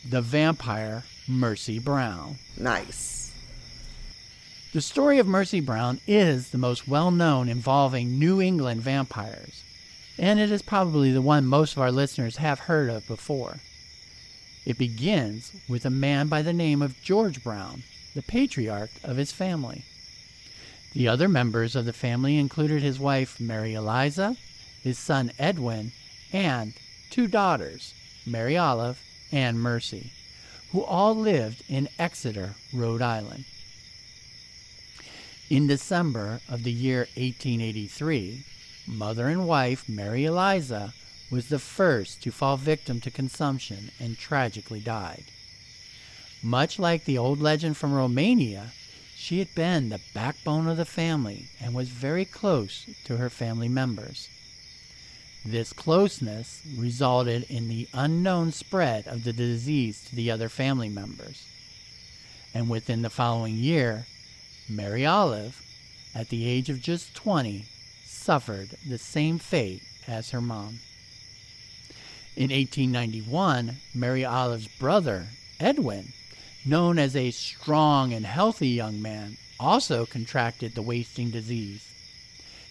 the 0.08 0.22
vampire 0.22 1.06
Mercy 1.28 1.80
Brown. 1.80 2.38
Nice. 2.56 3.23
The 4.74 4.82
story 4.82 5.20
of 5.20 5.28
Mercy 5.28 5.60
Brown 5.60 6.00
is 6.08 6.50
the 6.50 6.58
most 6.58 6.88
well 6.88 7.12
known 7.12 7.48
involving 7.48 8.18
New 8.18 8.42
England 8.42 8.82
vampires, 8.82 9.64
and 10.18 10.40
it 10.40 10.52
is 10.52 10.64
probably 10.64 11.12
the 11.12 11.22
one 11.22 11.46
most 11.46 11.74
of 11.74 11.78
our 11.84 11.92
listeners 11.92 12.38
have 12.38 12.62
heard 12.62 12.90
of 12.90 13.06
before. 13.06 13.60
It 14.66 14.80
begins 14.80 15.52
with 15.70 15.86
a 15.86 15.92
man 15.92 16.28
by 16.28 16.42
the 16.42 16.54
name 16.54 16.82
of 16.82 17.00
George 17.04 17.44
Brown, 17.44 17.84
the 18.16 18.24
patriarch 18.24 18.90
of 19.04 19.18
his 19.18 19.32
family. 19.32 19.84
The 20.94 21.08
other 21.08 21.30
members 21.30 21.76
of 21.76 21.86
the 21.86 21.94
family 21.94 22.40
included 22.40 22.82
his 22.82 23.00
wife 23.00 23.40
Mary 23.40 23.76
Eliza, 23.76 24.38
his 24.82 24.98
son 24.98 25.32
Edwin, 25.38 25.92
and 26.32 26.74
two 27.12 27.28
daughters, 27.28 27.94
Mary 28.26 28.58
Olive 28.58 29.00
and 29.32 29.60
Mercy, 29.60 30.14
who 30.72 30.84
all 30.84 31.14
lived 31.14 31.62
in 31.70 31.90
Exeter, 32.00 32.56
Rhode 32.74 33.04
Island. 33.04 33.46
In 35.54 35.68
December 35.68 36.42
of 36.50 36.64
the 36.64 36.72
year 36.72 37.02
1883, 37.16 38.44
mother 38.88 39.28
and 39.28 39.48
wife 39.48 39.88
Mary 39.88 40.26
Eliza 40.26 40.96
was 41.30 41.50
the 41.50 41.60
first 41.60 42.24
to 42.24 42.32
fall 42.32 42.58
victim 42.58 43.00
to 43.02 43.12
consumption 43.12 43.92
and 44.00 44.18
tragically 44.18 44.80
died. 44.80 45.26
Much 46.42 46.80
like 46.80 47.06
the 47.06 47.20
old 47.20 47.40
legend 47.40 47.78
from 47.78 47.94
Romania, 47.94 48.72
she 49.16 49.38
had 49.38 49.54
been 49.54 49.90
the 49.90 50.02
backbone 50.12 50.68
of 50.68 50.78
the 50.78 50.86
family 50.86 51.50
and 51.62 51.76
was 51.76 51.90
very 51.90 52.26
close 52.26 52.88
to 53.04 53.18
her 53.18 53.30
family 53.30 53.70
members. 53.70 54.30
This 55.46 55.72
closeness 55.72 56.64
resulted 56.76 57.44
in 57.44 57.68
the 57.68 57.88
unknown 57.94 58.54
spread 58.54 59.06
of 59.06 59.24
the 59.24 59.34
disease 59.34 60.04
to 60.06 60.16
the 60.16 60.32
other 60.32 60.50
family 60.50 60.90
members. 60.90 61.46
And 62.56 62.72
within 62.72 63.04
the 63.04 63.12
following 63.12 63.54
year, 63.54 64.08
Mary 64.70 65.06
Olive, 65.06 65.62
at 66.16 66.30
the 66.30 66.48
age 66.48 66.70
of 66.70 66.82
just 66.82 67.14
20, 67.16 67.66
suffered 68.06 68.78
the 68.88 68.98
same 68.98 69.38
fate 69.38 69.84
as 70.08 70.30
her 70.30 70.42
mom. 70.42 70.80
In 72.36 72.50
1891, 72.50 73.78
Mary 73.94 74.24
Olive's 74.24 74.68
brother, 74.68 75.28
Edwin, 75.60 76.14
known 76.66 76.98
as 76.98 77.16
a 77.16 77.32
strong 77.32 78.14
and 78.14 78.26
healthy 78.26 78.70
young 78.70 79.02
man, 79.02 79.38
also 79.60 80.06
contracted 80.06 80.74
the 80.74 80.82
wasting 80.82 81.30
disease. 81.30 81.92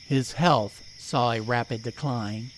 His 0.06 0.32
health 0.32 0.82
saw 0.98 1.32
a 1.32 1.40
rapid 1.40 1.82
decline. 1.82 2.50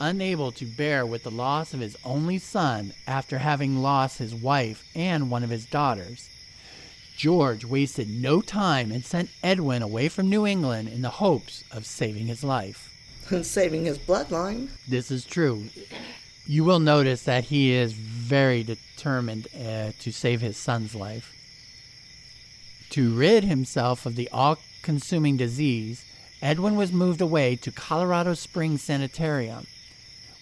Unable 0.00 0.50
to 0.52 0.64
bear 0.64 1.04
with 1.04 1.24
the 1.24 1.30
loss 1.30 1.74
of 1.74 1.80
his 1.80 1.96
only 2.04 2.38
son 2.38 2.94
after 3.06 3.38
having 3.38 3.82
lost 3.82 4.18
his 4.18 4.34
wife 4.34 4.82
and 4.94 5.30
one 5.30 5.44
of 5.44 5.50
his 5.50 5.66
daughters, 5.66 6.30
George 7.20 7.66
wasted 7.66 8.08
no 8.08 8.40
time 8.40 8.90
and 8.90 9.04
sent 9.04 9.28
Edwin 9.42 9.82
away 9.82 10.08
from 10.08 10.30
New 10.30 10.46
England 10.46 10.88
in 10.88 11.02
the 11.02 11.10
hopes 11.20 11.62
of 11.70 11.84
saving 11.84 12.28
his 12.28 12.42
life. 12.42 12.88
And 13.28 13.44
saving 13.44 13.84
his 13.84 13.98
bloodline. 13.98 14.70
This 14.88 15.10
is 15.10 15.26
true. 15.26 15.64
You 16.46 16.64
will 16.64 16.80
notice 16.80 17.24
that 17.24 17.44
he 17.44 17.72
is 17.72 17.92
very 17.92 18.62
determined 18.62 19.48
uh, 19.54 19.92
to 19.98 20.12
save 20.12 20.40
his 20.40 20.56
son's 20.56 20.94
life. 20.94 21.36
To 22.92 23.14
rid 23.14 23.44
himself 23.44 24.06
of 24.06 24.16
the 24.16 24.30
all 24.30 24.56
consuming 24.80 25.36
disease, 25.36 26.06
Edwin 26.40 26.74
was 26.74 26.90
moved 26.90 27.20
away 27.20 27.54
to 27.56 27.70
Colorado 27.70 28.32
Springs 28.32 28.80
Sanitarium, 28.80 29.66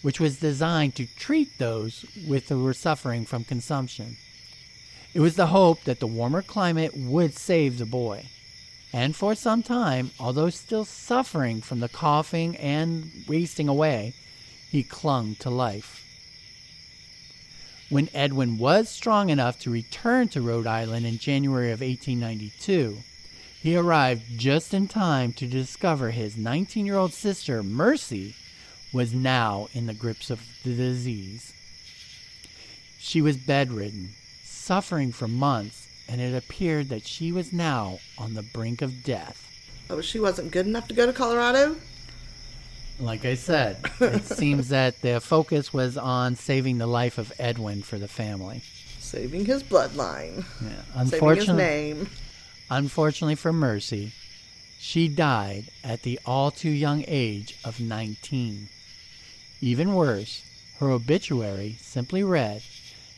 which 0.03 0.21
was 0.21 0.39
designed 0.39 0.95
to 0.95 1.07
treat 1.17 1.59
those 1.59 2.05
with 2.25 2.49
who 2.49 2.63
were 2.63 2.73
suffering 2.73 3.27
from 3.27 3.43
consumption. 3.43 4.17
It 5.19 5.23
was 5.23 5.35
the 5.35 5.49
hope 5.49 5.83
that 5.83 5.99
the 5.99 6.07
warmer 6.07 6.43
climate 6.43 6.97
would 6.97 7.37
save 7.37 7.79
the 7.79 7.85
boy. 7.85 8.27
And 8.93 9.17
for 9.17 9.35
some 9.35 9.65
time, 9.65 10.13
although 10.21 10.49
still 10.49 10.85
suffering 10.85 11.61
from 11.61 11.81
the 11.81 11.89
coughing 11.89 12.55
and 12.57 13.25
wasting 13.27 13.67
away, 13.67 14.15
he 14.71 14.85
clung 14.85 15.35
to 15.41 15.51
life. 15.51 16.05
When 17.89 18.09
Edwin 18.15 18.59
was 18.59 18.89
strong 18.89 19.29
enough 19.29 19.59
to 19.63 19.73
return 19.73 20.29
to 20.29 20.41
Rhode 20.41 20.69
Island 20.69 21.05
in 21.05 21.19
January 21.19 21.73
of 21.73 21.81
1892, 21.81 22.99
he 23.61 23.75
arrived 23.75 24.39
just 24.39 24.73
in 24.73 24.87
time 24.87 25.33
to 25.33 25.49
discover 25.49 26.13
his 26.13 26.37
19 26.37 26.87
year 26.87 26.95
old 26.95 27.13
sister, 27.13 27.65
Mercy, 27.65 28.37
was 28.93 29.13
now 29.13 29.67
in 29.73 29.87
the 29.87 29.95
grips 29.95 30.31
of 30.31 30.47
the 30.63 30.77
disease. 30.77 31.53
She 33.01 33.21
was 33.21 33.37
bedridden, 33.37 34.15
suffering 34.69 35.11
for 35.11 35.27
months, 35.27 35.89
and 36.11 36.21
it 36.21 36.35
appeared 36.35 36.91
that 36.91 37.07
she 37.07 37.33
was 37.33 37.55
now 37.55 37.99
on 38.19 38.35
the 38.35 38.43
brink 38.43 38.83
of 38.83 39.03
death. 39.03 39.51
Oh, 39.89 40.03
she 40.03 40.21
wasn't 40.21 40.51
good 40.51 40.67
enough 40.67 40.87
to 40.89 40.95
go 40.95 41.07
to 41.07 41.13
Colorado? 41.15 41.75
Like 43.01 43.25
I 43.25 43.33
said, 43.33 43.79
it 43.99 44.25
seems 44.41 44.69
that 44.69 45.01
the 45.01 45.23
focus 45.23 45.73
was 45.73 45.97
on 45.97 46.37
saving 46.37 46.77
the 46.77 46.87
life 46.87 47.17
of 47.17 47.33
Edwin 47.39 47.81
for 47.81 47.97
the 47.97 48.09
family. 48.09 48.61
Saving 48.99 49.47
his 49.47 49.63
bloodline. 49.63 50.45
Yeah. 50.63 51.05
Saving 51.05 51.37
his 51.37 51.49
name. 51.49 52.11
unfortunately 52.71 53.37
for 53.37 53.55
Mercy, 53.55 54.13
she 54.79 55.09
died 55.09 55.71
at 55.83 56.03
the 56.03 56.21
all 56.27 56.51
too 56.51 56.69
young 56.69 57.07
age 57.09 57.59
of 57.65 57.81
19. 57.81 58.69
Even 59.63 59.95
worse, 59.95 60.45
her 60.79 60.91
obituary 60.91 61.79
simply 61.81 62.23
read 62.23 62.61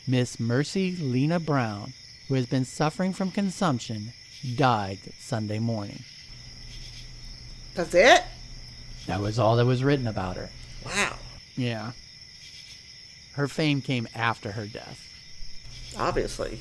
Miss 0.06 0.40
Mercy 0.40 0.96
Lena 0.96 1.38
Brown, 1.38 1.92
who 2.28 2.34
has 2.34 2.46
been 2.46 2.64
suffering 2.64 3.12
from 3.12 3.30
consumption, 3.30 4.12
died 4.56 4.98
Sunday 5.18 5.58
morning. 5.58 6.02
That's 7.74 7.94
it? 7.94 8.24
That 9.06 9.20
was 9.20 9.38
all 9.38 9.56
that 9.56 9.66
was 9.66 9.84
written 9.84 10.06
about 10.06 10.36
her. 10.36 10.50
Wow. 10.84 11.16
Yeah. 11.56 11.92
Her 13.32 13.48
fame 13.48 13.80
came 13.80 14.08
after 14.14 14.52
her 14.52 14.66
death. 14.66 15.06
Obviously. 15.96 16.60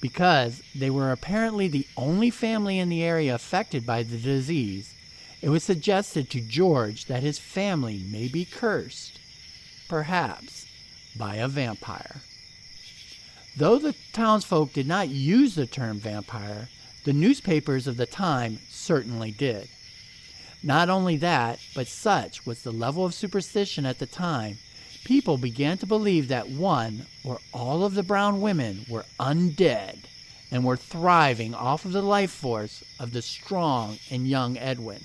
Because 0.00 0.62
they 0.74 0.90
were 0.90 1.10
apparently 1.10 1.68
the 1.68 1.86
only 1.96 2.30
family 2.30 2.78
in 2.78 2.88
the 2.88 3.02
area 3.02 3.34
affected 3.34 3.84
by 3.84 4.02
the 4.02 4.18
disease, 4.18 4.94
it 5.42 5.48
was 5.48 5.64
suggested 5.64 6.30
to 6.30 6.40
George 6.40 7.06
that 7.06 7.22
his 7.22 7.38
family 7.38 8.04
may 8.10 8.28
be 8.28 8.44
cursed, 8.44 9.18
perhaps 9.88 10.67
by 11.18 11.36
a 11.36 11.48
vampire. 11.48 12.22
Though 13.56 13.78
the 13.78 13.94
townsfolk 14.12 14.72
did 14.72 14.86
not 14.86 15.08
use 15.08 15.56
the 15.56 15.66
term 15.66 15.98
vampire, 15.98 16.68
the 17.04 17.12
newspapers 17.12 17.86
of 17.86 17.96
the 17.96 18.06
time 18.06 18.60
certainly 18.70 19.32
did. 19.32 19.68
Not 20.62 20.88
only 20.88 21.16
that, 21.16 21.58
but 21.74 21.88
such 21.88 22.46
was 22.46 22.62
the 22.62 22.72
level 22.72 23.04
of 23.04 23.14
superstition 23.14 23.84
at 23.84 23.98
the 23.98 24.06
time, 24.06 24.58
people 25.04 25.38
began 25.38 25.78
to 25.78 25.86
believe 25.86 26.28
that 26.28 26.48
one 26.48 27.06
or 27.24 27.40
all 27.52 27.84
of 27.84 27.94
the 27.94 28.02
brown 28.02 28.40
women 28.40 28.84
were 28.88 29.06
undead 29.18 29.98
and 30.50 30.64
were 30.64 30.76
thriving 30.76 31.54
off 31.54 31.84
of 31.84 31.92
the 31.92 32.02
life 32.02 32.30
force 32.30 32.84
of 32.98 33.12
the 33.12 33.22
strong 33.22 33.98
and 34.10 34.28
young 34.28 34.56
Edwin. 34.56 35.02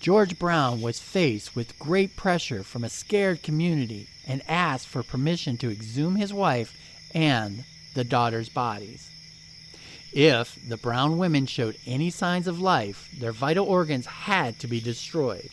George 0.00 0.38
Brown 0.38 0.80
was 0.80 1.00
faced 1.00 1.56
with 1.56 1.78
great 1.78 2.14
pressure 2.14 2.62
from 2.62 2.84
a 2.84 2.88
scared 2.88 3.42
community 3.42 4.08
and 4.28 4.42
asked 4.46 4.86
for 4.86 5.02
permission 5.02 5.56
to 5.56 5.70
exhume 5.70 6.16
his 6.16 6.32
wife 6.32 6.76
and 7.14 7.64
the 7.94 8.04
daughters' 8.04 8.50
bodies. 8.50 9.10
If 10.12 10.58
the 10.66 10.76
brown 10.76 11.18
women 11.18 11.46
showed 11.46 11.76
any 11.86 12.10
signs 12.10 12.46
of 12.46 12.60
life, 12.60 13.10
their 13.18 13.32
vital 13.32 13.66
organs 13.66 14.06
had 14.06 14.58
to 14.60 14.66
be 14.66 14.80
destroyed. 14.80 15.50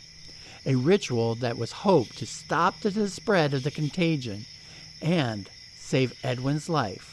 A 0.65 0.75
ritual 0.75 1.35
that 1.35 1.57
was 1.57 1.71
hoped 1.71 2.17
to 2.19 2.25
stop 2.25 2.79
the 2.81 3.09
spread 3.09 3.53
of 3.53 3.63
the 3.63 3.71
contagion 3.71 4.45
and 5.01 5.49
save 5.77 6.17
Edwin's 6.23 6.69
life. 6.69 7.11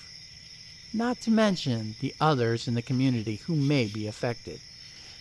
Not 0.93 1.21
to 1.23 1.31
mention 1.31 1.95
the 2.01 2.15
others 2.21 2.69
in 2.69 2.75
the 2.75 2.83
community 2.83 3.37
who 3.37 3.57
may 3.57 3.87
be 3.87 4.07
affected. 4.07 4.61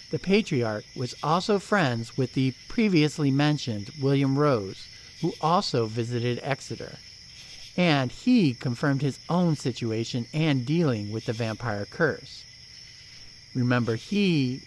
The 0.10 0.20
patriarch 0.20 0.86
was 0.96 1.16
also 1.24 1.60
friends 1.60 2.18
with 2.18 2.34
the 2.34 2.54
previously 2.68 3.32
mentioned 3.32 3.92
William 4.02 4.38
Rose, 4.38 4.88
who 5.22 5.34
also 5.42 5.86
visited 5.86 6.40
Exeter 6.44 6.98
and 7.78 8.12
he 8.12 8.54
confirmed 8.54 9.02
his 9.02 9.20
own 9.30 9.56
situation 9.56 10.26
and 10.34 10.66
dealing 10.66 11.12
with 11.12 11.26
the 11.26 11.34
vampire 11.34 11.86
curse. 11.86 12.44
Remember, 13.56 13.96
he 13.96 14.62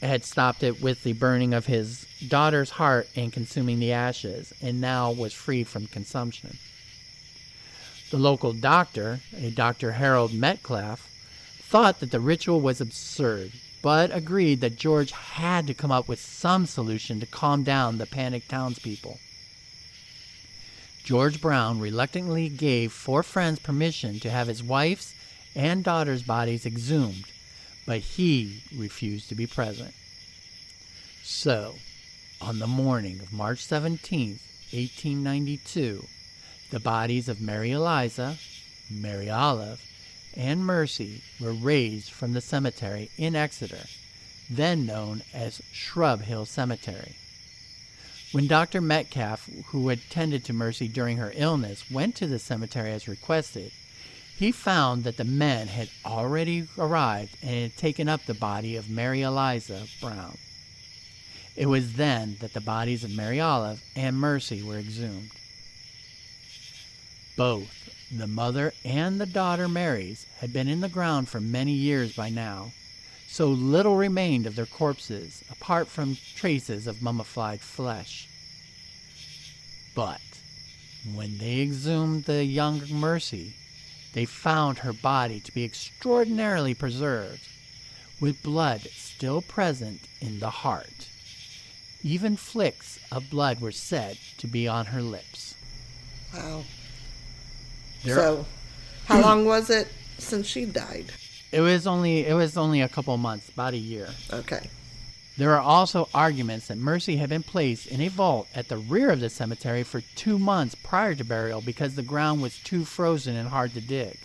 had 0.00 0.24
stopped 0.24 0.62
it 0.62 0.80
with 0.80 1.02
the 1.02 1.12
burning 1.14 1.54
of 1.54 1.66
his 1.66 2.06
daughter's 2.28 2.70
heart 2.70 3.08
and 3.16 3.32
consuming 3.32 3.78
the 3.78 3.92
ashes, 3.92 4.52
and 4.60 4.80
now 4.80 5.10
was 5.10 5.32
free 5.32 5.64
from 5.64 5.86
consumption. 5.86 6.58
The 8.10 8.18
local 8.18 8.52
doctor, 8.52 9.20
a 9.36 9.50
Dr. 9.50 9.92
Harold 9.92 10.32
Metcalf, 10.32 11.08
thought 11.58 12.00
that 12.00 12.10
the 12.10 12.20
ritual 12.20 12.60
was 12.60 12.80
absurd, 12.80 13.52
but 13.82 14.14
agreed 14.14 14.60
that 14.60 14.76
George 14.76 15.10
had 15.10 15.66
to 15.66 15.74
come 15.74 15.90
up 15.90 16.06
with 16.06 16.20
some 16.20 16.66
solution 16.66 17.18
to 17.20 17.26
calm 17.26 17.64
down 17.64 17.98
the 17.98 18.06
panicked 18.06 18.50
townspeople. 18.50 19.18
George 21.04 21.38
Brown 21.38 21.80
reluctantly 21.80 22.48
gave 22.48 22.90
four 22.90 23.22
friends 23.22 23.58
permission 23.58 24.18
to 24.20 24.30
have 24.30 24.48
his 24.48 24.62
wife's 24.62 25.14
and 25.54 25.84
daughter's 25.84 26.22
bodies 26.22 26.64
exhumed, 26.64 27.26
but 27.84 27.98
he 27.98 28.62
refused 28.74 29.28
to 29.28 29.34
be 29.34 29.46
present. 29.46 29.94
So, 31.22 31.74
on 32.40 32.58
the 32.58 32.66
morning 32.66 33.20
of 33.20 33.34
March 33.34 33.62
17, 33.66 34.40
1892, 34.72 36.06
the 36.70 36.80
bodies 36.80 37.28
of 37.28 37.38
Mary 37.38 37.70
Eliza, 37.72 38.38
Mary 38.90 39.28
Olive, 39.28 39.82
and 40.34 40.64
Mercy 40.64 41.22
were 41.38 41.52
raised 41.52 42.10
from 42.10 42.32
the 42.32 42.40
cemetery 42.40 43.10
in 43.18 43.36
Exeter, 43.36 43.84
then 44.48 44.86
known 44.86 45.22
as 45.34 45.60
Shrub 45.70 46.22
Hill 46.22 46.46
Cemetery. 46.46 47.16
When 48.34 48.48
Dr. 48.48 48.80
Metcalf, 48.80 49.48
who 49.66 49.90
had 49.90 50.10
tended 50.10 50.44
to 50.46 50.52
Mercy 50.52 50.88
during 50.88 51.18
her 51.18 51.32
illness, 51.36 51.88
went 51.88 52.16
to 52.16 52.26
the 52.26 52.40
cemetery 52.40 52.90
as 52.90 53.06
requested, 53.06 53.70
he 54.36 54.50
found 54.50 55.04
that 55.04 55.18
the 55.18 55.24
men 55.24 55.68
had 55.68 55.88
already 56.04 56.66
arrived 56.76 57.36
and 57.42 57.54
had 57.54 57.76
taken 57.76 58.08
up 58.08 58.26
the 58.26 58.34
body 58.34 58.74
of 58.74 58.90
Mary 58.90 59.22
Eliza 59.22 59.86
Brown. 60.00 60.36
It 61.54 61.66
was 61.66 61.92
then 61.92 62.38
that 62.40 62.54
the 62.54 62.60
bodies 62.60 63.04
of 63.04 63.12
Mary 63.12 63.38
Olive 63.38 63.80
and 63.94 64.16
Mercy 64.16 64.64
were 64.64 64.80
exhumed. 64.80 65.30
Both 67.36 67.88
the 68.10 68.26
mother 68.26 68.74
and 68.84 69.20
the 69.20 69.26
daughter 69.26 69.68
Marys 69.68 70.26
had 70.40 70.52
been 70.52 70.66
in 70.66 70.80
the 70.80 70.88
ground 70.88 71.28
for 71.28 71.40
many 71.40 71.74
years 71.74 72.16
by 72.16 72.30
now, 72.30 72.72
so 73.34 73.48
little 73.48 73.96
remained 73.96 74.46
of 74.46 74.54
their 74.54 74.64
corpses 74.64 75.42
apart 75.50 75.88
from 75.88 76.16
traces 76.36 76.86
of 76.86 77.02
mummified 77.02 77.60
flesh. 77.60 78.28
But 79.92 80.20
when 81.12 81.38
they 81.38 81.60
exhumed 81.60 82.26
the 82.26 82.44
young 82.44 82.82
Mercy, 82.92 83.54
they 84.12 84.24
found 84.24 84.78
her 84.78 84.92
body 84.92 85.40
to 85.40 85.50
be 85.52 85.64
extraordinarily 85.64 86.74
preserved, 86.74 87.40
with 88.20 88.40
blood 88.44 88.82
still 88.94 89.42
present 89.42 90.02
in 90.20 90.38
the 90.38 90.50
heart. 90.50 91.08
Even 92.04 92.36
flicks 92.36 93.00
of 93.10 93.30
blood 93.30 93.60
were 93.60 93.72
said 93.72 94.16
to 94.38 94.46
be 94.46 94.68
on 94.68 94.86
her 94.86 95.02
lips. 95.02 95.56
Wow. 96.32 96.62
There- 98.04 98.14
So, 98.14 98.46
how 99.06 99.20
long 99.20 99.44
was 99.44 99.70
it 99.70 99.88
since 100.18 100.46
she 100.46 100.66
died? 100.66 101.06
It 101.54 101.60
was 101.60 101.86
only 101.86 102.26
it 102.26 102.34
was 102.34 102.56
only 102.56 102.80
a 102.80 102.88
couple 102.88 103.16
months, 103.16 103.48
about 103.48 103.74
a 103.74 103.78
year. 103.78 104.08
Okay. 104.32 104.68
There 105.36 105.52
are 105.52 105.60
also 105.60 106.08
arguments 106.12 106.66
that 106.66 106.78
Mercy 106.78 107.16
had 107.16 107.28
been 107.28 107.44
placed 107.44 107.86
in 107.86 108.00
a 108.00 108.08
vault 108.08 108.48
at 108.56 108.66
the 108.66 108.76
rear 108.76 109.10
of 109.10 109.20
the 109.20 109.30
cemetery 109.30 109.84
for 109.84 110.00
two 110.00 110.40
months 110.40 110.74
prior 110.74 111.14
to 111.14 111.22
burial 111.24 111.60
because 111.60 111.94
the 111.94 112.02
ground 112.02 112.42
was 112.42 112.58
too 112.58 112.84
frozen 112.84 113.36
and 113.36 113.48
hard 113.48 113.72
to 113.74 113.80
dig. 113.80 114.18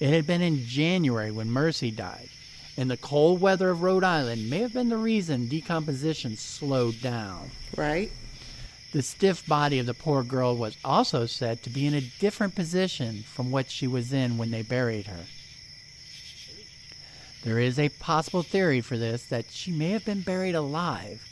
It 0.00 0.08
had 0.08 0.26
been 0.26 0.40
in 0.40 0.64
January 0.64 1.30
when 1.30 1.50
Mercy 1.50 1.90
died, 1.90 2.30
and 2.78 2.90
the 2.90 2.96
cold 2.96 3.42
weather 3.42 3.68
of 3.68 3.82
Rhode 3.82 4.04
Island 4.04 4.48
may 4.48 4.60
have 4.60 4.72
been 4.72 4.88
the 4.88 4.96
reason 4.96 5.48
decomposition 5.48 6.34
slowed 6.38 7.02
down. 7.02 7.50
Right? 7.76 8.10
The 8.92 9.02
stiff 9.02 9.46
body 9.46 9.80
of 9.80 9.86
the 9.86 9.92
poor 9.92 10.22
girl 10.22 10.56
was 10.56 10.78
also 10.82 11.26
said 11.26 11.62
to 11.62 11.70
be 11.70 11.86
in 11.86 11.92
a 11.92 12.10
different 12.20 12.54
position 12.54 13.22
from 13.22 13.50
what 13.50 13.70
she 13.70 13.86
was 13.86 14.14
in 14.14 14.38
when 14.38 14.50
they 14.50 14.62
buried 14.62 15.08
her. 15.08 15.26
There 17.44 17.58
is 17.58 17.78
a 17.78 17.88
possible 17.88 18.42
theory 18.42 18.80
for 18.80 18.96
this 18.96 19.24
that 19.26 19.50
she 19.50 19.70
may 19.70 19.90
have 19.90 20.04
been 20.04 20.22
buried 20.22 20.54
alive 20.54 21.24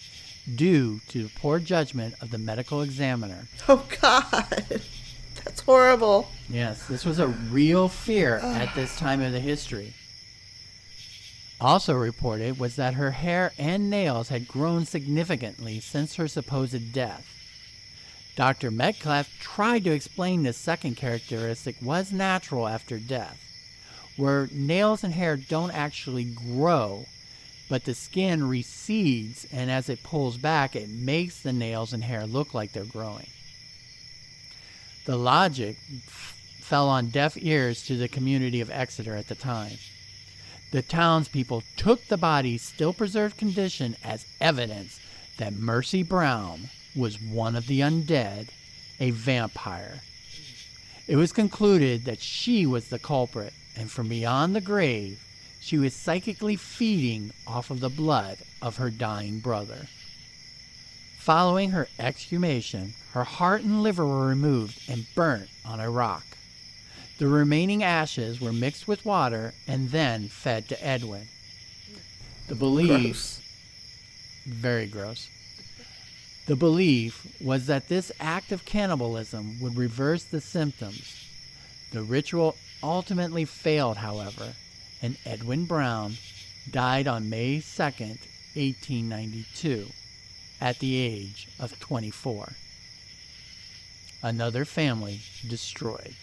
due 0.54 1.00
to 1.09 1.24
the 1.24 1.30
poor 1.30 1.59
judgment 1.59 2.14
of 2.20 2.30
the 2.30 2.38
medical 2.38 2.82
examiner. 2.82 3.46
Oh, 3.68 3.84
God. 4.00 4.80
That's 5.44 5.61
horrible. 5.61 6.28
Yes, 6.48 6.86
this 6.86 7.04
was 7.04 7.18
a 7.18 7.26
real 7.26 7.88
fear 7.88 8.36
at 8.42 8.74
this 8.74 8.96
time 8.96 9.20
of 9.20 9.32
the 9.32 9.40
history. 9.40 9.94
Also 11.61 11.94
reported 11.94 12.59
was 12.59 12.76
that 12.76 12.94
her 12.94 13.12
hair 13.12 13.52
and 13.59 13.88
nails 13.88 14.28
had 14.28 14.46
grown 14.46 14.84
significantly 14.84 15.80
since 15.80 16.16
her 16.16 16.28
supposed 16.28 16.92
death. 16.92 17.26
Dr. 18.36 18.70
Metcalf 18.70 19.30
tried 19.40 19.84
to 19.84 19.92
explain 19.92 20.42
this 20.42 20.59
second 20.59 20.96
characteristic 20.96 21.76
was 21.80 22.12
natural 22.12 22.68
after 22.68 22.98
death. 22.98 23.40
Where 24.16 24.48
nails 24.52 25.04
and 25.04 25.12
hair 25.12 25.36
don't 25.36 25.72
actually 25.72 26.24
grow, 26.24 27.06
but 27.68 27.84
the 27.84 27.94
skin 27.94 28.48
recedes, 28.48 29.46
and 29.52 29.70
as 29.70 29.88
it 29.88 30.02
pulls 30.02 30.36
back, 30.36 30.76
it 30.76 30.88
makes 30.88 31.40
the 31.40 31.52
nails 31.52 31.92
and 31.92 32.04
hair 32.04 32.26
look 32.26 32.54
like 32.54 32.72
they're 32.72 32.84
growing. 32.84 33.28
The 35.04 35.16
logic 35.16 35.76
fell 36.58 36.88
on 36.88 37.10
deaf 37.10 37.36
ears 37.36 37.84
to 37.86 37.96
the 37.96 38.08
community 38.08 38.60
of 38.60 38.70
Exeter 38.70 39.14
at 39.14 39.28
the 39.28 39.34
time. 39.34 39.78
The 40.72 40.82
townspeople 40.82 41.62
took 41.76 42.06
the 42.06 42.16
body's 42.16 42.62
still 42.62 42.92
preserved 42.92 43.36
condition 43.36 43.96
as 44.02 44.26
evidence 44.40 44.98
that 45.38 45.54
Mercy 45.54 46.02
Brown 46.02 46.70
was 46.94 47.20
one 47.20 47.54
of 47.54 47.66
the 47.66 47.80
undead, 47.80 48.48
a 48.98 49.10
vampire. 49.10 50.00
It 51.06 51.16
was 51.16 51.32
concluded 51.32 52.04
that 52.04 52.20
she 52.20 52.66
was 52.66 52.88
the 52.88 52.98
culprit, 52.98 53.52
and 53.76 53.90
from 53.90 54.08
beyond 54.08 54.56
the 54.56 54.60
grave, 54.60 55.22
she 55.60 55.78
was 55.78 55.94
psychically 55.94 56.56
feeding 56.56 57.32
off 57.46 57.70
of 57.70 57.80
the 57.80 57.88
blood 57.88 58.38
of 58.62 58.76
her 58.76 58.90
dying 58.90 59.40
brother. 59.40 59.88
Following 61.18 61.70
her 61.70 61.88
exhumation, 61.98 62.94
her 63.12 63.24
heart 63.24 63.62
and 63.62 63.82
liver 63.82 64.06
were 64.06 64.28
removed 64.28 64.80
and 64.88 65.06
burnt 65.14 65.48
on 65.64 65.80
a 65.80 65.90
rock. 65.90 66.24
The 67.18 67.26
remaining 67.26 67.82
ashes 67.82 68.40
were 68.40 68.52
mixed 68.52 68.86
with 68.86 69.04
water 69.04 69.54
and 69.66 69.90
then 69.90 70.28
fed 70.28 70.68
to 70.68 70.86
Edwin. 70.86 71.26
The 72.46 72.54
belief, 72.54 72.88
Gross. 72.88 73.40
very 74.46 74.86
gross. 74.86 75.28
The 76.46 76.54
belief 76.54 77.26
was 77.40 77.66
that 77.66 77.88
this 77.88 78.12
act 78.20 78.52
of 78.52 78.64
cannibalism 78.64 79.58
would 79.60 79.76
reverse 79.76 80.22
the 80.22 80.40
symptoms. 80.40 81.28
The 81.90 82.02
ritual 82.02 82.56
ultimately 82.87 83.45
failed, 83.45 83.99
however, 83.99 84.55
and 85.03 85.18
Edwin 85.26 85.66
Brown 85.66 86.16
died 86.70 87.07
on 87.07 87.30
May 87.30 87.61
2, 87.61 87.82
1892, 87.82 89.87
at 90.61 90.78
the 90.78 90.97
age 90.97 91.49
of 91.59 91.78
24. 91.80 92.53
Another 94.22 94.64
family 94.64 95.20
destroyed. 95.47 96.14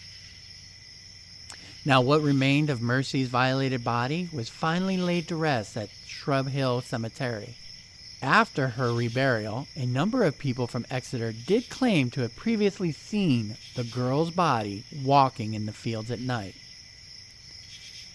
Now, 1.84 2.00
what 2.00 2.22
remained 2.22 2.70
of 2.70 2.80
Mercy's 2.80 3.28
violated 3.28 3.84
body 3.84 4.28
was 4.32 4.48
finally 4.48 4.96
laid 4.96 5.28
to 5.28 5.36
rest 5.36 5.76
at 5.76 5.90
Shrub 6.06 6.48
Hill 6.48 6.80
Cemetery. 6.80 7.56
After 8.24 8.68
her 8.68 8.88
reburial, 8.88 9.66
a 9.76 9.84
number 9.84 10.24
of 10.24 10.38
people 10.38 10.66
from 10.66 10.86
Exeter 10.90 11.30
did 11.30 11.68
claim 11.68 12.10
to 12.12 12.22
have 12.22 12.34
previously 12.34 12.90
seen 12.90 13.58
the 13.74 13.84
girl's 13.84 14.30
body 14.30 14.84
walking 15.04 15.52
in 15.52 15.66
the 15.66 15.74
fields 15.74 16.10
at 16.10 16.20
night. 16.20 16.54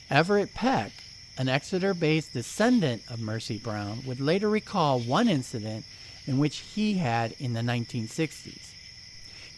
Everett 0.09 0.55
Peck, 0.55 0.93
an 1.37 1.47
Exeter 1.47 1.93
based 1.93 2.33
descendant 2.33 3.03
of 3.07 3.19
Mercy 3.19 3.59
Brown, 3.59 4.01
would 4.03 4.19
later 4.19 4.49
recall 4.49 4.99
one 4.99 5.29
incident 5.29 5.85
in 6.25 6.39
which 6.39 6.57
he 6.57 6.95
had 6.95 7.35
in 7.39 7.53
the 7.53 7.61
1960s. 7.61 8.73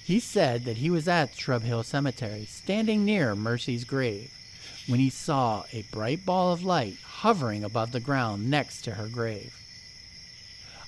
He 0.04 0.20
said 0.20 0.66
that 0.66 0.78
he 0.78 0.89
was 0.89 1.08
at 1.08 1.34
Shrub 1.34 1.64
Hill 1.64 1.84
Cemetery, 1.84 2.43
standing 2.43 3.06
near 3.06 3.38
Mercy's 3.38 3.86
grave, 3.86 4.34
when 4.86 4.99
he 4.99 5.10
saw 5.10 5.64
a 5.72 5.84
bright 5.84 6.26
ball 6.26 6.52
of 6.52 6.62
light 6.62 6.97
hovering 7.02 7.64
above 7.64 7.93
the 7.93 8.02
ground 8.02 8.49
next 8.49 8.82
to 8.82 8.95
her 8.95 9.08
grave. 9.08 9.61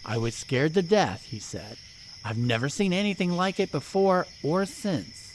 I 0.05 0.17
was 0.17 0.35
scared 0.35 0.73
to 0.73 0.81
death, 0.81 1.25
he 1.25 1.39
said. 1.39 1.77
I've 2.25 2.37
never 2.37 2.69
seen 2.69 2.93
anything 2.93 3.31
like 3.31 3.59
it 3.59 3.71
before 3.71 4.27
or 4.41 4.65
since. 4.65 5.33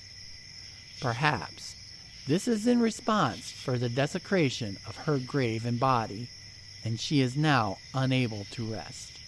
Perhaps 1.01 1.77
this 2.27 2.47
is 2.47 2.67
in 2.67 2.81
response 2.81 3.51
for 3.51 3.79
the 3.79 3.89
desecration 3.89 4.77
of 4.87 4.97
her 4.97 5.19
grave 5.19 5.65
and 5.65 5.81
body, 5.81 6.29
and 6.85 7.01
she 7.01 7.21
is 7.21 7.37
now 7.37 7.79
unable 7.95 8.47
to 8.51 8.71
rest. 8.71 9.19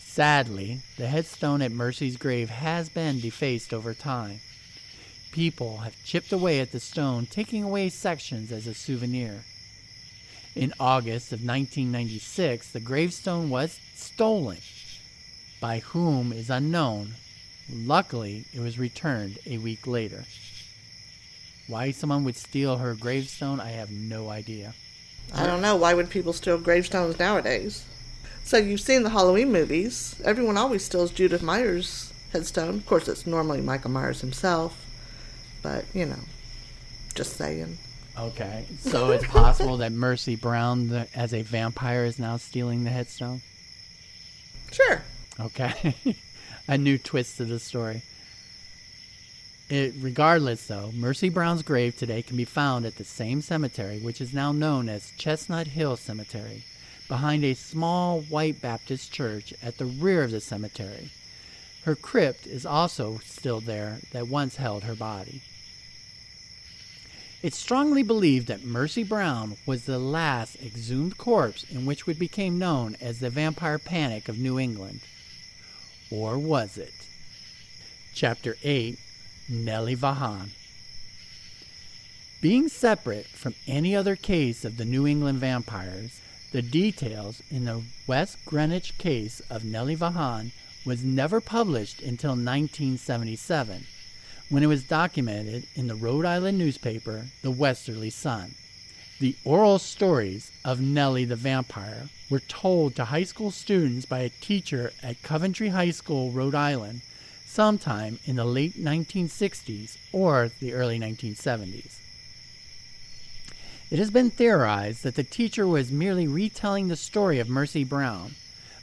Sadly, 0.00 0.80
the 0.96 1.06
headstone 1.06 1.62
at 1.62 1.70
Mercy's 1.72 2.16
grave 2.16 2.50
has 2.50 2.88
been 2.88 3.20
defaced 3.20 3.72
over 3.72 3.94
time. 3.94 4.40
People 5.30 5.78
have 5.78 6.04
chipped 6.04 6.32
away 6.32 6.60
at 6.60 6.72
the 6.72 6.80
stone, 6.80 7.26
taking 7.26 7.62
away 7.62 7.88
sections 7.88 8.50
as 8.50 8.66
a 8.66 8.74
souvenir. 8.74 9.44
In 10.56 10.72
August 10.78 11.32
of 11.32 11.40
1996, 11.40 12.70
the 12.70 12.80
gravestone 12.80 13.50
was 13.50 13.80
stolen. 13.94 14.58
By 15.60 15.80
whom 15.80 16.32
is 16.32 16.50
unknown. 16.50 17.14
Luckily, 17.72 18.44
it 18.52 18.60
was 18.60 18.78
returned 18.78 19.38
a 19.46 19.58
week 19.58 19.86
later. 19.86 20.24
Why 21.66 21.90
someone 21.90 22.24
would 22.24 22.36
steal 22.36 22.76
her 22.76 22.94
gravestone, 22.94 23.58
I 23.58 23.70
have 23.70 23.90
no 23.90 24.28
idea. 24.28 24.74
I 25.32 25.46
don't 25.46 25.62
know. 25.62 25.74
Why 25.74 25.94
would 25.94 26.10
people 26.10 26.32
steal 26.32 26.58
gravestones 26.58 27.18
nowadays? 27.18 27.84
So 28.44 28.58
you've 28.58 28.80
seen 28.80 29.02
the 29.02 29.10
Halloween 29.10 29.50
movies. 29.50 30.20
Everyone 30.24 30.58
always 30.58 30.84
steals 30.84 31.10
Judith 31.10 31.42
Myers' 31.42 32.12
headstone. 32.32 32.76
Of 32.76 32.86
course, 32.86 33.08
it's 33.08 33.26
normally 33.26 33.62
Michael 33.62 33.90
Myers 33.90 34.20
himself. 34.20 34.84
But, 35.62 35.86
you 35.94 36.04
know, 36.04 36.20
just 37.14 37.36
saying. 37.36 37.78
Okay, 38.18 38.66
so 38.78 39.10
it's 39.10 39.26
possible 39.26 39.78
that 39.78 39.92
Mercy 39.92 40.36
Brown, 40.36 40.88
the, 40.88 41.08
as 41.14 41.34
a 41.34 41.42
vampire, 41.42 42.04
is 42.04 42.18
now 42.18 42.36
stealing 42.36 42.84
the 42.84 42.90
headstone? 42.90 43.42
Sure. 44.70 45.02
Okay. 45.40 45.94
a 46.68 46.78
new 46.78 46.98
twist 46.98 47.36
to 47.38 47.44
the 47.44 47.58
story. 47.58 48.02
It, 49.68 49.94
regardless, 49.98 50.66
though, 50.66 50.90
Mercy 50.92 51.28
Brown's 51.28 51.62
grave 51.62 51.96
today 51.96 52.22
can 52.22 52.36
be 52.36 52.44
found 52.44 52.84
at 52.84 52.96
the 52.96 53.04
same 53.04 53.40
cemetery, 53.40 53.98
which 53.98 54.20
is 54.20 54.34
now 54.34 54.52
known 54.52 54.88
as 54.88 55.12
Chestnut 55.16 55.68
Hill 55.68 55.96
Cemetery, 55.96 56.64
behind 57.08 57.44
a 57.44 57.54
small 57.54 58.20
white 58.20 58.60
Baptist 58.60 59.12
church 59.12 59.54
at 59.62 59.78
the 59.78 59.86
rear 59.86 60.22
of 60.22 60.30
the 60.30 60.40
cemetery. 60.40 61.10
Her 61.84 61.94
crypt 61.94 62.46
is 62.46 62.64
also 62.64 63.20
still 63.24 63.60
there 63.60 63.98
that 64.12 64.28
once 64.28 64.56
held 64.56 64.84
her 64.84 64.94
body. 64.94 65.42
It's 67.44 67.58
strongly 67.58 68.02
believed 68.02 68.46
that 68.48 68.64
Mercy 68.64 69.02
Brown 69.02 69.58
was 69.66 69.84
the 69.84 69.98
last 69.98 70.56
exhumed 70.62 71.18
corpse 71.18 71.62
in 71.64 71.84
which 71.84 72.06
would 72.06 72.18
became 72.18 72.58
known 72.58 72.96
as 73.02 73.20
the 73.20 73.28
vampire 73.28 73.78
panic 73.78 74.30
of 74.30 74.38
New 74.38 74.58
England. 74.58 75.00
Or 76.10 76.38
was 76.38 76.78
it? 76.78 76.94
Chapter 78.14 78.56
8 78.64 78.98
Nellie 79.50 79.94
Vaughan. 79.94 80.52
Being 82.40 82.68
separate 82.68 83.26
from 83.26 83.54
any 83.66 83.94
other 83.94 84.16
case 84.16 84.64
of 84.64 84.78
the 84.78 84.86
New 84.86 85.06
England 85.06 85.38
vampires, 85.40 86.22
the 86.50 86.62
details 86.62 87.42
in 87.50 87.66
the 87.66 87.82
West 88.06 88.38
Greenwich 88.46 88.96
case 88.96 89.40
of 89.50 89.66
Nellie 89.66 89.96
Vaughan 89.96 90.52
was 90.86 91.04
never 91.04 91.42
published 91.42 92.00
until 92.00 92.30
1977, 92.30 93.84
when 94.48 94.62
it 94.62 94.68
was 94.68 94.84
documented 94.84 95.66
in 95.74 95.86
the 95.86 95.94
Rhode 95.94 96.24
Island 96.24 96.58
newspaper, 96.58 97.26
the 97.42 97.50
Westerly 97.50 98.10
Sun. 98.10 98.54
The 99.20 99.36
oral 99.44 99.78
stories 99.78 100.50
of 100.64 100.80
Nellie 100.80 101.24
the 101.24 101.36
vampire 101.36 102.08
were 102.28 102.40
told 102.40 102.94
to 102.96 103.06
high 103.06 103.22
school 103.22 103.50
students 103.50 104.06
by 104.06 104.20
a 104.20 104.28
teacher 104.28 104.92
at 105.02 105.22
Coventry 105.22 105.68
High 105.68 105.92
School, 105.92 106.30
Rhode 106.30 106.54
Island, 106.54 107.00
sometime 107.46 108.18
in 108.24 108.36
the 108.36 108.44
late 108.44 108.74
1960s 108.74 109.96
or 110.12 110.50
the 110.60 110.74
early 110.74 110.98
1970s. 110.98 112.00
It 113.90 113.98
has 113.98 114.10
been 114.10 114.30
theorized 114.30 115.04
that 115.04 115.14
the 115.14 115.22
teacher 115.22 115.66
was 115.66 115.92
merely 115.92 116.26
retelling 116.26 116.88
the 116.88 116.96
story 116.96 117.38
of 117.38 117.48
Mercy 117.48 117.84
Brown, 117.84 118.34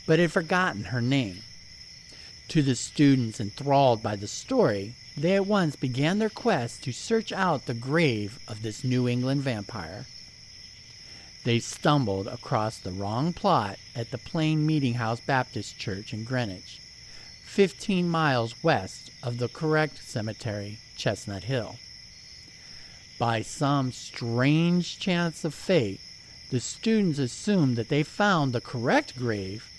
but 0.05 0.19
had 0.19 0.31
forgotten 0.31 0.85
her 0.85 1.01
name. 1.01 1.43
To 2.47 2.61
the 2.61 2.75
students 2.75 3.39
enthralled 3.39 4.01
by 4.01 4.15
the 4.15 4.27
story, 4.27 4.95
they 5.17 5.35
at 5.35 5.45
once 5.45 5.75
began 5.75 6.19
their 6.19 6.29
quest 6.29 6.83
to 6.83 6.91
search 6.91 7.31
out 7.31 7.65
the 7.65 7.73
grave 7.73 8.39
of 8.47 8.61
this 8.61 8.83
New 8.83 9.07
England 9.07 9.41
vampire. 9.41 10.05
They 11.43 11.59
stumbled 11.59 12.27
across 12.27 12.77
the 12.77 12.91
wrong 12.91 13.33
plot 13.33 13.77
at 13.95 14.11
the 14.11 14.17
Plain 14.17 14.65
Meeting 14.65 14.95
House 14.95 15.19
Baptist 15.19 15.77
Church 15.77 16.13
in 16.13 16.23
Greenwich, 16.23 16.79
15 17.45 18.07
miles 18.07 18.63
west 18.63 19.09
of 19.23 19.37
the 19.37 19.47
correct 19.47 19.97
cemetery, 20.03 20.77
Chestnut 20.95 21.43
Hill. 21.43 21.77
By 23.17 23.41
some 23.41 23.91
strange 23.91 24.99
chance 24.99 25.43
of 25.43 25.53
fate, 25.53 25.99
the 26.51 26.59
students 26.59 27.19
assumed 27.19 27.75
that 27.75 27.89
they 27.89 28.03
found 28.03 28.53
the 28.53 28.61
correct 28.61 29.17
grave 29.17 29.71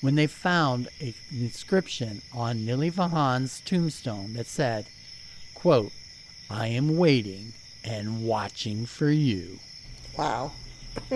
when 0.00 0.14
they 0.14 0.26
found 0.26 0.88
an 1.00 1.14
inscription 1.30 2.22
on 2.32 2.64
Nellie 2.64 2.90
Vaughan's 2.90 3.60
tombstone 3.60 4.32
that 4.34 4.46
said, 4.46 4.86
quote, 5.54 5.92
I 6.48 6.68
am 6.68 6.96
waiting 6.96 7.52
and 7.84 8.24
watching 8.24 8.86
for 8.86 9.10
you. 9.10 9.58
Wow. 10.16 10.52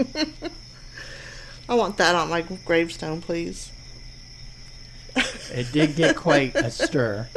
I 1.68 1.74
want 1.74 1.97
that 1.97 2.14
on 2.14 2.28
my 2.28 2.43
gravestone, 2.43 3.22
please. 3.22 3.72
It 5.16 5.72
did 5.72 5.97
get 5.97 6.16
quite 6.16 6.55
a 6.55 6.70
stir. 6.70 7.28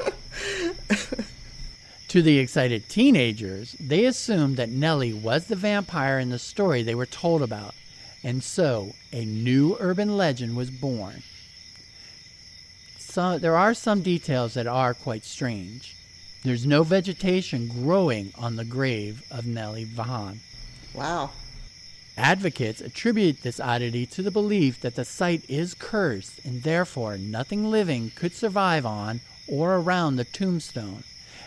To 2.10 2.22
the 2.22 2.40
excited 2.40 2.88
teenagers, 2.88 3.76
they 3.80 4.06
assumed 4.06 4.58
that 4.58 4.70
Nellie 4.70 5.14
was 5.14 5.48
the 5.48 5.56
vampire 5.56 6.20
in 6.20 6.30
the 6.30 6.40
story 6.40 6.82
they 6.82 6.96
were 6.96 7.06
told 7.06 7.42
about, 7.42 7.76
and 8.24 8.44
so 8.44 8.94
a 9.12 9.26
new 9.26 9.76
urban 9.80 10.16
legend 10.16 10.56
was 10.56 10.72
born. 10.72 11.24
So, 13.18 13.40
there 13.40 13.58
are 13.58 13.74
some 13.74 14.04
details 14.04 14.54
that 14.54 14.68
are 14.68 14.94
quite 14.94 15.26
strange. 15.26 15.96
There's 16.44 16.68
no 16.68 16.84
vegetation 16.84 17.68
growing 17.68 18.32
on 18.38 18.58
the 18.58 18.64
grave 18.64 19.24
of 19.32 19.48
Nellie 19.48 19.86
Vaughan. 19.86 20.42
Wow. 20.94 21.32
Advocates 22.16 22.80
attribute 22.80 23.42
this 23.42 23.60
oddity 23.60 24.06
to 24.06 24.22
the 24.22 24.30
belief 24.30 24.80
that 24.82 24.94
the 24.94 25.04
site 25.04 25.42
is 25.50 25.74
cursed 25.74 26.46
and 26.46 26.62
therefore 26.62 27.18
nothing 27.18 27.72
living 27.72 28.12
could 28.14 28.36
survive 28.36 28.86
on 28.86 29.22
or 29.48 29.78
around 29.78 30.18
the 30.18 30.24
tombstone, 30.24 31.04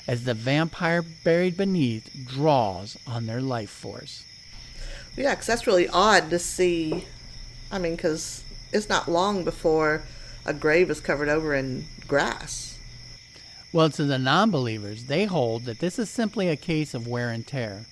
as 0.09 0.25
the 0.25 0.35
vampire 0.35 1.03
buried 1.03 1.57
beneath 1.57 2.11
draws 2.27 2.99
on 3.07 3.27
their 3.27 3.41
life 3.41 3.71
force. 3.71 4.25
Yeah, 5.17 5.35
because 5.35 5.47
that's 5.47 5.69
really 5.69 5.89
odd 5.89 6.31
to 6.31 6.41
see. 6.41 7.07
I 7.71 7.79
mean, 7.79 7.95
because 7.95 8.43
it's 8.73 8.89
not 8.89 9.09
long 9.09 9.45
before 9.45 10.03
a 10.45 10.53
grave 10.55 10.91
is 10.91 11.01
covered 11.01 11.29
over 11.29 11.55
in 11.55 11.87
grass. 12.07 12.79
Well, 13.73 13.91
to 13.91 14.05
the 14.05 14.19
non 14.19 14.51
believers, 14.51 15.05
they 15.05 15.25
hold 15.27 15.65
that 15.67 15.79
this 15.79 15.99
is 15.99 16.11
simply 16.11 16.49
a 16.49 16.57
case 16.57 16.93
of 16.95 17.07
wear 17.07 17.31
and 17.31 17.47
tear. 17.47 17.87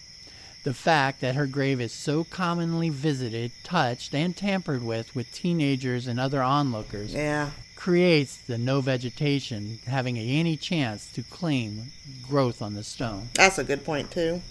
The 0.65 0.75
fact 0.75 1.21
that 1.21 1.37
her 1.37 1.47
grave 1.47 1.81
is 1.81 1.93
so 1.93 2.25
commonly 2.25 2.89
visited, 2.91 3.53
touched, 3.63 4.13
and 4.15 4.37
tampered 4.37 4.83
with 4.85 5.15
with 5.15 5.33
teenagers 5.33 6.07
and 6.09 6.19
other 6.19 6.43
onlookers 6.43 7.15
Yeah. 7.15 7.51
creates 7.77 8.37
the 8.37 8.59
no 8.59 8.81
vegetation 8.81 9.79
having 9.87 10.19
any 10.19 10.57
chance 10.57 11.11
to 11.13 11.23
claim 11.23 11.93
growth 12.29 12.61
on 12.61 12.75
the 12.75 12.83
stone. 12.83 13.29
That's 13.35 13.59
a 13.59 13.65
good 13.65 13.85
point, 13.85 14.11
too. 14.11 14.43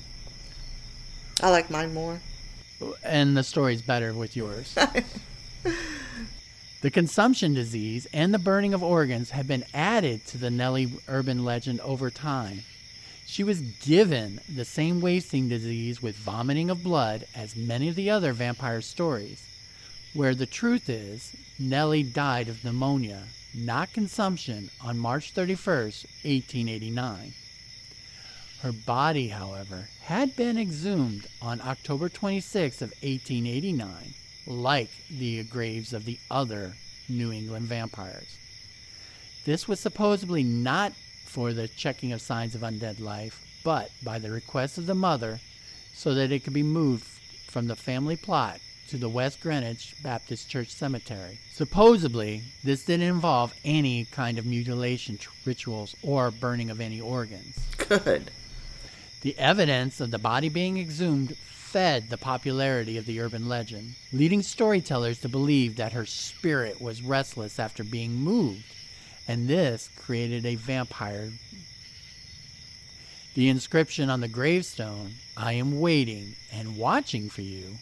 I 1.44 1.50
like 1.52 1.70
mine 1.70 1.94
more. 1.94 2.22
And 3.04 3.36
the 3.36 3.44
story's 3.44 3.82
better 3.82 4.14
with 4.14 4.36
yours. 4.36 4.74
the 6.82 6.92
consumption 6.92 7.54
disease 7.54 8.08
and 8.14 8.34
the 8.34 8.40
burning 8.40 8.74
of 8.74 8.84
organs 8.84 9.32
have 9.32 9.48
been 9.48 9.66
added 9.74 10.26
to 10.28 10.38
the 10.38 10.52
Nellie 10.52 10.92
urban 11.08 11.44
legend 11.44 11.80
over 11.82 12.12
time. 12.12 12.64
She 13.26 13.44
was 13.44 13.62
given 13.62 14.40
the 14.48 14.64
same 14.64 15.02
wasting 15.02 15.50
disease 15.50 16.02
with 16.02 16.16
vomiting 16.16 16.70
of 16.70 16.84
blood 16.84 17.26
as 17.36 17.56
many 17.56 17.90
of 17.90 17.96
the 17.96 18.10
other 18.12 18.32
vampire 18.32 18.82
stories, 18.82 19.44
where 20.14 20.36
the 20.36 20.46
truth 20.46 20.88
is 20.88 21.36
Nellie 21.60 22.04
died 22.04 22.48
of 22.48 22.64
pneumonia, 22.64 23.24
not 23.56 23.92
consumption, 23.92 24.70
on 24.80 25.00
March 25.00 25.34
31st, 25.34 26.06
1889. 26.24 27.34
Her 28.62 28.72
body, 28.72 29.30
however, 29.30 29.90
had 30.04 30.36
been 30.36 30.58
exhumed 30.58 31.28
on 31.42 31.60
October 31.62 32.08
26th 32.10 32.82
of 32.82 32.92
1889, 33.02 34.14
like 34.48 34.90
the 35.10 35.44
graves 35.44 35.94
of 35.94 36.06
the 36.06 36.18
other 36.32 36.74
New 37.10 37.32
England 37.32 37.66
vampires. 37.66 38.38
This 39.46 39.68
was 39.68 39.80
supposedly 39.80 40.44
not 40.44 40.94
for 41.26 41.54
the 41.54 41.68
checking 41.68 42.12
of 42.14 42.22
signs 42.22 42.56
of 42.56 42.62
undead 42.62 43.00
life, 43.00 43.46
but 43.64 43.92
by 44.04 44.18
the 44.20 44.32
request 44.32 44.78
of 44.78 44.86
the 44.86 44.96
mother 44.96 45.40
so 45.94 46.14
that 46.14 46.32
it 46.32 46.44
could 46.44 46.54
be 46.54 46.64
moved 46.64 47.04
from 47.04 47.68
the 47.68 47.76
family 47.76 48.16
plot 48.16 48.60
to 48.88 48.98
the 48.98 49.10
West 49.10 49.42
Greenwich 49.42 49.96
Baptist 50.02 50.50
Church 50.50 50.70
Cemetery. 50.70 51.40
Supposedly, 51.52 52.44
this 52.64 52.86
didn't 52.86 53.08
involve 53.08 53.54
any 53.66 54.06
kind 54.06 54.38
of 54.38 54.46
mutilation 54.46 55.20
rituals 55.46 55.96
or 56.02 56.32
burning 56.32 56.70
of 56.70 56.80
any 56.80 57.02
organs. 57.02 57.58
Good. 57.78 58.32
The 59.22 59.38
evidence 59.38 60.00
of 60.00 60.12
the 60.12 60.20
body 60.20 60.48
being 60.48 60.78
exhumed 60.78 61.36
fed 61.68 62.10
the 62.10 62.18
popularity 62.18 62.98
of 62.98 63.06
the 63.06 63.20
urban 63.20 63.50
legend, 63.50 63.94
leading 64.14 64.42
storytellers 64.42 65.20
to 65.20 65.28
believe 65.28 65.76
that 65.76 65.92
her 65.92 66.06
spirit 66.06 66.82
was 66.82 67.02
restless 67.02 67.60
after 67.60 67.84
being 67.84 68.14
moved, 68.14 68.64
and 69.28 69.50
this 69.50 69.90
created 69.98 70.46
a 70.46 70.56
vampire. 70.56 71.30
The 73.36 73.50
inscription 73.50 74.10
on 74.10 74.22
the 74.22 74.30
gravestone, 74.30 75.16
I 75.36 75.54
am 75.54 75.82
waiting 75.82 76.36
and 76.54 76.78
watching 76.78 77.30
for 77.30 77.42
you, 77.42 77.76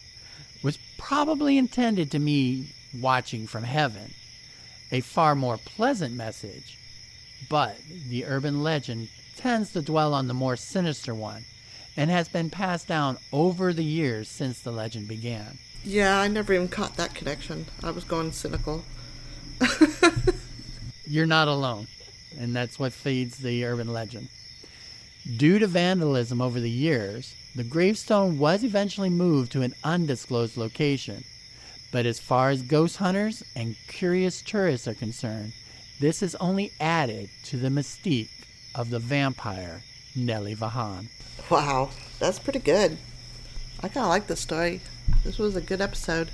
was 0.64 0.78
probably 0.98 1.56
intended 1.56 2.10
to 2.10 2.18
mean 2.18 2.70
watching 2.92 3.46
from 3.46 3.62
heaven, 3.62 4.12
a 4.90 5.00
far 5.00 5.36
more 5.36 5.58
pleasant 5.58 6.12
message. 6.12 6.76
But 7.48 7.76
the 8.08 8.24
urban 8.24 8.64
legend 8.64 9.10
tends 9.36 9.72
to 9.74 9.80
dwell 9.80 10.12
on 10.12 10.26
the 10.26 10.34
more 10.34 10.56
sinister 10.56 11.14
one 11.14 11.44
and 11.96 12.10
has 12.10 12.28
been 12.28 12.50
passed 12.50 12.88
down 12.88 13.18
over 13.32 13.72
the 13.72 13.84
years 13.84 14.28
since 14.28 14.60
the 14.60 14.72
legend 14.72 15.08
began. 15.08 15.58
Yeah, 15.84 16.18
I 16.18 16.28
never 16.28 16.52
even 16.52 16.68
caught 16.68 16.96
that 16.96 17.14
connection. 17.14 17.66
I 17.82 17.90
was 17.90 18.04
going 18.04 18.32
cynical. 18.32 18.84
You're 21.06 21.26
not 21.26 21.48
alone, 21.48 21.86
and 22.38 22.54
that's 22.54 22.78
what 22.78 22.92
feeds 22.92 23.38
the 23.38 23.64
urban 23.64 23.92
legend. 23.92 24.28
Due 25.36 25.58
to 25.58 25.66
vandalism 25.66 26.40
over 26.40 26.60
the 26.60 26.70
years, 26.70 27.34
the 27.54 27.64
gravestone 27.64 28.38
was 28.38 28.62
eventually 28.64 29.08
moved 29.08 29.52
to 29.52 29.62
an 29.62 29.74
undisclosed 29.82 30.56
location. 30.56 31.24
But 31.90 32.04
as 32.04 32.18
far 32.18 32.50
as 32.50 32.62
ghost 32.62 32.98
hunters 32.98 33.42
and 33.54 33.76
curious 33.88 34.42
tourists 34.42 34.86
are 34.86 34.94
concerned, 34.94 35.52
this 35.98 36.20
has 36.20 36.34
only 36.34 36.72
added 36.78 37.30
to 37.44 37.56
the 37.56 37.68
mystique 37.68 38.28
of 38.74 38.90
the 38.90 38.98
vampire 38.98 39.82
Nellie 40.16 40.54
Vaughan. 40.54 41.08
Wow, 41.50 41.90
that's 42.18 42.38
pretty 42.38 42.58
good. 42.58 42.96
I 43.82 43.88
kind 43.88 44.04
of 44.04 44.10
like 44.10 44.26
this 44.26 44.40
story. 44.40 44.80
This 45.22 45.38
was 45.38 45.54
a 45.54 45.60
good 45.60 45.80
episode. 45.80 46.30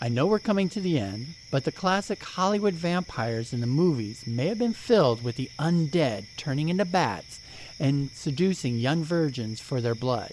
I 0.00 0.08
know 0.08 0.26
we're 0.26 0.38
coming 0.38 0.68
to 0.70 0.80
the 0.80 0.98
end, 0.98 1.28
but 1.50 1.64
the 1.64 1.72
classic 1.72 2.22
Hollywood 2.22 2.74
vampires 2.74 3.52
in 3.52 3.60
the 3.60 3.66
movies 3.66 4.26
may 4.26 4.48
have 4.48 4.58
been 4.58 4.72
filled 4.72 5.22
with 5.22 5.36
the 5.36 5.50
undead 5.58 6.26
turning 6.36 6.68
into 6.68 6.84
bats 6.84 7.40
and 7.78 8.10
seducing 8.10 8.78
young 8.78 9.04
virgins 9.04 9.60
for 9.60 9.80
their 9.80 9.94
blood. 9.94 10.32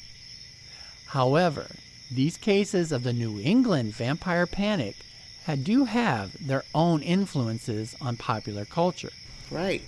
However, 1.07 1.67
these 2.11 2.37
cases 2.37 2.91
of 2.91 3.03
the 3.03 3.13
New 3.13 3.39
England 3.39 3.93
vampire 3.93 4.47
panic 4.47 4.95
had, 5.45 5.63
do 5.63 5.85
have 5.85 6.35
their 6.45 6.63
own 6.73 7.01
influences 7.01 7.95
on 8.01 8.17
popular 8.17 8.65
culture. 8.65 9.11
Right. 9.51 9.81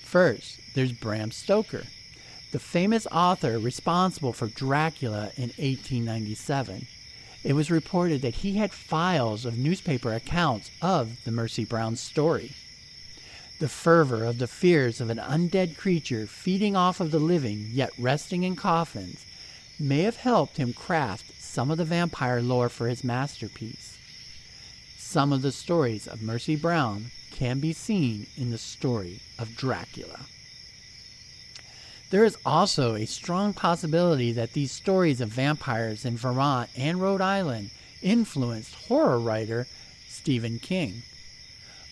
First, 0.00 0.60
there's 0.74 0.92
Bram 0.92 1.30
Stoker, 1.30 1.84
the 2.56 2.60
famous 2.60 3.06
author 3.12 3.58
responsible 3.58 4.32
for 4.32 4.46
Dracula 4.46 5.30
in 5.36 5.50
1897. 5.58 6.86
It 7.44 7.52
was 7.52 7.70
reported 7.70 8.22
that 8.22 8.36
he 8.36 8.56
had 8.56 8.72
files 8.72 9.44
of 9.44 9.58
newspaper 9.58 10.14
accounts 10.14 10.70
of 10.80 11.22
the 11.26 11.30
Mercy 11.30 11.66
Brown 11.66 11.96
story. 11.96 12.52
The 13.58 13.68
fervor 13.68 14.24
of 14.24 14.38
the 14.38 14.46
fears 14.46 15.02
of 15.02 15.10
an 15.10 15.18
undead 15.18 15.76
creature 15.76 16.26
feeding 16.26 16.74
off 16.74 16.98
of 16.98 17.10
the 17.10 17.18
living 17.18 17.66
yet 17.72 17.90
resting 17.98 18.42
in 18.42 18.56
coffins 18.56 19.26
may 19.78 20.04
have 20.04 20.16
helped 20.16 20.56
him 20.56 20.72
craft 20.72 21.38
some 21.38 21.70
of 21.70 21.76
the 21.76 21.84
vampire 21.84 22.40
lore 22.40 22.70
for 22.70 22.88
his 22.88 23.04
masterpiece. 23.04 23.98
Some 24.96 25.30
of 25.30 25.42
the 25.42 25.52
stories 25.52 26.08
of 26.08 26.22
Mercy 26.22 26.56
Brown 26.56 27.10
can 27.32 27.60
be 27.60 27.74
seen 27.74 28.28
in 28.34 28.48
the 28.48 28.56
story 28.56 29.20
of 29.38 29.58
Dracula. 29.58 30.20
There 32.08 32.24
is 32.24 32.38
also 32.46 32.94
a 32.94 33.04
strong 33.04 33.52
possibility 33.52 34.30
that 34.32 34.52
these 34.52 34.70
stories 34.70 35.20
of 35.20 35.28
vampires 35.28 36.04
in 36.04 36.16
Vermont 36.16 36.70
and 36.76 37.00
Rhode 37.00 37.20
Island 37.20 37.70
influenced 38.00 38.74
horror 38.86 39.18
writer 39.18 39.66
Stephen 40.06 40.60
King. 40.60 41.02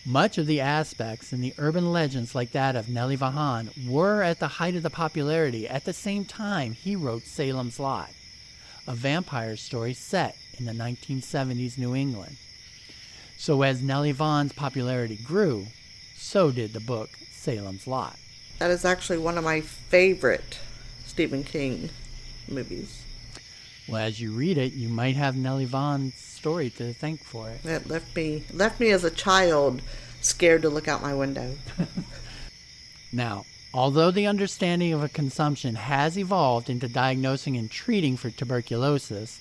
Much 0.07 0.39
of 0.39 0.47
the 0.47 0.61
aspects 0.61 1.33
in 1.33 1.41
the 1.41 1.55
urban 1.59 1.91
legends 1.91 2.33
like 2.35 2.53
that 2.53 2.77
of 2.77 2.89
Nellie 2.89 3.17
Vaughan 3.17 3.71
were 3.89 4.23
at 4.23 4.39
the 4.39 4.47
height 4.47 4.77
of 4.77 4.85
the 4.85 4.91
popularity 4.91 5.67
at 5.67 5.85
the 5.85 5.93
same 5.93 6.25
time 6.25 6.75
he 6.75 6.95
wrote 6.95 7.25
Salem's 7.25 7.81
Lot, 7.81 8.11
a 8.87 8.95
vampire 8.95 9.57
story 9.57 9.95
set 9.95 10.37
in 10.59 10.65
the 10.65 10.73
1970s 10.73 11.77
New 11.77 11.97
England. 11.97 12.37
So 13.37 13.63
as 13.63 13.83
Nellie 13.83 14.13
Vaughan's 14.13 14.53
popularity 14.53 15.17
grew, 15.17 15.67
so 16.17 16.53
did 16.53 16.73
the 16.73 16.81
book 16.81 17.11
Salem's 17.33 17.89
Lot. 17.89 18.17
That 18.59 18.71
is 18.71 18.85
actually 18.85 19.19
one 19.19 19.37
of 19.37 19.45
my 19.45 19.61
favorite 19.61 20.59
Stephen 21.07 21.45
King 21.45 21.91
movies. 22.49 23.03
Well, 23.89 24.03
as 24.03 24.21
you 24.21 24.33
read 24.33 24.57
it, 24.57 24.73
you 24.73 24.89
might 24.89 25.17
have 25.17 25.37
Nellie 25.37 25.67
Vaughan's 25.67 26.15
story 26.15 26.71
to 26.71 26.95
thank 26.95 27.23
for 27.23 27.51
it. 27.51 27.65
It 27.65 27.87
left 27.87 28.15
me 28.17 28.45
left 28.53 28.81
me 28.81 28.91
as 28.91 29.05
a 29.05 29.11
child 29.11 29.83
scared 30.21 30.63
to 30.63 30.71
look 30.71 30.89
out 30.89 31.03
my 31.03 31.15
window. 31.15 31.57
Now, 33.15 33.47
although 33.73 34.11
the 34.11 34.27
understanding 34.27 34.93
of 34.93 35.05
a 35.05 35.09
consumption 35.09 35.77
has 35.77 36.19
evolved 36.19 36.69
into 36.69 36.89
diagnosing 36.89 37.57
and 37.57 37.71
treating 37.71 38.17
for 38.17 38.29
tuberculosis, 38.29 39.39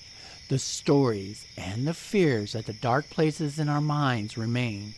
the 0.48 0.60
stories 0.60 1.44
and 1.56 1.84
the 1.84 1.92
fears 1.92 2.54
at 2.54 2.66
the 2.66 2.72
dark 2.72 3.10
places 3.10 3.58
in 3.58 3.68
our 3.68 3.80
minds 3.80 4.38
remain. 4.38 4.94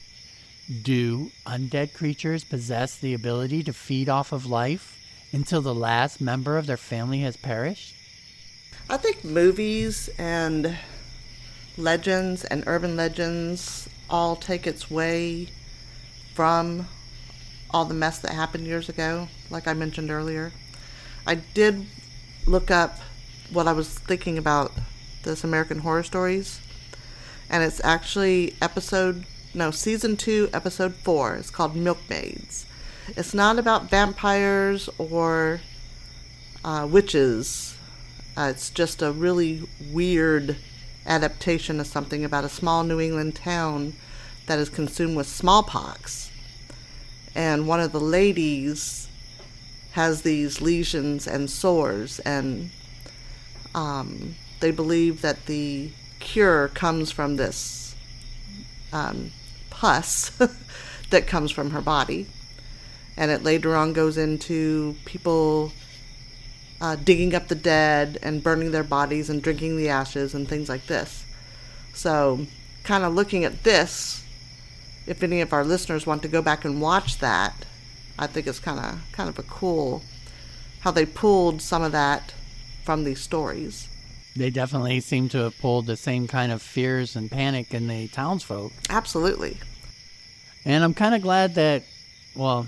Do 0.83 1.31
undead 1.47 1.93
creatures 1.93 2.43
possess 2.43 2.97
the 2.97 3.15
ability 3.15 3.63
to 3.65 3.73
feed 3.73 4.09
off 4.09 4.33
of 4.33 4.47
life 4.47 4.99
until 5.33 5.63
the 5.63 5.75
last 5.75 6.21
member 6.21 6.59
of 6.59 6.67
their 6.67 6.77
family 6.77 7.21
has 7.21 7.37
perished? 7.37 7.95
I 8.91 8.97
think 8.97 9.25
movies 9.25 10.11
and 10.19 10.77
legends 11.77 12.45
and 12.45 12.65
urban 12.67 12.97
legends 12.97 13.89
all 14.09 14.37
take 14.37 14.67
its 14.67 14.91
way 14.91 15.49
from 16.35 16.89
all 17.71 17.85
the 17.85 17.95
mess 17.95 18.19
that 18.21 18.33
happened 18.33 18.67
years 18.67 18.89
ago, 18.89 19.29
like 19.51 19.69
I 19.69 19.75
mentioned 19.75 20.11
earlier. 20.11 20.53
I 21.27 21.37
did 21.37 21.87
look 22.47 22.71
up 22.71 22.99
what 23.53 23.69
I 23.69 23.73
was 23.73 23.89
thinking 23.99 24.39
about 24.39 24.73
this 25.23 25.45
American 25.45 25.79
Horror 25.79 26.03
Stories, 26.03 26.61
and 27.51 27.63
it's 27.63 27.81
actually 27.85 28.55
episode, 28.63 29.27
no, 29.57 29.71
season 29.71 30.19
two, 30.19 30.51
episode 30.53 30.95
four. 30.97 31.35
It's 31.35 31.49
called 31.49 31.75
Milkmaids. 31.75 32.67
It's 33.09 33.33
not 33.33 33.59
about 33.59 33.89
vampires 33.89 34.91
or 34.99 35.63
uh, 36.63 36.87
witches. 36.91 37.75
Uh, 38.37 38.49
it's 38.51 38.69
just 38.69 39.01
a 39.01 39.11
really 39.11 39.67
weird 39.91 40.57
adaptation 41.07 41.81
of 41.81 41.87
something 41.87 42.23
about 42.23 42.45
a 42.45 42.51
small 42.51 42.85
New 42.85 43.01
England 43.01 43.35
town 43.35 43.95
that 44.45 44.59
is 44.59 44.69
consumed 44.69 45.17
with 45.17 45.27
smallpox. 45.27 46.31
And 47.35 47.67
one 47.67 47.81
of 47.81 47.93
the 47.93 48.01
ladies 48.01 49.09
has 49.93 50.21
these 50.21 50.61
lesions 50.61 51.27
and 51.27 51.49
sores, 51.49 52.19
and 52.21 52.71
um, 53.75 54.35
they 54.61 54.71
believe 54.71 55.23
that 55.23 55.47
the 55.47 55.93
cure 56.19 56.69
comes 56.69 57.11
from 57.11 57.37
this 57.37 57.95
um, 58.93 59.31
pus 59.77 60.31
that 61.11 61.27
comes 61.27 61.51
from 61.51 61.71
her 61.71 61.81
body. 61.81 62.27
And 63.17 63.31
it 63.31 63.43
later 63.43 63.77
on 63.77 63.93
goes 63.93 64.19
into 64.19 64.97
people 65.05 65.73
uh, 66.81 66.97
digging 66.97 67.35
up 67.35 67.49
the 67.49 67.55
dead 67.55 68.19
and 68.23 68.43
burning 68.43 68.73
their 68.73 68.85
bodies 68.85 69.31
and 69.31 69.43
drinking 69.43 69.77
the 69.77 69.89
ashes 69.89 70.35
and 70.35 70.49
things 70.49 70.69
like 70.69 70.87
this. 70.87 71.25
So, 71.95 72.47
kind 72.85 73.05
of 73.05 73.15
looking 73.15 73.45
at 73.45 73.63
this, 73.65 74.23
if 75.07 75.23
any 75.23 75.41
of 75.41 75.53
our 75.53 75.65
listeners 75.65 76.07
want 76.07 76.23
to 76.23 76.29
go 76.29 76.43
back 76.43 76.65
and 76.65 76.81
watch 76.81 77.19
that, 77.19 77.65
I 78.19 78.27
think 78.27 78.47
it's 78.47 78.59
kind 78.59 78.79
of 78.79 79.01
kind 79.13 79.29
of 79.29 79.39
a 79.39 79.43
cool 79.43 80.03
how 80.81 80.91
they 80.91 81.07
pulled 81.07 81.61
some 81.61 81.83
of 81.83 81.93
that 81.93 82.33
from 82.85 83.05
these 83.05 83.21
stories. 83.21 83.89
They 84.37 84.51
definitely 84.51 85.01
seem 85.01 85.29
to 85.31 85.39
have 85.39 85.59
pulled 85.59 85.87
the 85.87 85.97
same 85.97 86.29
kind 86.29 86.53
of 86.53 86.61
fears 86.61 87.17
and 87.17 87.31
panic 87.31 87.73
in 87.73 87.89
the 87.89 88.09
townsfolk. 88.09 88.73
Absolutely. 88.91 89.57
And 90.65 90.85
I'm 90.85 90.95
kind 90.95 91.15
of 91.15 91.23
glad 91.23 91.55
that, 91.55 91.85
well, 92.35 92.67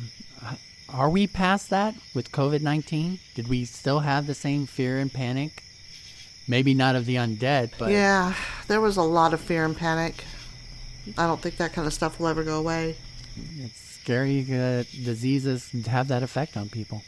are 0.89 1.11
we 1.11 1.27
past 1.27 1.71
that 1.71 1.95
with 2.14 2.33
COVID 2.33 2.62
19? 2.62 3.19
Did 3.35 3.49
we 3.49 3.64
still 3.64 4.01
have 4.01 4.27
the 4.27 4.35
same 4.35 4.66
fear 4.66 4.99
and 4.99 5.12
panic? 5.12 5.62
Maybe 6.47 6.73
not 6.73 6.97
of 6.97 7.05
the 7.05 7.16
undead, 7.16 7.73
but. 7.79 7.91
Yeah, 7.91 8.33
there 8.69 8.81
was 8.81 8.97
a 8.97 9.03
lot 9.03 9.35
of 9.35 9.41
fear 9.41 9.66
and 9.66 9.77
panic. 9.77 10.25
I 11.19 11.27
don't 11.27 11.41
think 11.41 11.59
that 11.59 11.75
kind 11.75 11.87
of 11.87 11.93
stuff 11.93 12.19
will 12.19 12.29
ever 12.29 12.43
go 12.43 12.59
away. 12.59 12.97
It's 13.59 13.79
scary 13.79 14.41
uh, 14.51 14.85
diseases 15.05 15.71
have 15.87 16.09
that 16.09 16.23
effect 16.23 16.57
on 16.57 16.71
people. 16.71 17.03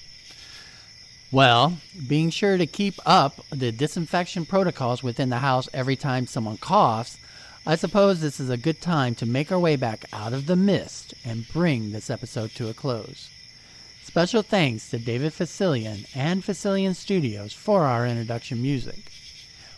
Well, 1.32 1.74
being 2.08 2.30
sure 2.30 2.58
to 2.58 2.66
keep 2.66 2.94
up 3.06 3.44
the 3.50 3.70
disinfection 3.70 4.46
protocols 4.46 5.04
within 5.04 5.30
the 5.30 5.38
house 5.38 5.68
every 5.72 5.94
time 5.94 6.26
someone 6.26 6.56
coughs, 6.56 7.18
I 7.64 7.76
suppose 7.76 8.20
this 8.20 8.40
is 8.40 8.50
a 8.50 8.56
good 8.56 8.80
time 8.80 9.14
to 9.16 9.26
make 9.26 9.52
our 9.52 9.58
way 9.58 9.76
back 9.76 10.06
out 10.12 10.32
of 10.32 10.46
the 10.46 10.56
mist 10.56 11.14
and 11.24 11.46
bring 11.52 11.92
this 11.92 12.10
episode 12.10 12.50
to 12.56 12.68
a 12.68 12.74
close. 12.74 13.28
Special 14.02 14.42
thanks 14.42 14.90
to 14.90 14.98
David 14.98 15.32
Fesliyan 15.32 16.08
and 16.16 16.42
Fesliyan 16.42 16.96
Studios 16.96 17.52
for 17.52 17.84
our 17.84 18.08
introduction 18.08 18.60
music. 18.60 19.12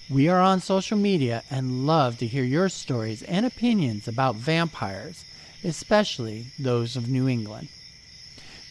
We 0.09 0.31
are 0.31 0.41
on 0.41 0.61
social 0.61 0.97
media 0.97 1.43
and 1.51 1.87
love 1.87 2.17
to 2.19 2.27
hear 2.27 2.45
your 2.45 2.71
stories 2.71 3.23
and 3.25 3.45
opinions 3.45 4.09
about 4.09 4.37
vampires, 4.37 5.27
especially 5.63 6.47
those 6.59 6.97
of 6.97 7.11
New 7.11 7.29
England. 7.29 7.69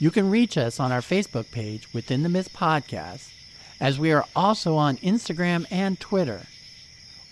You 0.01 0.09
can 0.09 0.31
reach 0.31 0.57
us 0.57 0.79
on 0.79 0.91
our 0.91 1.01
Facebook 1.01 1.51
page 1.51 1.93
Within 1.93 2.23
the 2.23 2.29
Mist 2.29 2.53
Podcast, 2.53 3.31
as 3.79 3.99
we 3.99 4.11
are 4.11 4.25
also 4.35 4.75
on 4.75 4.97
Instagram 4.97 5.67
and 5.69 5.99
Twitter. 5.99 6.47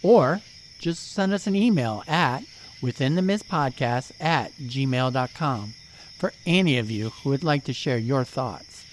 Or 0.04 0.42
just 0.78 1.12
send 1.12 1.34
us 1.34 1.48
an 1.48 1.56
email 1.56 2.04
at 2.08 2.44
withinthemistpodcast 2.80 4.12
at 4.20 4.52
gmail.com 4.58 5.74
for 6.20 6.32
any 6.46 6.78
of 6.78 6.92
you 6.92 7.10
who 7.10 7.32
would 7.32 7.44
like 7.44 7.64
to 7.64 7.74
share 7.74 7.98
your 7.98 8.24
thoughts. 8.24 8.86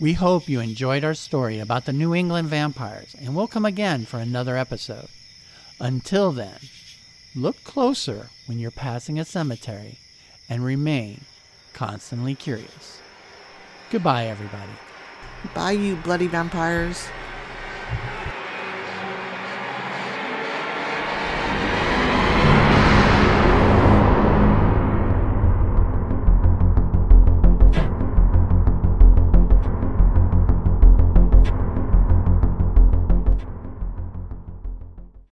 We 0.00 0.14
hope 0.14 0.48
you 0.48 0.60
enjoyed 0.60 1.04
our 1.04 1.12
story 1.12 1.58
about 1.58 1.84
the 1.84 1.92
New 1.92 2.14
England 2.14 2.48
vampires, 2.48 3.14
and 3.20 3.36
we'll 3.36 3.48
come 3.48 3.66
again 3.66 4.06
for 4.06 4.18
another 4.18 4.56
episode. 4.56 5.08
Until 5.78 6.32
then, 6.32 6.56
look 7.36 7.62
closer 7.64 8.30
when 8.46 8.58
you're 8.58 8.70
passing 8.70 9.18
a 9.18 9.26
cemetery 9.26 9.98
and 10.48 10.64
remain 10.64 11.26
constantly 11.72 12.34
curious. 12.34 13.00
Goodbye, 13.90 14.26
everybody. 14.26 14.72
Bye, 15.54 15.72
you 15.72 15.96
bloody 15.96 16.26
vampires. 16.26 17.08